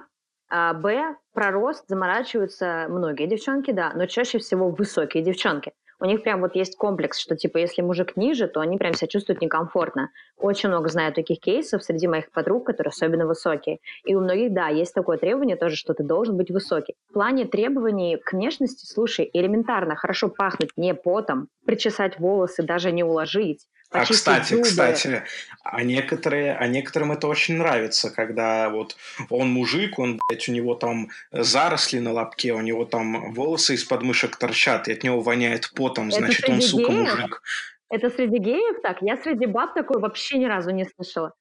А 0.49 0.73
Б, 0.73 1.15
про 1.34 1.51
рост 1.51 1.86
заморачиваются 1.88 2.86
многие 2.89 3.27
девчонки, 3.27 3.71
да, 3.71 3.91
но 3.95 4.05
чаще 4.05 4.38
всего 4.38 4.69
высокие 4.69 5.23
девчонки. 5.23 5.73
У 5.99 6.05
них 6.05 6.23
прям 6.23 6.41
вот 6.41 6.55
есть 6.55 6.77
комплекс, 6.77 7.17
что 7.17 7.36
типа 7.38 7.58
если 7.58 7.81
мужик 7.81 8.17
ниже, 8.17 8.47
то 8.47 8.60
они 8.60 8.77
прям 8.77 8.93
себя 8.93 9.08
чувствуют 9.08 9.41
некомфортно. 9.41 10.10
Очень 10.38 10.69
много 10.69 10.89
знаю 10.89 11.13
таких 11.13 11.39
кейсов 11.39 11.84
среди 11.84 12.08
моих 12.08 12.31
подруг, 12.31 12.65
которые 12.65 12.89
особенно 12.89 13.25
высокие. 13.25 13.79
И 14.03 14.13
у 14.13 14.19
многих, 14.19 14.53
да, 14.53 14.67
есть 14.67 14.93
такое 14.93 15.17
требование 15.17 15.55
тоже, 15.55 15.77
что 15.77 15.93
ты 15.93 16.03
должен 16.03 16.36
быть 16.36 16.51
высокий. 16.51 16.95
В 17.10 17.13
плане 17.13 17.45
требований 17.45 18.17
к 18.17 18.34
внешности, 18.34 18.86
слушай, 18.86 19.29
элементарно 19.31 19.95
хорошо 19.95 20.27
пахнуть 20.27 20.71
не 20.75 20.93
потом, 20.93 21.47
причесать 21.65 22.19
волосы, 22.19 22.63
даже 22.63 22.91
не 22.91 23.03
уложить, 23.03 23.65
а 24.01 24.05
кстати, 24.05 24.53
зубы. 24.53 24.63
кстати, 24.63 25.23
а 25.63 25.84
некоторые, 25.84 26.55
а 26.55 26.67
некоторым 26.67 27.12
это 27.12 27.27
очень 27.27 27.58
нравится, 27.58 28.10
когда 28.10 28.69
вот 28.69 28.95
он 29.29 29.50
мужик, 29.50 30.00
он, 30.00 30.19
блядь, 30.27 30.48
у 30.50 30.52
него 30.52 30.75
там 30.75 31.10
заросли 31.31 32.00
на 32.00 32.12
лобке, 32.13 32.54
у 32.54 32.62
него 32.62 32.85
там 32.85 33.33
волосы 33.33 33.75
из 33.75 33.83
подмышек 33.83 34.37
торчат, 34.37 34.87
и 34.87 34.93
от 34.93 35.04
него 35.04 35.21
воняет 35.21 35.71
потом, 35.75 36.10
это 36.10 36.17
значит, 36.17 36.50
он, 36.50 36.62
сука, 36.62 36.91
геев? 36.91 37.12
мужик. 37.12 37.41
Это 37.89 38.10
среди 38.10 38.37
геев 38.37 38.81
так? 38.81 38.98
Я 39.02 39.17
среди 39.17 39.46
баб 39.46 39.73
такой 39.73 40.00
вообще 40.00 40.37
ни 40.37 40.46
разу 40.46 40.71
не 40.71 40.85
слышала. 40.85 41.33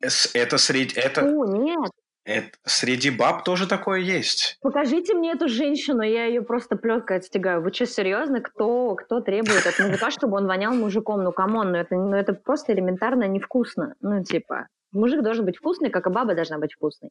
Это 0.00 0.58
среди... 0.58 0.94
Это... 0.98 1.22
Фу, 1.22 1.44
нет. 1.44 1.90
Это, 2.24 2.50
среди 2.64 3.10
баб 3.10 3.44
тоже 3.44 3.66
такое 3.66 4.00
есть. 4.00 4.58
Покажите 4.62 5.14
мне 5.14 5.32
эту 5.32 5.48
женщину, 5.48 6.02
я 6.02 6.24
ее 6.24 6.42
просто 6.42 6.76
плеткой 6.76 7.18
отстегаю. 7.18 7.62
Вы 7.62 7.72
что, 7.72 7.86
серьезно? 7.86 8.40
Кто, 8.40 8.94
кто 8.94 9.20
требует 9.20 9.66
от 9.66 9.78
мужика, 9.78 10.10
чтобы 10.10 10.38
он 10.38 10.46
вонял 10.46 10.72
мужиком? 10.72 11.22
Ну, 11.22 11.32
come 11.32 11.55
on, 11.55 11.72
ну 11.72 11.78
это, 11.78 11.94
ну 11.94 12.16
это 12.16 12.32
просто 12.32 12.72
элементарно 12.72 13.24
невкусно. 13.24 13.94
Ну, 14.00 14.24
типа, 14.24 14.68
Мужик 14.94 15.22
должен 15.22 15.44
быть 15.44 15.56
вкусный, 15.56 15.90
как 15.90 16.06
и 16.06 16.10
баба 16.10 16.34
должна 16.34 16.58
быть 16.58 16.72
вкусной. 16.72 17.10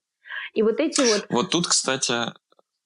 И 0.54 0.64
вот 0.64 0.80
эти 0.80 1.02
вот... 1.02 1.26
Вот 1.30 1.52
тут, 1.52 1.68
кстати, 1.68 2.14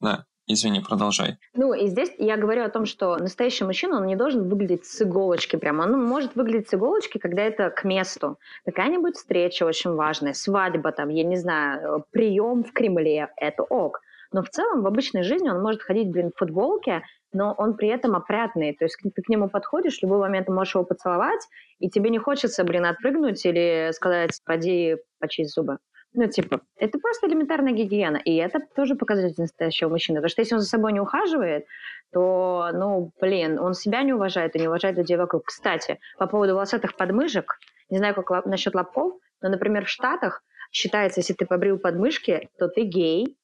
да, 0.02 0.26
Извини, 0.50 0.80
продолжай. 0.80 1.38
Ну, 1.54 1.74
и 1.74 1.88
здесь 1.88 2.14
я 2.18 2.38
говорю 2.38 2.64
о 2.64 2.70
том, 2.70 2.86
что 2.86 3.18
настоящий 3.18 3.66
мужчина, 3.66 3.98
он 3.98 4.06
не 4.06 4.16
должен 4.16 4.48
выглядеть 4.48 4.86
с 4.86 5.02
иголочки 5.02 5.58
прямо. 5.58 5.84
Он 5.84 6.02
может 6.02 6.36
выглядеть 6.36 6.70
с 6.70 6.74
иголочки, 6.74 7.18
когда 7.18 7.44
это 7.44 7.70
к 7.70 7.84
месту. 7.84 8.40
Какая-нибудь 8.66 9.18
встреча 9.18 9.66
очень 9.66 9.92
важная, 9.92 10.34
свадьба 10.34 10.94
там, 10.94 11.10
я 11.10 11.26
не 11.26 11.36
знаю, 11.36 12.06
прием 12.12 12.64
в 12.64 12.72
Кремле, 12.72 13.30
это 13.36 13.64
ок. 13.64 14.00
Но 14.32 14.42
в 14.42 14.50
целом 14.50 14.84
в 14.84 14.88
обычной 14.88 15.24
жизни 15.24 15.50
он 15.50 15.62
может 15.62 15.82
ходить, 15.82 16.10
блин, 16.12 16.32
в 16.34 16.40
футболке, 16.40 17.02
но 17.34 17.54
он 17.58 17.76
при 17.76 17.90
этом 17.90 18.16
опрятный. 18.16 18.74
То 18.74 18.86
есть 18.86 18.98
ты 19.02 19.22
к 19.22 19.30
нему 19.30 19.50
подходишь, 19.50 20.00
в 20.00 20.04
любой 20.04 20.20
момент 20.20 20.48
можешь 20.48 20.76
его 20.76 20.86
поцеловать, 20.86 21.42
и 21.80 21.90
тебе 21.90 22.10
не 22.10 22.20
хочется, 22.20 22.64
блин, 22.64 22.86
отпрыгнуть 22.86 23.46
или 23.46 23.92
сказать, 23.94 24.32
поди 24.46 24.96
почисть 25.20 25.54
зубы. 25.54 25.80
Ну, 26.20 26.28
типа, 26.28 26.62
это 26.78 26.98
просто 26.98 27.28
элементарная 27.28 27.74
гигиена. 27.74 28.18
И 28.18 28.36
это 28.38 28.60
тоже 28.76 28.96
показатель 28.96 29.36
настоящего 29.38 29.90
мужчины. 29.90 30.18
Потому 30.18 30.30
что 30.30 30.42
если 30.42 30.56
он 30.56 30.62
за 30.62 30.68
собой 30.68 30.92
не 30.92 31.00
ухаживает, 31.00 31.68
то, 32.12 32.72
ну, 32.74 33.12
блин, 33.22 33.60
он 33.60 33.76
себя 33.76 34.02
не 34.02 34.14
уважает 34.14 34.56
и 34.56 34.60
не 34.60 34.68
уважает 34.68 34.98
людей 34.98 35.16
вокруг. 35.16 35.46
Кстати, 35.46 36.00
по 36.18 36.26
поводу 36.26 36.56
волосатых 36.56 36.96
подмышек, 36.96 37.60
не 37.92 38.00
знаю, 38.00 38.16
как 38.16 38.48
насчет 38.48 38.74
лобков, 38.74 39.14
но, 39.44 39.50
например, 39.50 39.86
в 39.86 39.90
Штатах 39.90 40.42
считается, 40.72 41.20
если 41.20 41.34
ты 41.34 41.46
побрил 41.46 41.78
подмышки, 41.78 42.50
то 42.58 42.68
ты 42.68 42.82
гей, 42.82 43.38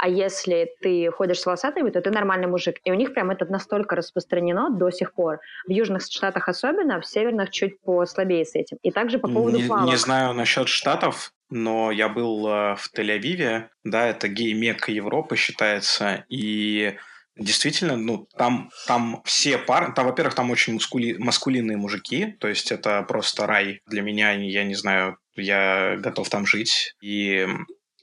а 0.00 0.08
если 0.08 0.70
ты 0.80 1.10
ходишь 1.10 1.40
с 1.40 1.46
волосатыми, 1.46 1.90
то 1.90 2.00
ты 2.00 2.10
нормальный 2.10 2.46
мужик. 2.46 2.76
И 2.84 2.90
у 2.90 2.94
них 2.94 3.12
прям 3.12 3.30
это 3.30 3.44
настолько 3.44 3.96
распространено 3.96 4.70
до 4.70 4.90
сих 4.90 5.12
пор. 5.12 5.40
В 5.66 5.70
Южных 5.70 6.02
Штатах 6.02 6.48
особенно, 6.48 7.02
в 7.02 7.06
Северных 7.06 7.50
чуть 7.50 7.78
послабее 7.82 8.46
с 8.46 8.54
этим. 8.54 8.78
И 8.82 8.90
также 8.90 9.18
по 9.18 9.28
поводу 9.28 9.58
не, 9.58 9.90
Не 9.90 9.96
знаю 9.96 10.32
насчет 10.32 10.68
Штатов, 10.68 11.34
но 11.50 11.90
я 11.90 12.08
был 12.08 12.46
э, 12.48 12.76
в 12.76 12.90
Тель-Авиве, 12.96 13.66
да, 13.84 14.06
это 14.06 14.28
гей-мекка 14.28 14.90
Европы 14.90 15.36
считается, 15.36 16.24
и 16.30 16.96
действительно, 17.36 17.98
ну, 17.98 18.26
там, 18.38 18.70
там 18.86 19.20
все 19.26 19.58
пары, 19.58 19.92
там, 19.92 20.06
во-первых, 20.06 20.34
там 20.34 20.50
очень 20.50 20.74
мускули, 20.74 21.16
маскулинные 21.18 21.76
мужики, 21.76 22.36
то 22.40 22.48
есть 22.48 22.72
это 22.72 23.02
просто 23.02 23.46
рай 23.46 23.82
для 23.86 24.00
меня, 24.00 24.32
я 24.32 24.64
не 24.64 24.74
знаю, 24.74 25.18
я 25.34 25.96
готов 25.98 26.30
там 26.30 26.46
жить. 26.46 26.94
И, 27.02 27.46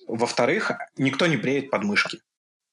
во-вторых, 0.08 0.72
никто 0.98 1.28
не 1.28 1.38
бреет 1.38 1.70
подмышки. 1.70 2.20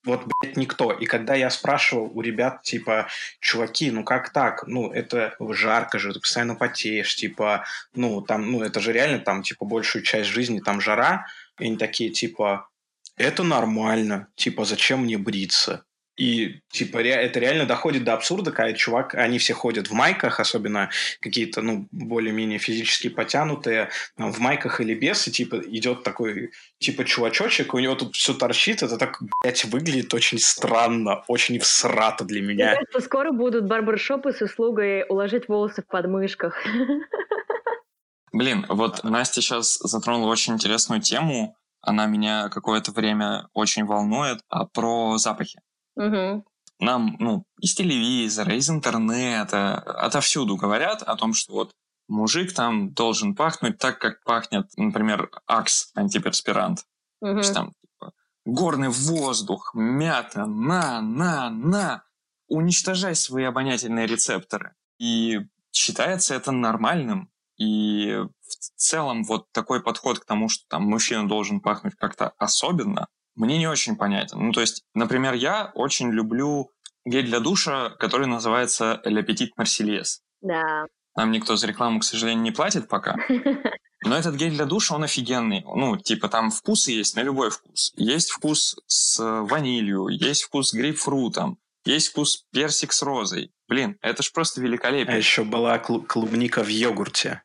Вот, 0.04 0.26
блядь, 0.26 0.56
никто. 0.56 0.92
И 0.92 1.06
когда 1.06 1.34
я 1.34 1.48
спрашивал 1.48 2.10
у 2.14 2.20
ребят, 2.20 2.62
типа, 2.62 3.08
чуваки, 3.40 3.90
ну 3.90 4.04
как 4.04 4.30
так? 4.30 4.66
Ну, 4.66 4.92
это 4.92 5.34
жарко 5.40 5.98
же, 5.98 6.12
ты 6.12 6.20
постоянно 6.20 6.56
потеешь, 6.56 7.16
типа, 7.16 7.64
ну, 7.94 8.20
там, 8.20 8.50
ну, 8.52 8.62
это 8.62 8.80
же 8.80 8.92
реально 8.92 9.18
там, 9.18 9.42
типа, 9.42 9.64
большую 9.64 10.02
часть 10.02 10.28
жизни 10.28 10.60
там 10.60 10.80
жара. 10.80 11.26
И 11.58 11.64
они 11.64 11.78
такие, 11.78 12.10
типа, 12.10 12.68
это 13.16 13.42
нормально, 13.44 14.28
типа, 14.34 14.64
зачем 14.64 15.04
мне 15.04 15.16
бриться? 15.16 15.84
И, 16.16 16.60
типа, 16.70 16.98
это 16.98 17.40
реально 17.40 17.66
доходит 17.66 18.04
до 18.04 18.14
абсурда, 18.14 18.52
когда 18.52 18.72
чувак, 18.72 19.14
они 19.14 19.38
все 19.38 19.52
ходят 19.52 19.88
в 19.88 19.92
майках, 19.92 20.38
особенно 20.38 20.90
какие-то, 21.20 21.60
ну, 21.60 21.88
более-менее 21.90 22.60
физически 22.60 23.08
потянутые, 23.08 23.90
в 24.16 24.38
майках 24.38 24.80
или 24.80 24.94
без, 24.94 25.26
и, 25.26 25.32
типа, 25.32 25.56
идет 25.66 26.04
такой, 26.04 26.52
типа, 26.78 27.04
чувачочек, 27.04 27.74
у 27.74 27.80
него 27.80 27.96
тут 27.96 28.14
все 28.14 28.32
торчит, 28.32 28.84
это 28.84 28.96
так, 28.96 29.20
блядь, 29.42 29.64
выглядит 29.64 30.14
очень 30.14 30.38
странно, 30.38 31.24
очень 31.26 31.58
всрато 31.58 32.24
для 32.24 32.42
меня. 32.42 32.66
Мне 32.66 32.74
кажется, 32.74 33.00
скоро 33.00 33.32
будут 33.32 33.66
барбершопы 33.66 34.32
с 34.32 34.40
услугой 34.40 35.04
уложить 35.08 35.48
волосы 35.48 35.82
в 35.82 35.86
подмышках. 35.86 36.56
Блин, 38.32 38.66
вот 38.68 39.02
Настя 39.02 39.40
сейчас 39.40 39.78
затронула 39.80 40.30
очень 40.30 40.54
интересную 40.54 41.00
тему, 41.00 41.56
она 41.80 42.06
меня 42.06 42.48
какое-то 42.48 42.92
время 42.92 43.48
очень 43.52 43.84
волнует, 43.84 44.40
а 44.48 44.64
про 44.66 45.18
запахи. 45.18 45.60
Угу. 45.96 46.44
Нам, 46.80 47.16
ну, 47.18 47.44
из 47.60 47.74
телевизора, 47.74 48.54
из 48.54 48.68
интернета, 48.68 49.78
отовсюду 49.78 50.56
говорят 50.56 51.02
о 51.02 51.16
том, 51.16 51.32
что 51.32 51.52
вот 51.52 51.72
мужик 52.08 52.52
там 52.52 52.92
должен 52.92 53.34
пахнуть 53.34 53.78
так, 53.78 53.98
как 53.98 54.22
пахнет, 54.24 54.66
например, 54.76 55.30
Акс 55.46 55.90
антиперспирант. 55.94 56.84
Угу. 57.20 57.32
То 57.32 57.38
есть 57.38 57.54
там 57.54 57.72
типа, 57.80 58.12
горный 58.44 58.88
воздух, 58.88 59.72
мята, 59.74 60.46
на, 60.46 61.00
на, 61.00 61.50
на. 61.50 62.04
Уничтожай 62.46 63.14
свои 63.14 63.44
обонятельные 63.44 64.06
рецепторы. 64.06 64.74
И 64.98 65.40
считается 65.72 66.34
это 66.34 66.52
нормальным. 66.52 67.30
И 67.56 68.16
в 68.16 68.54
целом 68.76 69.24
вот 69.24 69.50
такой 69.52 69.82
подход 69.82 70.18
к 70.18 70.24
тому, 70.24 70.48
что 70.48 70.64
там 70.68 70.82
мужчина 70.84 71.26
должен 71.26 71.60
пахнуть 71.60 71.94
как-то 71.94 72.34
особенно, 72.38 73.08
мне 73.34 73.58
не 73.58 73.66
очень 73.66 73.96
понятен. 73.96 74.38
Ну, 74.38 74.52
то 74.52 74.60
есть, 74.60 74.84
например, 74.94 75.34
я 75.34 75.72
очень 75.74 76.10
люблю 76.10 76.70
гель 77.04 77.26
для 77.26 77.40
душа, 77.40 77.90
который 77.90 78.26
называется 78.26 79.00
Le 79.04 79.24
Petit 79.24 79.48
Marseillaise. 79.58 80.20
Да. 80.40 80.86
Нам 81.16 81.30
никто 81.30 81.56
за 81.56 81.66
рекламу, 81.66 82.00
к 82.00 82.04
сожалению, 82.04 82.42
не 82.42 82.50
платит 82.50 82.88
пока. 82.88 83.16
Но 84.04 84.16
этот 84.16 84.34
гель 84.34 84.50
для 84.50 84.66
душа, 84.66 84.96
он 84.96 85.04
офигенный. 85.04 85.64
Ну, 85.64 85.96
типа, 85.96 86.28
там 86.28 86.50
вкусы 86.50 86.92
есть 86.92 87.16
на 87.16 87.22
любой 87.22 87.50
вкус. 87.50 87.92
Есть 87.96 88.30
вкус 88.30 88.76
с 88.86 89.18
ванилью, 89.18 90.08
есть 90.08 90.42
вкус 90.42 90.70
с 90.70 90.74
грейпфрутом, 90.74 91.58
есть 91.86 92.08
вкус 92.08 92.44
персик 92.52 92.92
с 92.92 93.02
розой. 93.02 93.52
Блин, 93.66 93.96
это 94.02 94.22
ж 94.22 94.30
просто 94.32 94.60
великолепие. 94.60 95.14
А 95.14 95.18
еще 95.18 95.44
была 95.44 95.78
клубника 95.78 96.62
в 96.62 96.68
йогурте. 96.68 97.42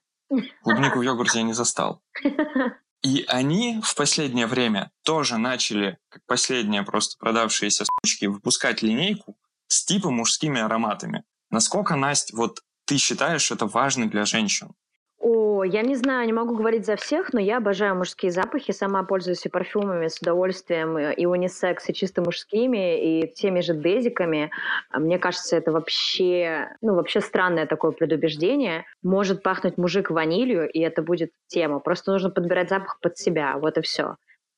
Клубнику 0.63 0.99
в 0.99 1.01
йогурте 1.01 1.39
я 1.39 1.43
не 1.43 1.53
застал. 1.53 2.01
И 3.01 3.23
они 3.27 3.79
в 3.81 3.95
последнее 3.95 4.45
время 4.45 4.91
тоже 5.03 5.37
начали, 5.37 5.97
как 6.09 6.25
последние 6.25 6.83
просто 6.83 7.17
продавшиеся 7.17 7.85
сучки, 7.85 8.25
выпускать 8.25 8.81
линейку 8.81 9.37
с 9.67 9.85
типа 9.85 10.09
мужскими 10.09 10.59
ароматами. 10.59 11.23
Насколько, 11.49 11.95
Настя, 11.95 12.35
вот 12.35 12.61
ты 12.85 12.97
считаешь 12.97 13.51
это 13.51 13.65
важно 13.67 14.09
для 14.09 14.25
женщин? 14.25 14.73
О, 15.21 15.65
я 15.65 15.81
не 15.81 15.95
знаю, 15.95 16.25
не 16.25 16.31
могу 16.31 16.55
говорить 16.55 16.85
за 16.85 16.95
всех, 16.95 17.33
но 17.33 17.41
я 17.41 17.57
обожаю 17.57 17.93
мужские 17.93 18.31
запахи, 18.31 18.71
сама 18.71 19.03
пользуюсь 19.03 19.45
и 19.45 19.49
парфюмами 19.49 20.07
с 20.07 20.17
удовольствием, 20.19 20.97
и 20.97 21.25
унисекс, 21.25 21.89
и 21.89 21.93
чисто 21.93 22.21
мужскими, 22.21 23.23
и 23.23 23.27
теми 23.33 23.59
же 23.59 23.73
дезиками. 23.73 24.49
А 24.89 24.99
мне 24.99 25.19
кажется, 25.19 25.57
это 25.57 25.73
вообще, 25.73 26.69
ну, 26.81 26.95
вообще 26.95 27.19
странное 27.19 27.65
такое 27.65 27.91
предубеждение. 27.91 28.85
Может 29.03 29.43
пахнуть 29.43 29.77
мужик 29.77 30.09
ванилью, 30.09 30.69
и 30.69 30.79
это 30.79 31.01
будет 31.01 31.31
тема. 31.47 31.79
Просто 31.79 32.13
нужно 32.13 32.29
подбирать 32.29 32.69
запах 32.69 32.99
под 33.01 33.17
себя, 33.17 33.57
вот 33.57 33.77
и 33.77 33.81
все. 33.81 34.15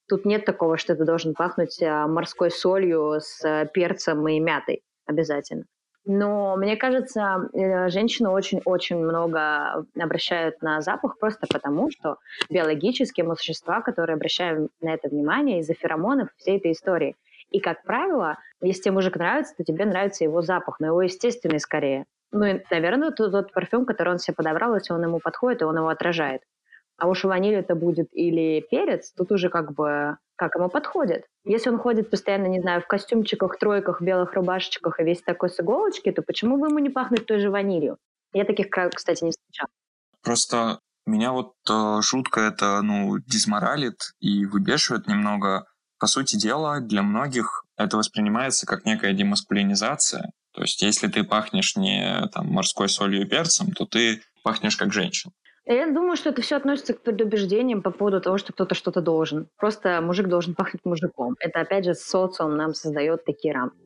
Тут 0.08 0.26
нет 0.26 0.46
такого, 0.46 0.78
что 0.78 0.96
ты 0.96 1.06
должен 1.06 1.34
пахнуть 1.34 1.82
а, 1.82 2.06
морской 2.06 2.52
солью 2.52 3.20
с 3.20 3.44
а, 3.44 3.66
перцем 3.66 4.28
и 4.28 4.40
мятой 4.40 4.84
обязательно. 5.08 5.64
Но 6.06 6.56
мне 6.56 6.78
кажется, 6.78 7.50
э, 7.54 7.90
женщины 7.90 8.30
очень-очень 8.30 8.98
много 8.98 9.86
обращают 10.00 10.62
на 10.62 10.82
запах 10.82 11.20
просто 11.20 11.46
потому, 11.48 11.92
что 11.92 12.18
биологически 12.50 13.22
мы 13.22 13.36
существа, 13.36 13.82
которые 13.82 14.16
обращают 14.16 14.72
на 14.82 14.94
это 14.94 15.10
внимание 15.10 15.60
из-за 15.60 15.74
феромонов 15.74 16.30
всей 16.38 16.58
этой 16.58 16.72
истории. 16.72 17.16
И, 17.52 17.60
как 17.60 17.84
правило, 17.84 18.38
если 18.62 18.84
тебе 18.84 18.94
мужик 18.94 19.18
нравится, 19.18 19.54
то 19.56 19.64
тебе 19.64 19.86
нравится 19.86 20.24
его 20.24 20.42
запах, 20.42 20.80
но 20.80 20.88
его 20.88 21.02
естественный 21.02 21.60
скорее. 21.60 22.06
Ну 22.32 22.46
и, 22.46 22.62
наверное, 22.72 23.12
тот, 23.12 23.32
тот 23.32 23.52
парфюм, 23.52 23.86
который 23.86 24.14
он 24.14 24.20
себе 24.20 24.36
подобрал, 24.36 24.74
если 24.76 24.94
он 24.94 25.04
ему 25.04 25.20
подходит, 25.20 25.62
и 25.62 25.66
он 25.66 25.78
его 25.78 25.90
отражает. 25.90 26.42
А 26.98 27.08
уж 27.08 27.24
ваниль 27.26 27.56
это 27.56 27.76
будет 27.76 28.08
или 28.14 28.66
перец, 28.70 29.12
тут 29.12 29.32
уже 29.32 29.50
как 29.50 29.74
бы 29.74 30.18
как 30.42 30.56
ему 30.56 30.70
подходит. 30.70 31.28
Если 31.46 31.70
он 31.70 31.78
ходит 31.78 32.10
постоянно, 32.10 32.48
не 32.48 32.62
знаю, 32.62 32.82
в 32.82 32.88
костюмчиках, 32.88 33.60
тройках, 33.60 34.02
белых 34.02 34.34
рубашечках 34.34 35.00
и 35.00 35.04
весь 35.04 35.22
такой 35.22 35.52
с 35.52 35.60
иголочки, 35.60 36.12
то 36.12 36.24
почему 36.24 36.58
бы 36.58 36.68
ему 36.68 36.80
не 36.80 36.90
пахнуть 36.90 37.28
той 37.28 37.40
же 37.40 37.52
ванилью? 37.52 37.98
Я 38.34 38.44
таких, 38.44 38.72
кстати, 38.72 39.24
не 39.24 39.30
встречала. 39.30 39.70
Просто 40.24 40.80
меня 41.06 41.32
вот 41.32 41.54
э, 41.70 42.02
жутко 42.02 42.40
это, 42.40 42.82
ну, 42.82 43.20
дизморалит 43.20 44.14
и 44.20 44.48
выбешивает 44.48 45.06
немного. 45.06 45.68
По 46.00 46.08
сути 46.08 46.38
дела, 46.38 46.80
для 46.80 47.04
многих 47.04 47.64
это 47.78 47.98
воспринимается 47.98 48.66
как 48.66 48.84
некая 48.84 49.14
демаскулинизация. 49.14 50.32
То 50.54 50.64
есть, 50.64 50.82
если 50.82 51.08
ты 51.08 51.24
пахнешь 51.24 51.76
не 51.76 52.28
там, 52.34 52.48
морской 52.48 52.90
солью 52.90 53.22
и 53.22 53.30
перцем, 53.30 53.74
то 53.74 53.86
ты 53.86 54.24
пахнешь 54.42 54.76
как 54.76 54.92
женщина. 54.92 55.34
Я 55.74 55.88
думаю, 55.88 56.18
что 56.18 56.32
это 56.32 56.42
все 56.42 56.58
относится 56.58 56.94
к 56.94 57.02
предубеждениям 57.02 57.82
по 57.82 57.92
поводу 57.92 58.20
того, 58.20 58.38
что 58.38 58.52
кто-то 58.52 58.76
что-то 58.76 59.00
должен. 59.00 59.48
Просто 59.58 60.02
мужик 60.02 60.28
должен 60.28 60.54
пахнуть 60.54 60.84
мужиком. 60.84 61.36
Это, 61.40 61.62
опять 61.62 61.86
же, 61.86 61.94
социум 61.94 62.58
нам 62.58 62.74
создает 62.74 63.24
такие 63.24 63.54
рамки. 63.54 63.78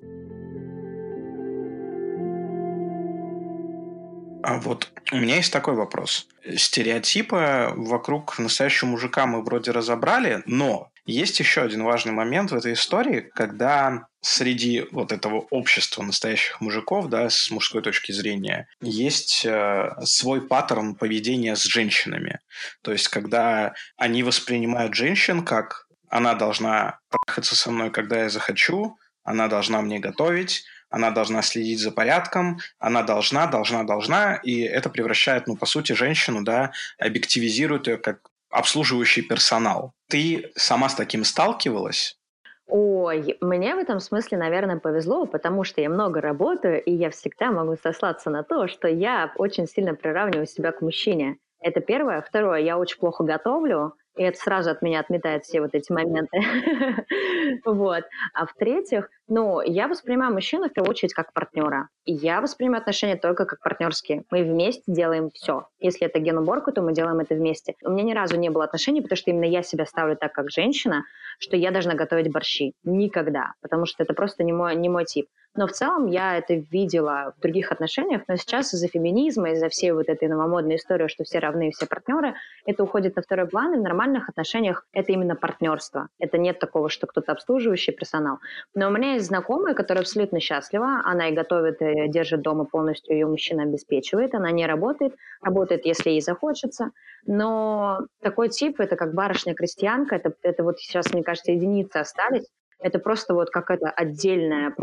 А 4.44 4.60
вот 4.60 4.92
у 5.12 5.18
меня 5.18 5.36
есть 5.36 5.54
такой 5.54 5.76
вопрос. 5.76 6.28
Стереотипы 6.56 7.70
вокруг 7.76 8.40
настоящего 8.40 8.90
мужика 8.90 9.28
мы 9.28 9.44
вроде 9.44 9.72
разобрали, 9.72 10.42
но 10.48 10.92
Есть 11.06 11.39
еще 11.39 11.62
один 11.62 11.84
важный 11.84 12.14
момент 12.14 12.51
в 12.51 12.56
этой 12.56 12.74
истории, 12.74 13.30
когда 13.36 14.08
среди 14.22 14.86
вот 14.91 15.12
этого 15.12 15.45
общества 15.51 16.01
настоящих 16.01 16.60
мужиков, 16.62 17.10
да, 17.10 17.30
с 17.30 17.51
мужской 17.51 17.84
точки 17.84 18.12
зрения, 18.12 18.68
есть 18.82 19.45
э, 19.45 19.91
свой 20.03 20.41
паттерн 20.47 20.95
поведения 20.95 21.56
с 21.56 21.64
женщинами. 21.64 22.39
То 22.82 22.91
есть, 22.91 23.08
когда 23.10 23.76
они 23.97 24.24
воспринимают 24.24 24.95
женщин 24.95 25.43
как 25.45 25.86
она 26.10 26.34
должна 26.34 26.99
трахаться 27.10 27.56
со 27.56 27.72
мной, 27.72 27.91
когда 27.91 28.24
я 28.24 28.30
захочу, 28.30 28.97
она 29.24 29.47
должна 29.47 29.82
мне 29.82 29.99
готовить, 29.99 30.64
она 30.89 31.12
должна 31.12 31.41
следить 31.41 31.80
за 31.80 31.91
порядком, 31.91 32.60
она 32.80 33.03
должна, 33.03 33.47
должна, 33.47 33.84
должна, 33.84 34.36
и 34.36 34.62
это 34.62 34.89
превращает, 34.89 35.47
ну, 35.47 35.58
по 35.58 35.66
сути, 35.66 35.91
женщину, 35.91 36.43
да, 36.43 36.72
объективизирует 36.97 37.88
ее 37.88 37.97
как 37.97 38.30
обслуживающий 38.56 39.22
персонал. 39.22 39.91
Ты 40.10 40.51
сама 40.56 40.89
с 40.89 40.95
таким 40.95 41.24
сталкивалась? 41.24 42.18
Ой, 42.68 43.38
мне 43.41 43.76
в 43.76 43.80
этом 43.80 43.99
смысле, 43.99 44.38
наверное, 44.39 44.80
повезло, 44.80 45.26
потому 45.26 45.64
что 45.64 45.82
я 45.82 45.89
много 45.89 46.20
работаю, 46.20 46.84
и 46.84 46.91
я 46.91 47.12
всегда 47.12 47.51
могу 47.51 47.76
сослаться 47.76 48.30
на 48.32 48.43
то, 48.43 48.68
что 48.68 48.88
я 48.88 49.32
очень 49.38 49.68
сильно 49.68 49.93
приравниваю 49.93 50.47
себя 50.47 50.72
к 50.72 50.82
мужчине. 50.82 51.38
Это 51.60 51.80
первое. 51.80 52.22
Второе, 52.22 52.62
я 52.62 52.78
очень 52.78 52.97
плохо 52.97 53.24
готовлю, 53.24 53.93
и 54.18 54.24
это 54.24 54.38
сразу 54.39 54.72
от 54.72 54.82
меня 54.82 54.99
отметает 54.99 55.43
все 55.43 55.62
вот 55.62 55.74
эти 55.74 55.91
моменты. 55.91 56.39
вот. 57.66 58.03
А 58.34 58.45
в-третьих, 58.45 59.10
ну, 59.28 59.61
я 59.61 59.88
воспринимаю 59.88 60.34
мужчину 60.34 60.69
в 60.69 60.73
первую 60.73 60.91
очередь 60.91 61.13
как 61.13 61.34
партнера. 61.34 61.89
И 62.05 62.13
я 62.13 62.41
воспринимаю 62.41 62.82
отношения 62.82 63.15
только 63.15 63.45
как 63.45 63.59
партнерские. 63.59 64.23
Мы 64.30 64.43
вместе 64.43 64.84
делаем 64.88 65.32
все. 65.32 65.67
Если 65.80 66.05
это 66.05 66.19
генуборка, 66.19 66.71
то 66.71 66.84
мы 66.84 66.93
делаем 66.93 67.19
это 67.19 67.34
вместе. 67.34 67.73
У 67.84 67.89
меня 67.89 68.03
ни 68.03 68.13
разу 68.13 68.38
не 68.38 68.49
было 68.49 68.63
отношений, 68.65 69.01
потому 69.01 69.17
что 69.17 69.32
именно 69.32 69.45
я 69.45 69.63
себя 69.63 69.86
ставлю 69.86 70.15
так, 70.15 70.34
как 70.34 70.51
женщина, 70.51 71.05
что 71.39 71.57
я 71.57 71.71
должна 71.71 71.95
готовить 71.95 72.32
борщи. 72.32 72.73
Никогда. 72.84 73.53
Потому 73.61 73.86
что 73.86 74.03
это 74.03 74.13
просто 74.13 74.43
не 74.43 74.53
мой, 74.53 74.76
не 74.76 74.89
мой 74.89 75.05
тип. 75.05 75.28
Но 75.55 75.67
в 75.67 75.71
целом 75.71 76.07
я 76.07 76.38
это 76.38 76.53
видела 76.53 77.34
в 77.38 77.41
других 77.41 77.71
отношениях, 77.71 78.23
но 78.28 78.36
сейчас 78.36 78.73
из-за 78.73 78.88
феминизма, 78.88 79.51
из-за 79.51 79.69
всей 79.69 79.91
вот 79.91 80.09
этой 80.09 80.28
новомодной 80.28 80.76
истории, 80.76 81.07
что 81.07 81.23
все 81.23 81.39
равны, 81.39 81.71
все 81.71 81.86
партнеры, 81.86 82.36
это 82.65 82.84
уходит 82.84 83.15
на 83.15 83.21
второй 83.21 83.47
план, 83.47 83.73
и 83.73 83.78
в 83.78 83.82
нормальных 83.82 84.28
отношениях 84.28 84.86
это 84.91 85.13
именно 85.13 85.36
партнерство. 85.36 86.09
Это 86.19 86.38
нет 86.38 86.59
такого, 86.59 86.89
что 86.89 87.07
кто-то 87.07 87.32
обслуживающий 87.32 87.93
персонал. 87.93 88.39
Но 88.73 88.88
у 88.88 88.91
меня 88.91 89.14
есть 89.16 89.28
знакомая, 89.28 89.74
которая 89.74 90.03
абсолютно 90.03 90.39
счастлива, 90.39 91.01
она 91.03 91.30
и 91.30 91.34
готовит, 91.34 91.82
и 91.82 92.07
держит 92.07 92.41
дома 92.41 92.66
полностью, 92.66 93.16
ее 93.16 93.26
мужчина 93.26 93.63
обеспечивает, 93.63 94.36
она 94.36 94.51
не 94.51 94.66
работает, 94.66 95.16
работает, 95.41 95.86
если 95.86 96.11
ей 96.11 96.22
захочется, 96.22 96.91
но 97.26 98.01
такой 98.22 98.49
тип, 98.49 98.80
это 98.80 98.95
как 98.95 99.13
барышня-крестьянка, 99.13 100.16
это, 100.16 100.34
это 100.43 100.63
вот 100.63 100.80
сейчас, 100.80 101.11
мне 101.13 101.24
кажется, 101.24 101.51
единицы 101.51 101.97
остались, 101.97 102.45
это 102.80 102.99
просто 102.99 103.34
вот 103.34 103.49
какая-то 103.49 103.89
отдельная 103.89 104.74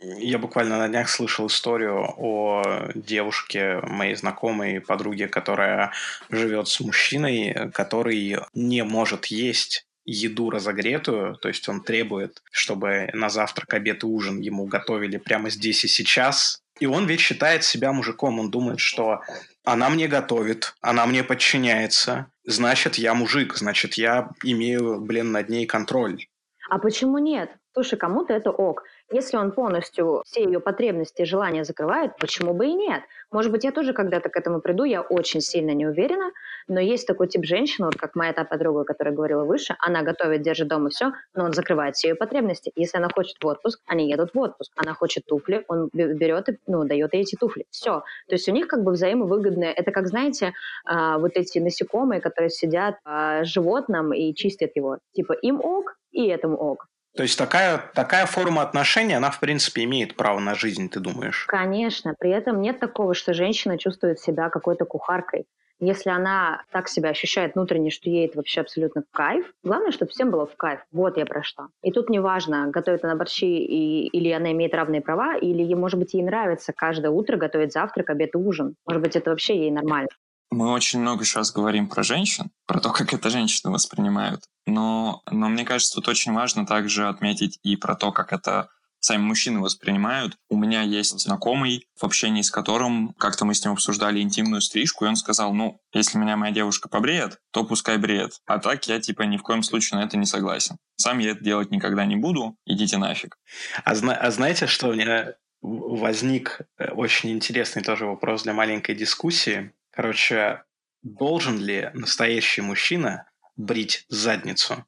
я 0.00 0.38
буквально 0.38 0.78
на 0.78 0.88
днях 0.88 1.10
слышал 1.10 1.46
историю 1.46 2.06
о 2.16 2.90
девушке 2.94 3.80
моей 3.82 4.14
знакомой 4.14 4.80
подруги, 4.80 5.26
которая 5.26 5.92
живет 6.30 6.68
с 6.68 6.80
мужчиной, 6.80 7.70
который 7.72 8.38
не 8.54 8.82
может 8.82 9.26
есть 9.26 9.86
еду 10.10 10.50
разогретую, 10.50 11.36
то 11.36 11.48
есть 11.48 11.68
он 11.68 11.82
требует, 11.82 12.42
чтобы 12.50 13.10
на 13.12 13.28
завтрак, 13.28 13.72
обед 13.74 14.02
и 14.02 14.06
ужин 14.06 14.40
ему 14.40 14.66
готовили 14.66 15.16
прямо 15.16 15.50
здесь 15.50 15.84
и 15.84 15.88
сейчас. 15.88 16.62
И 16.80 16.86
он 16.86 17.06
ведь 17.06 17.20
считает 17.20 17.62
себя 17.62 17.92
мужиком, 17.92 18.40
он 18.40 18.50
думает, 18.50 18.80
что 18.80 19.20
она 19.64 19.90
мне 19.90 20.08
готовит, 20.08 20.74
она 20.80 21.06
мне 21.06 21.22
подчиняется, 21.22 22.30
значит, 22.44 22.96
я 22.96 23.14
мужик, 23.14 23.54
значит, 23.56 23.94
я 23.94 24.30
имею, 24.42 25.00
блин, 25.00 25.32
над 25.32 25.48
ней 25.48 25.66
контроль. 25.66 26.26
А 26.70 26.78
почему 26.78 27.18
нет? 27.18 27.50
Слушай, 27.72 27.98
кому-то 27.98 28.32
это 28.32 28.50
ок. 28.50 28.84
Если 29.12 29.36
он 29.36 29.50
полностью 29.50 30.22
все 30.24 30.44
ее 30.44 30.60
потребности 30.60 31.22
и 31.22 31.24
желания 31.24 31.64
закрывает, 31.64 32.16
почему 32.18 32.54
бы 32.54 32.66
и 32.66 32.74
нет? 32.74 33.02
Может 33.32 33.50
быть, 33.50 33.64
я 33.64 33.72
тоже 33.72 33.92
когда-то 33.92 34.28
к 34.28 34.36
этому 34.36 34.60
приду, 34.60 34.84
я 34.84 35.02
очень 35.02 35.40
сильно 35.40 35.72
не 35.72 35.86
уверена, 35.86 36.30
но 36.68 36.78
есть 36.78 37.08
такой 37.08 37.26
тип 37.26 37.44
женщины, 37.44 37.86
вот 37.86 37.96
как 37.96 38.14
моя 38.14 38.32
та 38.32 38.44
подруга, 38.44 38.84
которая 38.84 39.12
говорила 39.12 39.44
выше, 39.44 39.74
она 39.80 40.02
готовит, 40.02 40.42
держит 40.42 40.68
дома 40.68 40.90
все, 40.90 41.12
но 41.34 41.44
он 41.44 41.52
закрывает 41.52 41.96
все 41.96 42.10
ее 42.10 42.14
потребности. 42.14 42.70
Если 42.76 42.98
она 42.98 43.08
хочет 43.12 43.36
в 43.42 43.46
отпуск, 43.46 43.80
они 43.86 44.08
едут 44.08 44.30
в 44.32 44.38
отпуск. 44.38 44.72
Она 44.76 44.94
хочет 44.94 45.26
туфли, 45.26 45.64
он 45.66 45.90
берет 45.92 46.48
и 46.48 46.58
ну, 46.68 46.84
дает 46.84 47.12
ей 47.12 47.22
эти 47.22 47.34
туфли. 47.34 47.66
Все. 47.70 48.02
То 48.28 48.34
есть 48.34 48.48
у 48.48 48.52
них 48.52 48.68
как 48.68 48.84
бы 48.84 48.92
взаимовыгодные. 48.92 49.72
Это 49.72 49.90
как, 49.90 50.06
знаете, 50.06 50.52
а, 50.84 51.18
вот 51.18 51.32
эти 51.34 51.58
насекомые, 51.58 52.20
которые 52.20 52.50
сидят 52.50 52.96
а, 53.04 53.42
животным 53.42 54.12
и 54.12 54.32
чистят 54.34 54.70
его. 54.76 54.98
Типа 55.12 55.32
им 55.32 55.60
ок, 55.60 55.96
и 56.12 56.26
этому 56.26 56.56
ок. 56.56 56.86
То 57.16 57.22
есть 57.24 57.36
такая, 57.36 57.90
такая 57.94 58.26
форма 58.26 58.62
отношений, 58.62 59.14
она, 59.14 59.30
в 59.30 59.40
принципе, 59.40 59.84
имеет 59.84 60.16
право 60.16 60.38
на 60.38 60.54
жизнь, 60.54 60.88
ты 60.88 61.00
думаешь? 61.00 61.44
Конечно. 61.48 62.14
При 62.18 62.30
этом 62.30 62.60
нет 62.60 62.78
такого, 62.78 63.14
что 63.14 63.34
женщина 63.34 63.78
чувствует 63.78 64.20
себя 64.20 64.48
какой-то 64.48 64.84
кухаркой. 64.84 65.46
Если 65.80 66.10
она 66.10 66.62
так 66.72 66.88
себя 66.88 67.08
ощущает 67.08 67.54
внутренне, 67.54 67.90
что 67.90 68.10
ей 68.10 68.26
это 68.26 68.36
вообще 68.36 68.60
абсолютно 68.60 69.02
кайф, 69.12 69.50
главное, 69.64 69.92
чтобы 69.92 70.10
всем 70.10 70.30
было 70.30 70.46
в 70.46 70.54
кайф. 70.56 70.80
Вот 70.92 71.16
я 71.16 71.24
про 71.24 71.42
что. 71.42 71.68
И 71.82 71.90
тут 71.90 72.10
неважно, 72.10 72.68
готовит 72.68 73.02
она 73.02 73.16
борщи 73.16 73.46
и, 73.46 74.06
или 74.08 74.30
она 74.30 74.52
имеет 74.52 74.74
равные 74.74 75.00
права, 75.00 75.36
или, 75.38 75.72
может 75.72 75.98
быть, 75.98 76.12
ей 76.12 76.22
нравится 76.22 76.74
каждое 76.74 77.10
утро 77.10 77.38
готовить 77.38 77.72
завтрак, 77.72 78.10
обед 78.10 78.34
и 78.34 78.38
ужин. 78.38 78.74
Может 78.86 79.02
быть, 79.02 79.16
это 79.16 79.30
вообще 79.30 79.56
ей 79.56 79.70
нормально. 79.70 80.10
Мы 80.50 80.70
очень 80.70 81.00
много 81.00 81.24
сейчас 81.24 81.52
говорим 81.52 81.88
про 81.88 82.02
женщин, 82.02 82.50
про 82.66 82.80
то, 82.80 82.90
как 82.90 83.14
это 83.14 83.30
женщины 83.30 83.70
воспринимают. 83.70 84.42
Но, 84.66 85.22
но 85.30 85.48
мне 85.48 85.64
кажется, 85.64 85.94
тут 85.94 86.08
очень 86.08 86.32
важно 86.32 86.66
также 86.66 87.08
отметить 87.08 87.58
и 87.62 87.76
про 87.76 87.94
то, 87.94 88.10
как 88.10 88.32
это 88.32 88.68
сами 89.00 89.22
мужчины 89.22 89.60
воспринимают. 89.60 90.36
У 90.48 90.56
меня 90.56 90.82
есть 90.82 91.18
знакомый, 91.18 91.86
в 91.98 92.04
общении 92.04 92.42
с 92.42 92.50
которым 92.50 93.14
как-то 93.14 93.44
мы 93.44 93.54
с 93.54 93.64
ним 93.64 93.72
обсуждали 93.72 94.20
интимную 94.20 94.60
стрижку, 94.60 95.04
и 95.04 95.08
он 95.08 95.16
сказал, 95.16 95.54
ну, 95.54 95.80
если 95.92 96.18
меня 96.18 96.36
моя 96.36 96.52
девушка 96.52 96.88
побреет, 96.88 97.38
то 97.50 97.64
пускай 97.64 97.96
бреет. 97.96 98.40
А 98.46 98.58
так 98.58 98.86
я, 98.86 99.00
типа, 99.00 99.22
ни 99.22 99.36
в 99.36 99.42
коем 99.42 99.62
случае 99.62 100.00
на 100.00 100.04
это 100.04 100.16
не 100.16 100.26
согласен. 100.26 100.76
Сам 100.96 101.18
я 101.18 101.30
это 101.30 101.42
делать 101.42 101.70
никогда 101.70 102.04
не 102.04 102.16
буду, 102.16 102.56
идите 102.66 102.98
нафиг. 102.98 103.36
А, 103.84 103.94
зна- 103.94 104.16
а 104.16 104.30
знаете, 104.30 104.66
что 104.66 104.88
у 104.88 104.94
меня 104.94 105.34
возник 105.62 106.60
э, 106.78 106.90
очень 106.90 107.30
интересный 107.30 107.82
тоже 107.82 108.06
вопрос 108.06 108.42
для 108.42 108.52
маленькой 108.52 108.94
дискуссии. 108.94 109.72
Короче, 109.90 110.62
должен 111.02 111.58
ли 111.58 111.90
настоящий 111.94 112.62
мужчина 112.62 113.30
брить 113.56 114.06
задницу? 114.08 114.84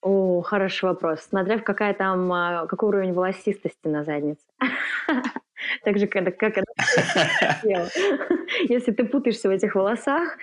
О, 0.00 0.42
хороший 0.42 0.84
вопрос. 0.84 1.22
Смотря 1.22 1.58
в 1.58 1.64
какая 1.64 1.92
там, 1.92 2.32
а, 2.32 2.66
какой 2.66 2.88
уровень 2.90 3.12
волосистости 3.12 3.86
на 3.88 4.04
заднице. 4.04 4.42
Так 5.82 5.98
же, 5.98 6.06
как, 6.06 6.36
как 6.38 6.54
Если 7.64 8.92
ты 8.92 9.04
путаешься 9.04 9.48
в 9.48 9.52
этих 9.52 9.74
волосах, 9.74 10.38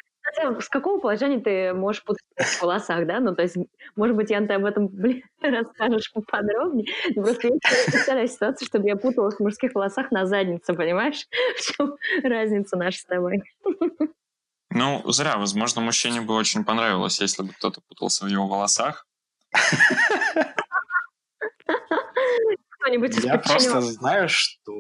с 0.60 0.70
какого 0.70 1.00
положения 1.00 1.40
ты 1.40 1.74
можешь 1.74 2.04
путаться 2.04 2.58
в 2.58 2.62
волосах, 2.62 3.06
да? 3.06 3.20
Ну, 3.20 3.36
то 3.36 3.42
есть, 3.44 3.58
может 3.96 4.16
быть, 4.16 4.30
Ян, 4.30 4.48
ты 4.48 4.54
об 4.54 4.66
этом 4.66 4.88
блин, 4.88 5.24
расскажешь 5.42 6.12
поподробнее. 6.14 6.94
Но 7.16 7.24
просто 7.24 7.48
я 7.48 7.54
представляю 7.86 8.28
ситуацию, 8.28 8.68
чтобы 8.68 8.88
я 8.88 8.96
путалась 8.96 9.36
в 9.36 9.40
мужских 9.40 9.76
волосах 9.76 10.12
на 10.12 10.26
заднице, 10.26 10.74
понимаешь? 10.74 11.28
В 11.58 11.62
чем 11.62 11.96
разница 12.24 12.78
наша 12.78 13.00
с 13.00 13.06
тобой? 13.06 13.44
Ну, 14.70 15.02
зря. 15.12 15.38
Возможно, 15.38 15.82
мужчине 15.82 16.22
бы 16.22 16.36
очень 16.36 16.66
понравилось, 16.66 17.22
если 17.22 17.44
бы 17.44 17.54
кто-то 17.54 17.82
путался 17.88 18.26
в 18.26 18.28
его 18.28 18.48
волосах. 18.48 19.08
Я 23.24 23.40
просто 23.40 23.82
знаю, 23.82 24.30
что 24.30 24.74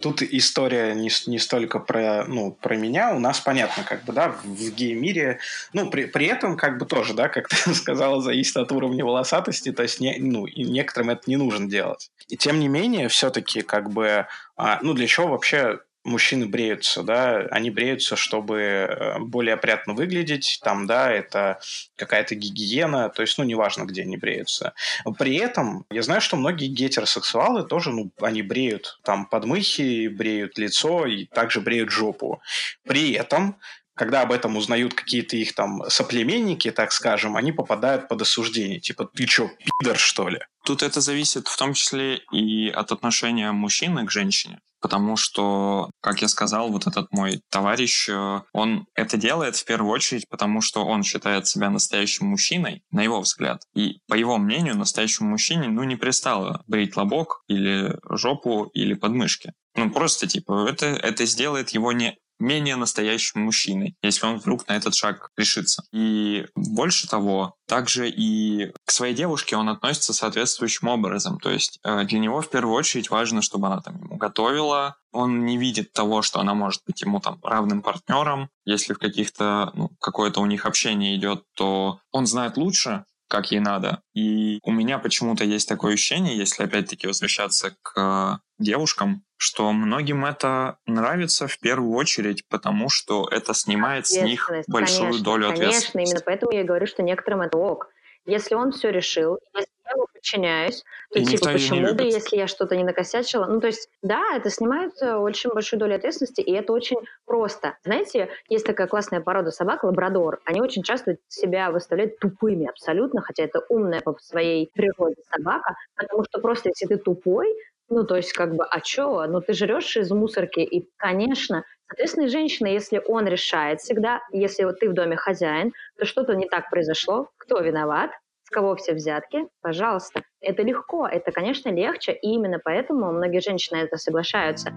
Тут 0.00 0.22
история 0.22 0.94
не, 0.94 1.10
не 1.26 1.38
столько 1.38 1.78
про, 1.78 2.24
ну, 2.26 2.52
про 2.52 2.76
меня, 2.76 3.14
у 3.14 3.18
нас 3.18 3.40
понятно, 3.40 3.82
как 3.82 4.04
бы, 4.04 4.12
да, 4.12 4.36
в, 4.44 4.70
гей-мире, 4.70 5.38
ну, 5.72 5.88
при, 5.90 6.04
при 6.04 6.26
этом, 6.26 6.58
как 6.58 6.78
бы 6.78 6.84
тоже, 6.84 7.14
да, 7.14 7.28
как 7.28 7.48
ты 7.48 7.56
сказала, 7.74 8.20
зависит 8.20 8.56
от 8.58 8.70
уровня 8.72 9.04
волосатости, 9.04 9.72
то 9.72 9.82
есть, 9.82 10.00
не, 10.00 10.16
ну, 10.18 10.46
и 10.46 10.64
некоторым 10.64 11.10
это 11.10 11.22
не 11.26 11.36
нужно 11.36 11.66
делать. 11.66 12.10
И 12.28 12.36
тем 12.36 12.60
не 12.60 12.68
менее, 12.68 13.08
все-таки, 13.08 13.62
как 13.62 13.90
бы, 13.90 14.26
а, 14.56 14.78
ну, 14.82 14.92
для 14.92 15.06
чего 15.06 15.28
вообще 15.28 15.78
мужчины 16.06 16.46
бреются, 16.46 17.02
да, 17.02 17.46
они 17.50 17.70
бреются, 17.70 18.16
чтобы 18.16 18.60
э, 18.60 19.18
более 19.18 19.54
опрятно 19.54 19.94
выглядеть, 19.94 20.60
там, 20.62 20.86
да, 20.86 21.10
это 21.10 21.60
какая-то 21.96 22.34
гигиена, 22.34 23.08
то 23.10 23.22
есть, 23.22 23.36
ну, 23.38 23.44
неважно, 23.44 23.84
где 23.84 24.02
они 24.02 24.16
бреются. 24.16 24.72
При 25.18 25.36
этом 25.36 25.84
я 25.90 26.02
знаю, 26.02 26.20
что 26.20 26.36
многие 26.36 26.68
гетеросексуалы 26.68 27.64
тоже, 27.64 27.90
ну, 27.90 28.10
они 28.20 28.42
бреют 28.42 28.98
там 29.02 29.26
подмыхи, 29.26 30.08
бреют 30.08 30.58
лицо 30.58 31.06
и 31.06 31.26
также 31.26 31.60
бреют 31.60 31.90
жопу. 31.90 32.40
При 32.84 33.12
этом 33.12 33.56
когда 33.96 34.22
об 34.22 34.30
этом 34.30 34.56
узнают 34.56 34.94
какие-то 34.94 35.36
их 35.36 35.54
там 35.54 35.82
соплеменники, 35.88 36.70
так 36.70 36.92
скажем, 36.92 37.36
они 37.36 37.50
попадают 37.50 38.08
под 38.08 38.22
осуждение. 38.22 38.78
Типа, 38.78 39.06
ты 39.06 39.26
чё, 39.26 39.50
пидор, 39.80 39.96
что 39.96 40.28
ли? 40.28 40.40
Тут 40.64 40.82
это 40.82 41.00
зависит 41.00 41.48
в 41.48 41.56
том 41.56 41.74
числе 41.74 42.20
и 42.32 42.68
от 42.68 42.92
отношения 42.92 43.52
мужчины 43.52 44.04
к 44.06 44.10
женщине. 44.10 44.60
Потому 44.80 45.16
что, 45.16 45.90
как 46.00 46.20
я 46.20 46.28
сказал, 46.28 46.70
вот 46.70 46.86
этот 46.86 47.10
мой 47.10 47.40
товарищ, 47.50 48.08
э, 48.10 48.40
он 48.52 48.86
это 48.94 49.16
делает 49.16 49.56
в 49.56 49.64
первую 49.64 49.90
очередь, 49.90 50.28
потому 50.28 50.60
что 50.60 50.84
он 50.84 51.02
считает 51.02 51.46
себя 51.46 51.70
настоящим 51.70 52.26
мужчиной, 52.26 52.82
на 52.90 53.00
его 53.02 53.20
взгляд. 53.20 53.62
И 53.74 54.00
по 54.06 54.14
его 54.14 54.36
мнению, 54.36 54.76
настоящему 54.76 55.30
мужчине, 55.30 55.68
ну, 55.68 55.82
не 55.84 55.96
пристало 55.96 56.62
брить 56.66 56.96
лобок 56.96 57.42
или 57.48 57.98
жопу 58.10 58.64
или 58.74 58.94
подмышки. 58.94 59.54
Ну, 59.74 59.90
просто, 59.90 60.26
типа, 60.26 60.68
это, 60.68 60.86
это 60.86 61.24
сделает 61.24 61.70
его 61.70 61.92
не 61.92 62.16
менее 62.38 62.76
настоящим 62.76 63.42
мужчиной, 63.42 63.96
если 64.02 64.26
он 64.26 64.38
вдруг 64.38 64.66
на 64.68 64.76
этот 64.76 64.94
шаг 64.94 65.30
решится. 65.36 65.82
И 65.92 66.46
больше 66.54 67.08
того, 67.08 67.54
также 67.66 68.08
и 68.08 68.72
к 68.84 68.90
своей 68.90 69.14
девушке 69.14 69.56
он 69.56 69.68
относится 69.68 70.12
соответствующим 70.12 70.88
образом. 70.88 71.38
То 71.38 71.50
есть 71.50 71.78
э, 71.84 72.04
для 72.04 72.18
него 72.18 72.40
в 72.40 72.50
первую 72.50 72.74
очередь 72.74 73.10
важно, 73.10 73.42
чтобы 73.42 73.66
она 73.66 73.80
там 73.80 73.98
ему 73.98 74.16
готовила. 74.16 74.96
Он 75.12 75.44
не 75.46 75.56
видит 75.56 75.92
того, 75.92 76.22
что 76.22 76.40
она 76.40 76.54
может 76.54 76.82
быть 76.86 77.00
ему 77.02 77.20
там 77.20 77.38
равным 77.42 77.82
партнером. 77.82 78.50
Если 78.64 78.92
в 78.92 78.98
каких-то, 78.98 79.72
ну, 79.74 79.90
какое-то 80.00 80.40
у 80.40 80.46
них 80.46 80.66
общение 80.66 81.16
идет, 81.16 81.44
то 81.54 82.00
он 82.12 82.26
знает 82.26 82.56
лучше, 82.56 83.04
как 83.28 83.50
ей 83.50 83.60
надо. 83.60 84.02
И 84.14 84.58
у 84.62 84.72
меня 84.72 84.98
почему-то 84.98 85.44
есть 85.44 85.68
такое 85.68 85.94
ощущение, 85.94 86.36
если 86.36 86.64
опять-таки 86.64 87.06
возвращаться 87.06 87.76
к 87.82 88.40
девушкам, 88.58 89.24
что 89.36 89.72
многим 89.72 90.24
это 90.24 90.78
нравится 90.86 91.46
в 91.46 91.58
первую 91.58 91.92
очередь, 91.92 92.46
потому 92.48 92.88
что 92.88 93.28
это 93.30 93.52
снимает 93.54 94.06
с 94.06 94.16
них 94.20 94.50
большую 94.66 95.08
конечно, 95.10 95.24
долю 95.24 95.48
ответственности. 95.48 95.92
Конечно, 95.92 96.10
именно 96.10 96.22
поэтому 96.24 96.52
я 96.52 96.64
говорю, 96.64 96.86
что 96.86 97.02
некоторым 97.02 97.42
это 97.42 97.58
ок. 97.58 97.88
Если 98.24 98.54
он 98.54 98.72
все 98.72 98.90
решил, 98.90 99.38
если 99.54 99.70
ему 99.92 100.06
подчиняюсь, 100.12 100.84
то 101.12 101.18
И 101.18 101.24
типа 101.24 101.52
почему 101.52 101.94
бы, 101.94 102.04
если 102.04 102.36
я 102.36 102.46
что-то 102.46 102.76
не 102.76 102.84
накосячила? 102.84 103.46
Ну, 103.46 103.60
то 103.60 103.66
есть, 103.68 103.88
да, 104.02 104.22
это 104.34 104.50
снимает 104.50 104.92
э, 105.00 105.14
очень 105.14 105.50
большую 105.50 105.80
долю 105.80 105.96
ответственности, 105.96 106.40
и 106.40 106.52
это 106.52 106.72
очень 106.72 106.98
просто. 107.24 107.76
Знаете, 107.84 108.28
есть 108.48 108.66
такая 108.66 108.86
классная 108.86 109.20
порода 109.20 109.50
собак, 109.50 109.84
лабрадор. 109.84 110.40
Они 110.44 110.60
очень 110.60 110.82
часто 110.82 111.16
себя 111.28 111.70
выставляют 111.70 112.18
тупыми 112.18 112.68
абсолютно, 112.68 113.20
хотя 113.22 113.44
это 113.44 113.60
умная 113.68 114.00
по 114.00 114.16
своей 114.20 114.70
природе 114.74 115.22
собака, 115.30 115.76
потому 115.96 116.24
что 116.24 116.40
просто 116.40 116.70
если 116.70 116.86
ты 116.86 116.96
тупой, 116.98 117.54
ну, 117.88 118.04
то 118.04 118.16
есть, 118.16 118.32
как 118.32 118.54
бы, 118.54 118.64
а 118.64 118.80
чё? 118.80 119.26
Ну, 119.28 119.40
ты 119.40 119.52
жрешь 119.52 119.96
из 119.96 120.10
мусорки, 120.10 120.60
и, 120.60 120.88
конечно, 120.96 121.64
соответственно, 121.88 122.28
женщина, 122.28 122.66
если 122.66 123.00
он 123.06 123.26
решает 123.28 123.80
всегда, 123.80 124.22
если 124.32 124.64
вот 124.64 124.80
ты 124.80 124.88
в 124.88 124.92
доме 124.94 125.16
хозяин, 125.16 125.72
то 125.96 126.04
что-то 126.04 126.34
не 126.34 126.48
так 126.48 126.68
произошло, 126.68 127.30
кто 127.36 127.60
виноват, 127.60 128.10
с 128.46 128.50
кого 128.50 128.76
все 128.76 128.94
взятки, 128.94 129.48
пожалуйста. 129.60 130.22
Это 130.40 130.62
легко, 130.62 131.06
это, 131.06 131.32
конечно, 131.32 131.68
легче, 131.68 132.12
и 132.12 132.28
именно 132.28 132.60
поэтому 132.64 133.10
многие 133.12 133.40
женщины 133.40 133.78
это 133.78 133.96
соглашаются. 133.96 134.70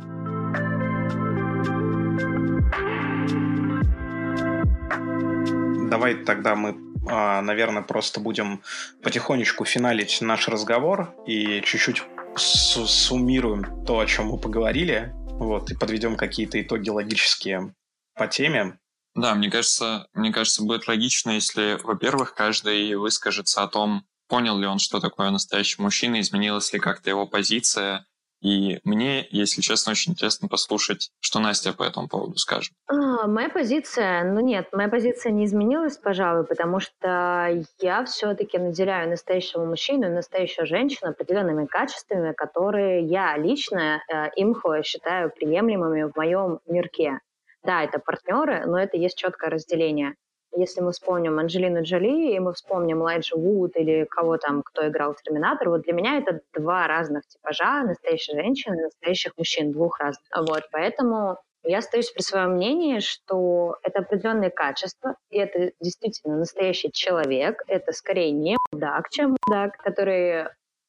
Давай 5.87 6.15
тогда 6.15 6.55
мы, 6.55 6.77
а, 7.07 7.41
наверное, 7.43 7.83
просто 7.83 8.19
будем 8.19 8.61
потихонечку 9.03 9.65
финалить 9.65 10.19
наш 10.21 10.47
разговор 10.47 11.13
и 11.27 11.61
чуть-чуть 11.61 12.03
су- 12.37 12.87
суммируем 12.87 13.85
то, 13.85 13.99
о 13.99 14.05
чем 14.07 14.27
мы 14.29 14.39
поговорили, 14.39 15.13
вот, 15.39 15.69
и 15.69 15.75
подведем 15.75 16.15
какие-то 16.15 16.59
итоги 16.59 16.89
логические 16.89 17.75
по 18.15 18.27
теме. 18.27 18.79
Да, 19.19 19.35
мне 19.35 19.51
кажется, 19.51 20.07
мне 20.13 20.31
кажется, 20.31 20.63
будет 20.63 20.87
логично, 20.87 21.31
если, 21.31 21.77
во-первых, 21.83 22.33
каждый 22.33 22.95
выскажется 22.95 23.61
о 23.63 23.67
том, 23.67 24.05
понял 24.29 24.57
ли 24.57 24.65
он, 24.65 24.79
что 24.79 25.01
такое 25.01 25.29
настоящий 25.29 25.81
мужчина, 25.81 26.21
изменилась 26.21 26.71
ли 26.71 26.79
как-то 26.79 27.09
его 27.09 27.27
позиция. 27.27 28.05
И 28.41 28.79
мне, 28.85 29.27
если 29.31 29.59
честно, 29.59 29.91
очень 29.91 30.13
интересно 30.13 30.47
послушать, 30.47 31.11
что 31.19 31.39
Настя 31.39 31.73
по 31.73 31.83
этому 31.83 32.07
поводу 32.07 32.37
скажет. 32.37 32.71
А, 32.87 33.27
моя 33.27 33.49
позиция, 33.49 34.23
ну 34.23 34.39
нет, 34.39 34.69
моя 34.71 34.87
позиция 34.87 35.33
не 35.33 35.43
изменилась, 35.43 35.97
пожалуй, 35.97 36.45
потому 36.45 36.79
что 36.79 37.65
я 37.81 38.05
все-таки 38.05 38.57
наделяю 38.57 39.09
настоящего 39.09 39.65
мужчину 39.65 40.05
и 40.05 40.11
настоящую 40.11 40.65
женщину 40.65 41.11
определенными 41.11 41.65
качествами, 41.65 42.31
которые 42.31 43.03
я 43.03 43.35
лично 43.35 44.01
э, 44.07 44.29
имхо 44.37 44.81
считаю 44.83 45.29
приемлемыми 45.31 46.03
в 46.03 46.15
моем 46.15 46.59
мирке. 46.65 47.19
Да, 47.63 47.83
это 47.83 47.99
партнеры, 47.99 48.65
но 48.65 48.79
это 48.79 48.97
есть 48.97 49.17
четкое 49.17 49.49
разделение. 49.49 50.15
Если 50.55 50.81
мы 50.81 50.91
вспомним 50.91 51.37
Анджелину 51.37 51.83
Джоли, 51.83 52.33
и 52.33 52.39
мы 52.39 52.53
вспомним 52.53 53.01
Лайджа 53.01 53.35
Вуд 53.35 53.75
или 53.75 54.05
кого 54.05 54.37
там, 54.37 54.63
кто 54.63 54.87
играл 54.87 55.13
Терминатор, 55.13 55.69
вот 55.69 55.81
для 55.81 55.93
меня 55.93 56.17
это 56.17 56.41
два 56.55 56.87
разных 56.87 57.25
типажа 57.27 57.83
настоящей 57.83 58.33
женщины 58.33 58.75
и 58.75 58.83
настоящих 58.85 59.37
мужчин, 59.37 59.71
двух 59.71 59.99
разных. 59.99 60.25
Вот, 60.35 60.63
поэтому 60.71 61.37
я 61.63 61.79
остаюсь 61.79 62.09
при 62.11 62.21
своем 62.21 62.53
мнении, 62.53 62.99
что 62.99 63.77
это 63.83 63.99
определенные 63.99 64.49
качества, 64.49 65.15
и 65.29 65.37
это 65.37 65.71
действительно 65.79 66.37
настоящий 66.37 66.91
человек. 66.91 67.61
Это 67.67 67.91
скорее 67.91 68.31
не 68.31 68.57
мудак, 68.71 69.09
чем 69.09 69.35
мудак, 69.45 69.77
который 69.77 70.45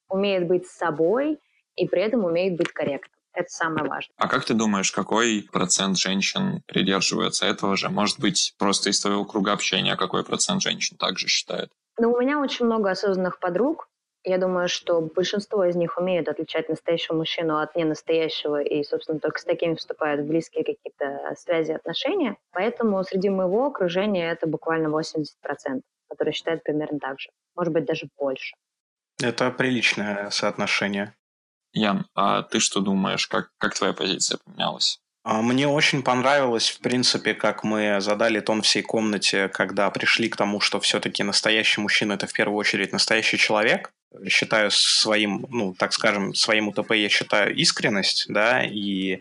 умеет 0.09 0.47
быть 0.47 0.67
собой 0.67 1.39
и 1.77 1.87
при 1.89 2.03
этом 2.03 2.25
умеет 2.25 2.57
быть 2.57 2.73
корректным. 2.73 3.20
Это 3.33 3.49
самое 3.49 3.89
важное. 3.89 4.15
А 4.17 4.29
как 4.29 4.45
ты 4.45 4.55
думаешь, 4.55 4.91
какой 4.91 5.49
процент 5.53 5.99
женщин 5.99 6.63
придерживается 6.67 7.47
этого 7.47 7.77
же? 7.77 7.89
Может 7.89 8.19
быть, 8.19 8.55
просто 8.59 8.91
из 8.91 9.01
твоего 9.01 9.25
круга 9.25 9.53
общения 9.53 9.97
какой 9.97 10.25
процент 10.25 10.63
женщин 10.63 10.97
также 10.97 11.29
считает? 11.29 11.71
Ну, 11.99 12.13
у 12.13 12.21
меня 12.21 12.41
очень 12.41 12.67
много 12.67 12.91
осознанных 12.91 13.39
подруг. 13.39 13.89
Я 14.23 14.37
думаю, 14.37 14.69
что 14.69 15.01
большинство 15.01 15.65
из 15.65 15.77
них 15.77 15.97
умеют 15.97 16.29
отличать 16.29 16.69
настоящего 16.69 17.17
мужчину 17.17 17.59
от 17.59 17.75
ненастоящего, 17.75 18.61
и, 18.61 18.85
собственно, 18.85 19.19
только 19.19 19.39
с 19.39 19.45
такими 19.45 19.75
вступают 19.77 20.21
в 20.21 20.27
близкие 20.27 20.65
какие-то 20.65 21.35
связи, 21.37 21.73
отношения. 21.73 22.37
Поэтому 22.53 23.03
среди 23.05 23.31
моего 23.31 23.67
окружения 23.67 24.31
это 24.31 24.47
буквально 24.47 24.89
80%, 24.89 25.81
которые 26.09 26.35
считают 26.35 26.63
примерно 26.63 26.99
так 26.99 27.19
же. 27.19 27.31
Может 27.57 27.73
быть, 27.73 27.87
даже 27.87 28.09
больше. 28.19 28.55
Это 29.23 29.51
приличное 29.51 30.29
соотношение. 30.31 31.15
Ян, 31.73 32.07
а 32.15 32.43
ты 32.43 32.61
что 32.61 32.81
думаешь, 32.81 33.27
как, 33.27 33.51
как 33.59 33.75
твоя 33.75 33.93
позиция 33.93 34.39
поменялась? 34.45 35.01
А, 35.23 35.43
мне 35.43 35.69
очень 35.69 36.03
понравилось, 36.03 36.71
в 36.71 36.81
принципе, 36.81 37.35
как 37.35 37.63
мы 37.63 38.01
задали 38.01 38.41
тон 38.41 38.63
всей 38.63 38.83
комнате, 38.83 39.49
когда 39.49 39.91
пришли 39.91 40.29
к 40.29 40.37
тому, 40.37 40.61
что 40.61 40.81
все-таки 40.81 41.23
настоящий 41.23 41.81
мужчина– 41.81 42.13
это 42.15 42.27
в 42.27 42.33
первую 42.33 42.57
очередь 42.57 42.93
настоящий 42.93 43.37
человек. 43.37 43.93
Считаю 44.29 44.71
своим, 44.71 45.47
ну, 45.51 45.75
так 45.75 45.93
скажем, 45.93 46.35
своим 46.35 46.69
УТП 46.69 46.93
я 46.93 47.09
считаю 47.09 47.55
искренность, 47.55 48.27
да, 48.29 48.65
и 48.65 49.21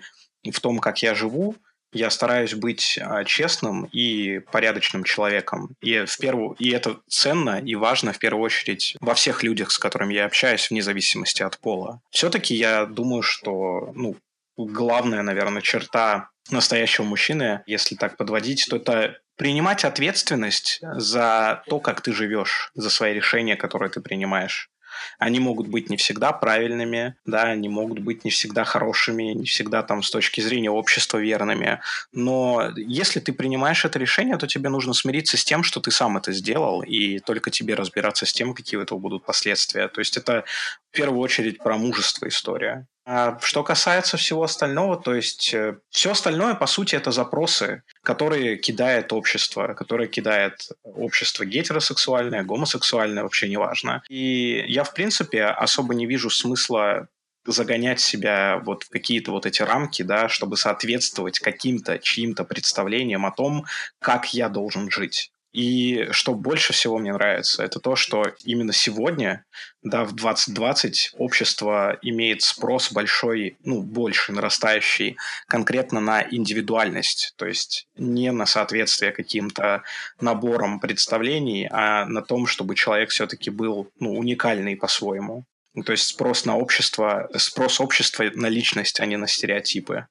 в 0.50 0.60
том, 0.62 0.80
как 0.80 1.04
я 1.04 1.14
живу, 1.14 1.56
я 1.92 2.10
стараюсь 2.10 2.54
быть 2.54 3.00
а, 3.02 3.24
честным 3.24 3.86
и 3.86 4.40
порядочным 4.40 5.04
человеком. 5.04 5.76
И, 5.82 6.06
в 6.06 6.18
первую, 6.18 6.56
и 6.60 6.70
это 6.70 6.98
ценно 7.08 7.60
и 7.60 7.76
важно 7.76 8.14
в 8.14 8.20
первую 8.20 8.44
очередь 8.44 8.96
во 9.00 9.14
всех 9.14 9.44
людях, 9.44 9.72
с 9.72 9.80
которыми 9.80 10.14
я 10.14 10.26
общаюсь, 10.26 10.70
вне 10.70 10.82
зависимости 10.82 11.42
от 11.42 11.58
пола. 11.58 12.02
Все-таки 12.12 12.56
я 12.56 12.86
думаю, 12.86 13.22
что 13.22 13.92
ну, 13.96 14.16
главная, 14.58 15.24
наверное, 15.24 15.62
черта 15.62 16.30
настоящего 16.52 17.06
мужчины, 17.06 17.62
если 17.66 17.96
так 17.96 18.18
подводить, 18.18 18.68
то 18.70 18.76
это 18.76 19.20
принимать 19.38 19.86
ответственность 19.86 20.80
за 20.82 21.64
то, 21.68 21.80
как 21.80 22.02
ты 22.02 22.12
живешь, 22.12 22.72
за 22.74 22.90
свои 22.90 23.14
решения, 23.14 23.56
которые 23.56 23.90
ты 23.90 24.02
принимаешь. 24.02 24.70
Они 25.18 25.40
могут 25.40 25.68
быть 25.68 25.90
не 25.90 25.98
всегда 25.98 26.32
правильными, 26.32 27.16
да, 27.26 27.44
они 27.44 27.70
могут 27.70 28.00
быть 28.00 28.24
не 28.26 28.32
всегда 28.32 28.64
хорошими, 28.64 29.34
не 29.34 29.46
всегда 29.46 29.84
там 29.84 30.04
с 30.04 30.12
точки 30.12 30.42
зрения 30.42 30.72
общества 30.72 31.18
верными. 31.18 31.82
Но 32.12 32.72
если 32.76 33.20
ты 33.20 33.34
принимаешь 33.34 33.86
это 33.86 34.00
решение, 34.00 34.38
то 34.38 34.48
тебе 34.48 34.70
нужно 34.70 34.94
смириться 34.94 35.38
с 35.38 35.44
тем, 35.44 35.64
что 35.64 35.80
ты 35.80 35.92
сам 35.92 36.18
это 36.18 36.32
сделал, 36.32 36.82
и 36.82 37.20
только 37.20 37.52
тебе 37.52 37.76
разбираться 37.76 38.26
с 38.26 38.34
тем, 38.34 38.54
какие 38.54 38.80
у 38.80 38.84
этого 38.84 39.00
будут 39.00 39.26
последствия. 39.26 39.88
То 39.88 40.00
есть 40.00 40.18
это 40.18 40.44
в 40.92 40.96
первую 40.96 41.20
очередь 41.20 41.60
про 41.60 41.78
мужество 41.78 42.28
история. 42.28 42.88
А 43.12 43.40
что 43.42 43.64
касается 43.64 44.18
всего 44.18 44.44
остального, 44.44 44.96
то 44.96 45.16
есть 45.16 45.52
э, 45.52 45.80
все 45.90 46.12
остальное, 46.12 46.54
по 46.54 46.68
сути, 46.68 46.94
это 46.94 47.10
запросы, 47.10 47.82
которые 48.04 48.56
кидает 48.56 49.12
общество, 49.12 49.74
которые 49.74 50.08
кидает 50.08 50.70
общество 50.84 51.44
гетеросексуальное, 51.44 52.44
гомосексуальное, 52.44 53.24
вообще 53.24 53.50
неважно. 53.50 54.04
И 54.10 54.64
я, 54.68 54.84
в 54.84 54.94
принципе, 54.94 55.46
особо 55.46 55.96
не 55.96 56.06
вижу 56.06 56.30
смысла 56.30 57.08
загонять 57.48 58.00
себя 58.00 58.62
вот 58.64 58.84
в 58.84 58.90
какие-то 58.90 59.32
вот 59.32 59.48
эти 59.48 59.64
рамки, 59.64 60.04
да, 60.04 60.30
чтобы 60.30 60.56
соответствовать 60.56 61.40
каким-то 61.40 61.98
чьим-то 61.98 62.44
представлениям 62.44 63.26
о 63.26 63.32
том, 63.32 63.66
как 63.98 64.36
я 64.36 64.50
должен 64.50 64.92
жить. 64.92 65.32
И 65.52 66.08
что 66.12 66.36
больше 66.36 66.74
всего 66.74 67.00
мне 67.00 67.12
нравится, 67.12 67.64
это 67.64 67.80
то, 67.80 67.96
что 67.96 68.24
именно 68.44 68.72
сегодня, 68.72 69.46
да, 69.82 70.04
в 70.04 70.14
2020 70.14 71.16
общество 71.18 71.98
имеет 72.04 72.44
спрос 72.44 72.92
большой, 72.92 73.58
ну, 73.64 73.82
больше 73.82 74.32
нарастающий 74.32 75.18
конкретно 75.48 76.00
на 76.02 76.22
индивидуальность, 76.22 77.34
то 77.36 77.48
есть 77.48 77.88
не 77.96 78.32
на 78.32 78.46
соответствие 78.46 79.12
каким-то 79.12 79.82
наборам 80.22 80.80
представлений, 80.80 81.68
а 81.72 82.06
на 82.06 82.22
том, 82.22 82.46
чтобы 82.46 82.76
человек 82.76 83.10
все-таки 83.10 83.50
был, 83.50 83.90
ну, 84.00 84.18
уникальный 84.18 84.76
по-своему. 84.76 85.46
То 85.84 85.94
есть 85.94 86.06
спрос 86.06 86.46
на 86.46 86.58
общество, 86.58 87.28
спрос 87.38 87.80
общества 87.80 88.26
на 88.36 88.48
личность, 88.48 89.00
а 89.00 89.06
не 89.08 89.18
на 89.18 89.28
стереотипы. 89.28 90.08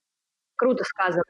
Круто 0.57 0.83
сказано. 0.83 1.23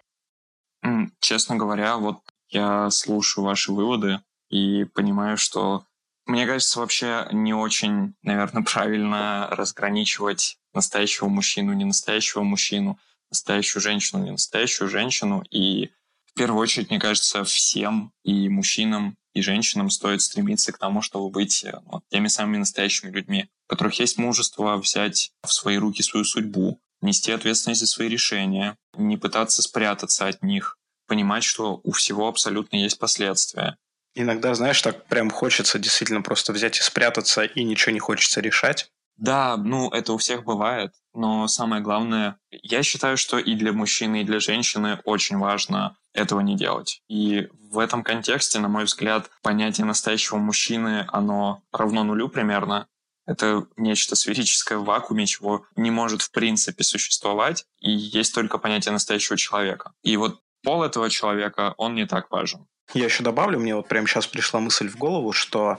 Честно 1.21 1.57
говоря, 1.57 1.97
вот 1.97 2.21
я 2.49 2.91
слушаю 2.91 3.45
ваши 3.45 3.73
выводы 3.73 4.21
и 4.51 4.85
понимаю, 4.85 5.37
что 5.37 5.85
мне 6.29 6.47
кажется, 6.47 6.79
вообще 6.79 7.27
не 7.33 7.55
очень, 7.55 8.15
наверное, 8.23 8.63
правильно 8.73 9.49
разграничивать 9.51 10.59
настоящего 10.75 11.29
мужчину, 11.29 11.73
не 11.73 11.85
настоящего 11.85 12.43
мужчину, 12.43 12.99
настоящую 13.31 13.83
женщину, 13.83 14.23
не 14.23 14.33
настоящую 14.33 14.89
женщину. 14.89 15.43
И 15.51 15.91
в 16.27 16.35
первую 16.35 16.61
очередь, 16.61 16.91
мне 16.91 17.01
кажется, 17.01 17.45
всем 17.45 18.13
и 18.25 18.49
мужчинам, 18.49 19.17
и 19.33 19.41
женщинам 19.41 19.89
стоит 19.89 20.21
стремиться 20.21 20.73
к 20.73 20.79
тому, 20.79 21.01
чтобы 21.01 21.31
быть 21.31 21.65
вот, 21.85 22.03
теми 22.11 22.29
самыми 22.29 22.59
настоящими 22.59 23.11
людьми, 23.11 23.49
у 23.67 23.71
которых 23.71 23.99
есть 23.99 24.19
мужество 24.19 24.77
взять 24.77 25.33
в 25.43 25.53
свои 25.53 25.79
руки 25.79 26.03
свою 26.03 26.25
судьбу, 26.25 26.81
нести 27.01 27.33
ответственность 27.33 27.81
за 27.81 27.87
свои 27.87 28.09
решения, 28.09 28.77
не 28.95 29.17
пытаться 29.17 29.63
спрятаться 29.63 30.27
от 30.27 30.43
них, 30.43 30.79
понимать, 31.09 31.43
что 31.43 31.81
у 31.83 31.91
всего 31.91 32.29
абсолютно 32.29 32.77
есть 32.77 33.01
последствия. 33.01 33.77
Иногда, 34.15 34.55
знаешь, 34.55 34.81
так 34.81 35.07
прям 35.07 35.31
хочется 35.31 35.79
действительно 35.79 36.23
просто 36.23 36.53
взять 36.53 36.79
и 36.79 36.83
спрятаться, 36.83 37.43
и 37.43 37.65
ничего 37.65 37.93
не 37.93 37.99
хочется 37.99 38.41
решать. 38.41 38.91
Да, 39.17 39.57
ну 39.57 39.91
это 39.91 40.13
у 40.13 40.19
всех 40.19 40.45
бывает, 40.45 40.93
но 41.13 41.49
самое 41.49 41.83
главное, 41.83 42.39
я 42.51 42.85
считаю, 42.85 43.17
что 43.17 43.39
и 43.39 43.57
для 43.57 43.73
мужчины, 43.73 44.21
и 44.21 44.25
для 44.25 44.39
женщины 44.39 45.01
очень 45.05 45.39
важно 45.39 45.97
этого 46.13 46.39
не 46.41 46.57
делать. 46.57 47.03
И 47.09 47.49
в 47.71 47.81
этом 47.81 48.05
контексте, 48.05 48.61
на 48.61 48.69
мой 48.69 48.85
взгляд, 48.85 49.29
понятие 49.43 49.87
настоящего 49.87 50.37
мужчины, 50.37 51.05
оно 51.09 51.63
равно 51.73 52.05
нулю 52.05 52.29
примерно. 52.29 52.87
Это 53.27 53.67
нечто 53.77 54.15
сферическое 54.15 54.79
в 54.79 54.85
вакууме, 54.85 55.27
чего 55.27 55.67
не 55.77 55.91
может 55.91 56.23
в 56.23 56.31
принципе 56.31 56.83
существовать, 56.85 57.67
и 57.81 57.91
есть 57.91 58.35
только 58.35 58.59
понятие 58.59 58.93
настоящего 58.93 59.37
человека. 59.37 59.93
И 60.03 60.17
вот 60.17 60.41
пол 60.63 60.83
этого 60.83 61.11
человека, 61.11 61.75
он 61.77 61.95
не 61.95 62.07
так 62.07 62.31
важен. 62.31 62.67
Я 62.95 63.05
еще 63.05 63.23
добавлю, 63.23 63.59
мне 63.59 63.75
вот 63.75 63.89
прямо 63.89 64.07
сейчас 64.07 64.27
пришла 64.27 64.61
мысль 64.61 64.89
в 64.89 64.97
голову, 64.97 65.33
что 65.33 65.79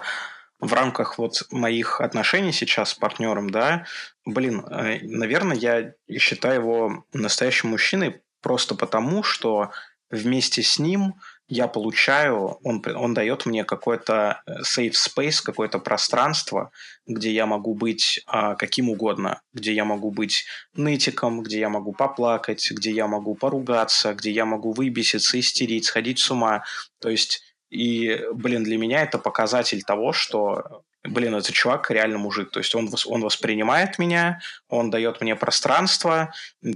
в 0.59 0.73
рамках 0.73 1.17
вот 1.17 1.47
моих 1.51 2.01
отношений 2.01 2.51
сейчас 2.51 2.89
с 2.91 2.93
партнером, 2.93 3.49
да, 3.49 3.85
блин, 4.25 4.65
э, 4.69 4.99
наверное, 5.03 5.55
я 5.55 5.93
считаю 6.19 6.61
его 6.61 7.05
настоящим 7.13 7.69
мужчиной 7.69 8.21
просто 8.41 8.75
потому, 8.75 9.23
что 9.23 9.71
вместе 10.11 10.61
с 10.61 10.79
ним 10.79 11.15
я 11.49 11.67
получаю, 11.67 12.59
он, 12.63 12.83
он 12.95 13.15
дает 13.15 13.47
мне 13.47 13.63
какой-то 13.63 14.41
э, 14.45 14.61
safe 14.61 14.93
space, 14.93 15.43
какое-то 15.43 15.79
пространство, 15.79 16.71
где 17.07 17.31
я 17.31 17.47
могу 17.47 17.73
быть 17.73 18.21
а, 18.27 18.55
каким 18.55 18.89
угодно, 18.89 19.41
где 19.51 19.73
я 19.73 19.83
могу 19.83 20.11
быть 20.11 20.45
нытиком, 20.75 21.41
где 21.41 21.59
я 21.59 21.69
могу 21.69 21.91
поплакать, 21.91 22.69
где 22.71 22.91
я 22.91 23.07
могу 23.07 23.33
поругаться, 23.33 24.13
где 24.13 24.29
я 24.29 24.45
могу 24.45 24.73
выбеситься, 24.73 25.39
истерить, 25.39 25.85
сходить 25.85 26.19
с 26.19 26.29
ума. 26.29 26.63
То 26.99 27.09
есть, 27.09 27.41
и, 27.71 28.21
блин, 28.31 28.63
для 28.63 28.77
меня 28.77 29.01
это 29.01 29.17
показатель 29.17 29.81
того, 29.81 30.13
что 30.13 30.83
блин, 31.03 31.33
этот 31.33 31.53
чувак 31.53 31.89
реально 31.89 32.19
мужик. 32.19 32.51
То 32.51 32.59
есть 32.59 32.75
он, 32.75 32.89
он 33.07 33.21
воспринимает 33.21 33.97
меня, 33.97 34.39
он 34.67 34.91
дает 34.91 35.21
мне 35.21 35.35
пространство, 35.35 36.31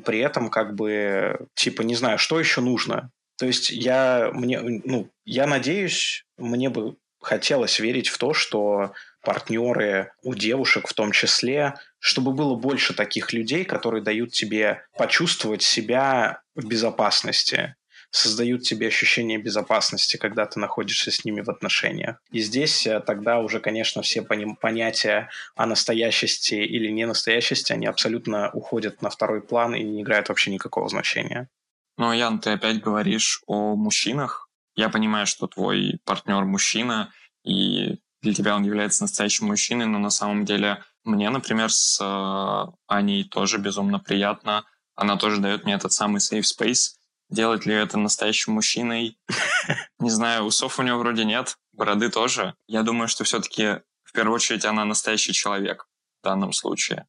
при 0.06 0.20
этом 0.20 0.50
как 0.50 0.76
бы, 0.76 1.48
типа, 1.54 1.84
не 1.84 1.94
знаю, 1.94 2.18
что 2.18 2.40
еще 2.40 2.62
нужно. 2.62 3.12
То 3.44 3.48
есть 3.48 3.72
я, 3.72 4.30
мне, 4.32 4.62
ну, 4.62 5.10
я 5.26 5.48
надеюсь, 5.48 6.24
мне 6.38 6.70
бы 6.70 6.96
хотелось 7.20 7.78
верить 7.78 8.08
в 8.08 8.18
то, 8.18 8.34
что 8.34 8.94
партнеры 9.22 10.14
у 10.22 10.34
девушек 10.34 10.88
в 10.88 10.94
том 10.94 11.12
числе, 11.12 11.74
чтобы 12.00 12.32
было 12.32 12.56
больше 12.56 12.94
таких 12.94 13.34
людей, 13.34 13.66
которые 13.66 14.02
дают 14.02 14.32
тебе 14.32 14.86
почувствовать 14.98 15.62
себя 15.62 16.42
в 16.56 16.66
безопасности, 16.66 17.76
создают 18.12 18.64
тебе 18.64 18.88
ощущение 18.88 19.38
безопасности, 19.40 20.16
когда 20.16 20.46
ты 20.46 20.62
находишься 20.62 21.12
с 21.12 21.26
ними 21.26 21.42
в 21.42 21.50
отношениях. 21.50 22.22
И 22.32 22.40
здесь 22.40 22.88
э, 22.88 23.02
тогда 23.02 23.42
уже, 23.42 23.60
конечно, 23.60 24.04
все 24.04 24.22
понятия 24.22 25.30
о 25.58 25.66
настоящести 25.66 26.56
или 26.56 26.90
ненастоящести, 26.90 27.74
они 27.74 27.88
абсолютно 27.88 28.52
уходят 28.52 29.02
на 29.02 29.10
второй 29.10 29.42
план 29.42 29.76
и 29.76 29.84
не 29.84 30.02
играют 30.02 30.30
вообще 30.30 30.50
никакого 30.50 30.88
значения. 30.88 31.50
Но, 31.98 32.14
Ян, 32.14 32.40
ты 32.40 32.52
опять 32.52 32.82
говоришь 32.82 33.42
о 33.48 33.76
мужчинах. 33.76 34.50
Я 34.76 34.90
понимаю, 34.90 35.28
что 35.28 35.48
твой 35.48 36.00
партнер 36.06 36.44
мужчина, 36.46 37.14
и 37.44 38.00
для 38.22 38.34
тебя 38.34 38.56
он 38.56 38.64
является 38.64 39.04
настоящим 39.04 39.48
мужчиной, 39.48 39.86
но 39.86 40.00
на 40.00 40.10
самом 40.10 40.46
деле 40.46 40.84
мне, 41.04 41.30
например, 41.30 41.72
с 41.72 42.00
э, 42.02 42.72
Аней 42.88 43.26
тоже 43.26 43.58
безумно 43.58 44.00
приятно. 44.00 44.66
Она 44.96 45.18
тоже 45.18 45.42
дает 45.42 45.66
мне 45.66 45.74
этот 45.74 45.92
самый 45.92 46.20
safe 46.20 46.44
space. 46.44 46.96
Делать 47.30 47.66
ли 47.66 47.74
это 47.74 47.98
настоящим 47.98 48.54
мужчиной? 48.54 49.18
Не 50.00 50.10
знаю, 50.10 50.44
усов 50.44 50.80
у 50.80 50.84
него 50.84 51.00
вроде 51.00 51.26
нет, 51.26 51.58
бороды 51.74 52.10
тоже. 52.10 52.56
Я 52.68 52.84
думаю, 52.84 53.08
что 53.08 53.24
все-таки 53.24 53.82
в 54.04 54.14
первую 54.14 54.36
очередь 54.36 54.66
она 54.66 54.86
настоящий 54.86 55.34
человек 55.34 55.88
в 56.22 56.26
данном 56.26 56.54
случае. 56.54 57.08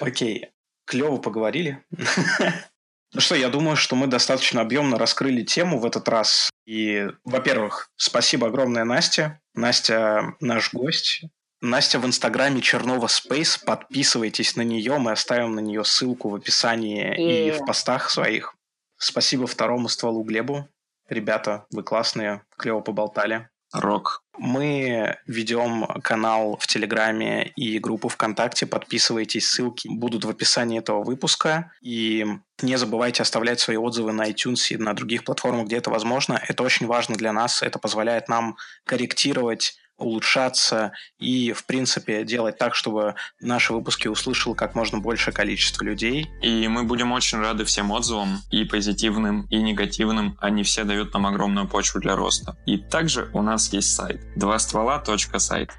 Окей, 0.00 0.50
клево 0.84 1.18
поговорили. 1.18 1.84
Ну 3.12 3.20
что, 3.20 3.34
я 3.34 3.48
думаю, 3.48 3.76
что 3.76 3.96
мы 3.96 4.06
достаточно 4.06 4.60
объемно 4.60 4.98
раскрыли 4.98 5.42
тему 5.42 5.78
в 5.78 5.86
этот 5.86 6.08
раз. 6.08 6.50
И, 6.66 7.08
во-первых, 7.24 7.90
спасибо 7.96 8.48
огромное 8.48 8.84
Насте. 8.84 9.40
Настя 9.54 10.34
наш 10.40 10.74
гость. 10.74 11.22
Настя 11.60 11.98
в 11.98 12.06
инстаграме 12.06 12.60
Чернова 12.60 13.06
Space. 13.06 13.58
Подписывайтесь 13.64 14.56
на 14.56 14.62
нее. 14.62 14.98
Мы 14.98 15.12
оставим 15.12 15.54
на 15.54 15.60
нее 15.60 15.84
ссылку 15.84 16.28
в 16.28 16.34
описании 16.34 17.16
и, 17.16 17.48
и 17.48 17.50
в 17.52 17.64
постах 17.64 18.10
своих. 18.10 18.54
Спасибо 18.98 19.46
второму 19.46 19.88
стволу 19.88 20.22
Глебу. 20.22 20.68
Ребята, 21.08 21.66
вы 21.70 21.82
классные, 21.82 22.42
клево 22.58 22.80
поболтали. 22.80 23.48
Рок. 23.72 24.22
Мы 24.38 25.16
ведем 25.26 25.86
канал 26.02 26.58
в 26.60 26.66
Телеграме 26.66 27.52
и 27.56 27.78
группу 27.78 28.08
ВКонтакте. 28.08 28.66
Подписывайтесь, 28.66 29.48
ссылки 29.48 29.88
будут 29.88 30.24
в 30.24 30.30
описании 30.30 30.78
этого 30.78 31.02
выпуска. 31.02 31.72
И 31.82 32.26
не 32.62 32.76
забывайте 32.76 33.22
оставлять 33.22 33.60
свои 33.60 33.76
отзывы 33.76 34.12
на 34.12 34.30
iTunes 34.30 34.70
и 34.70 34.76
на 34.76 34.94
других 34.94 35.24
платформах, 35.24 35.66
где 35.66 35.76
это 35.76 35.90
возможно. 35.90 36.40
Это 36.48 36.62
очень 36.62 36.86
важно 36.86 37.16
для 37.16 37.32
нас. 37.32 37.62
Это 37.62 37.78
позволяет 37.78 38.28
нам 38.28 38.56
корректировать 38.84 39.76
улучшаться 39.98 40.92
и, 41.18 41.52
в 41.52 41.64
принципе, 41.66 42.24
делать 42.24 42.58
так, 42.58 42.74
чтобы 42.74 43.14
наши 43.40 43.72
выпуски 43.72 44.08
услышал 44.08 44.54
как 44.54 44.74
можно 44.74 44.98
большее 44.98 45.34
количество 45.34 45.84
людей. 45.84 46.28
И 46.42 46.68
мы 46.68 46.84
будем 46.84 47.12
очень 47.12 47.38
рады 47.38 47.64
всем 47.64 47.90
отзывам, 47.90 48.40
и 48.50 48.64
позитивным, 48.64 49.46
и 49.50 49.56
негативным. 49.56 50.36
Они 50.40 50.62
все 50.62 50.84
дают 50.84 51.12
нам 51.14 51.26
огромную 51.26 51.68
почву 51.68 52.00
для 52.00 52.16
роста. 52.16 52.56
И 52.66 52.78
также 52.78 53.30
у 53.32 53.42
нас 53.42 53.72
есть 53.72 53.94
сайт 53.94 54.20
два 54.36 54.58
ствола 54.58 55.02
сайт. 55.38 55.70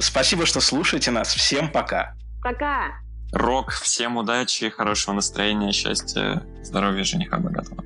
Спасибо, 0.00 0.46
что 0.46 0.60
слушаете 0.60 1.10
нас. 1.10 1.34
Всем 1.34 1.70
пока. 1.70 2.14
Пока. 2.42 3.00
Рок, 3.32 3.70
всем 3.72 4.16
удачи, 4.16 4.68
хорошего 4.68 5.14
настроения, 5.14 5.72
счастья, 5.72 6.42
здоровья, 6.62 7.04
жениха 7.04 7.38
богатого. 7.38 7.84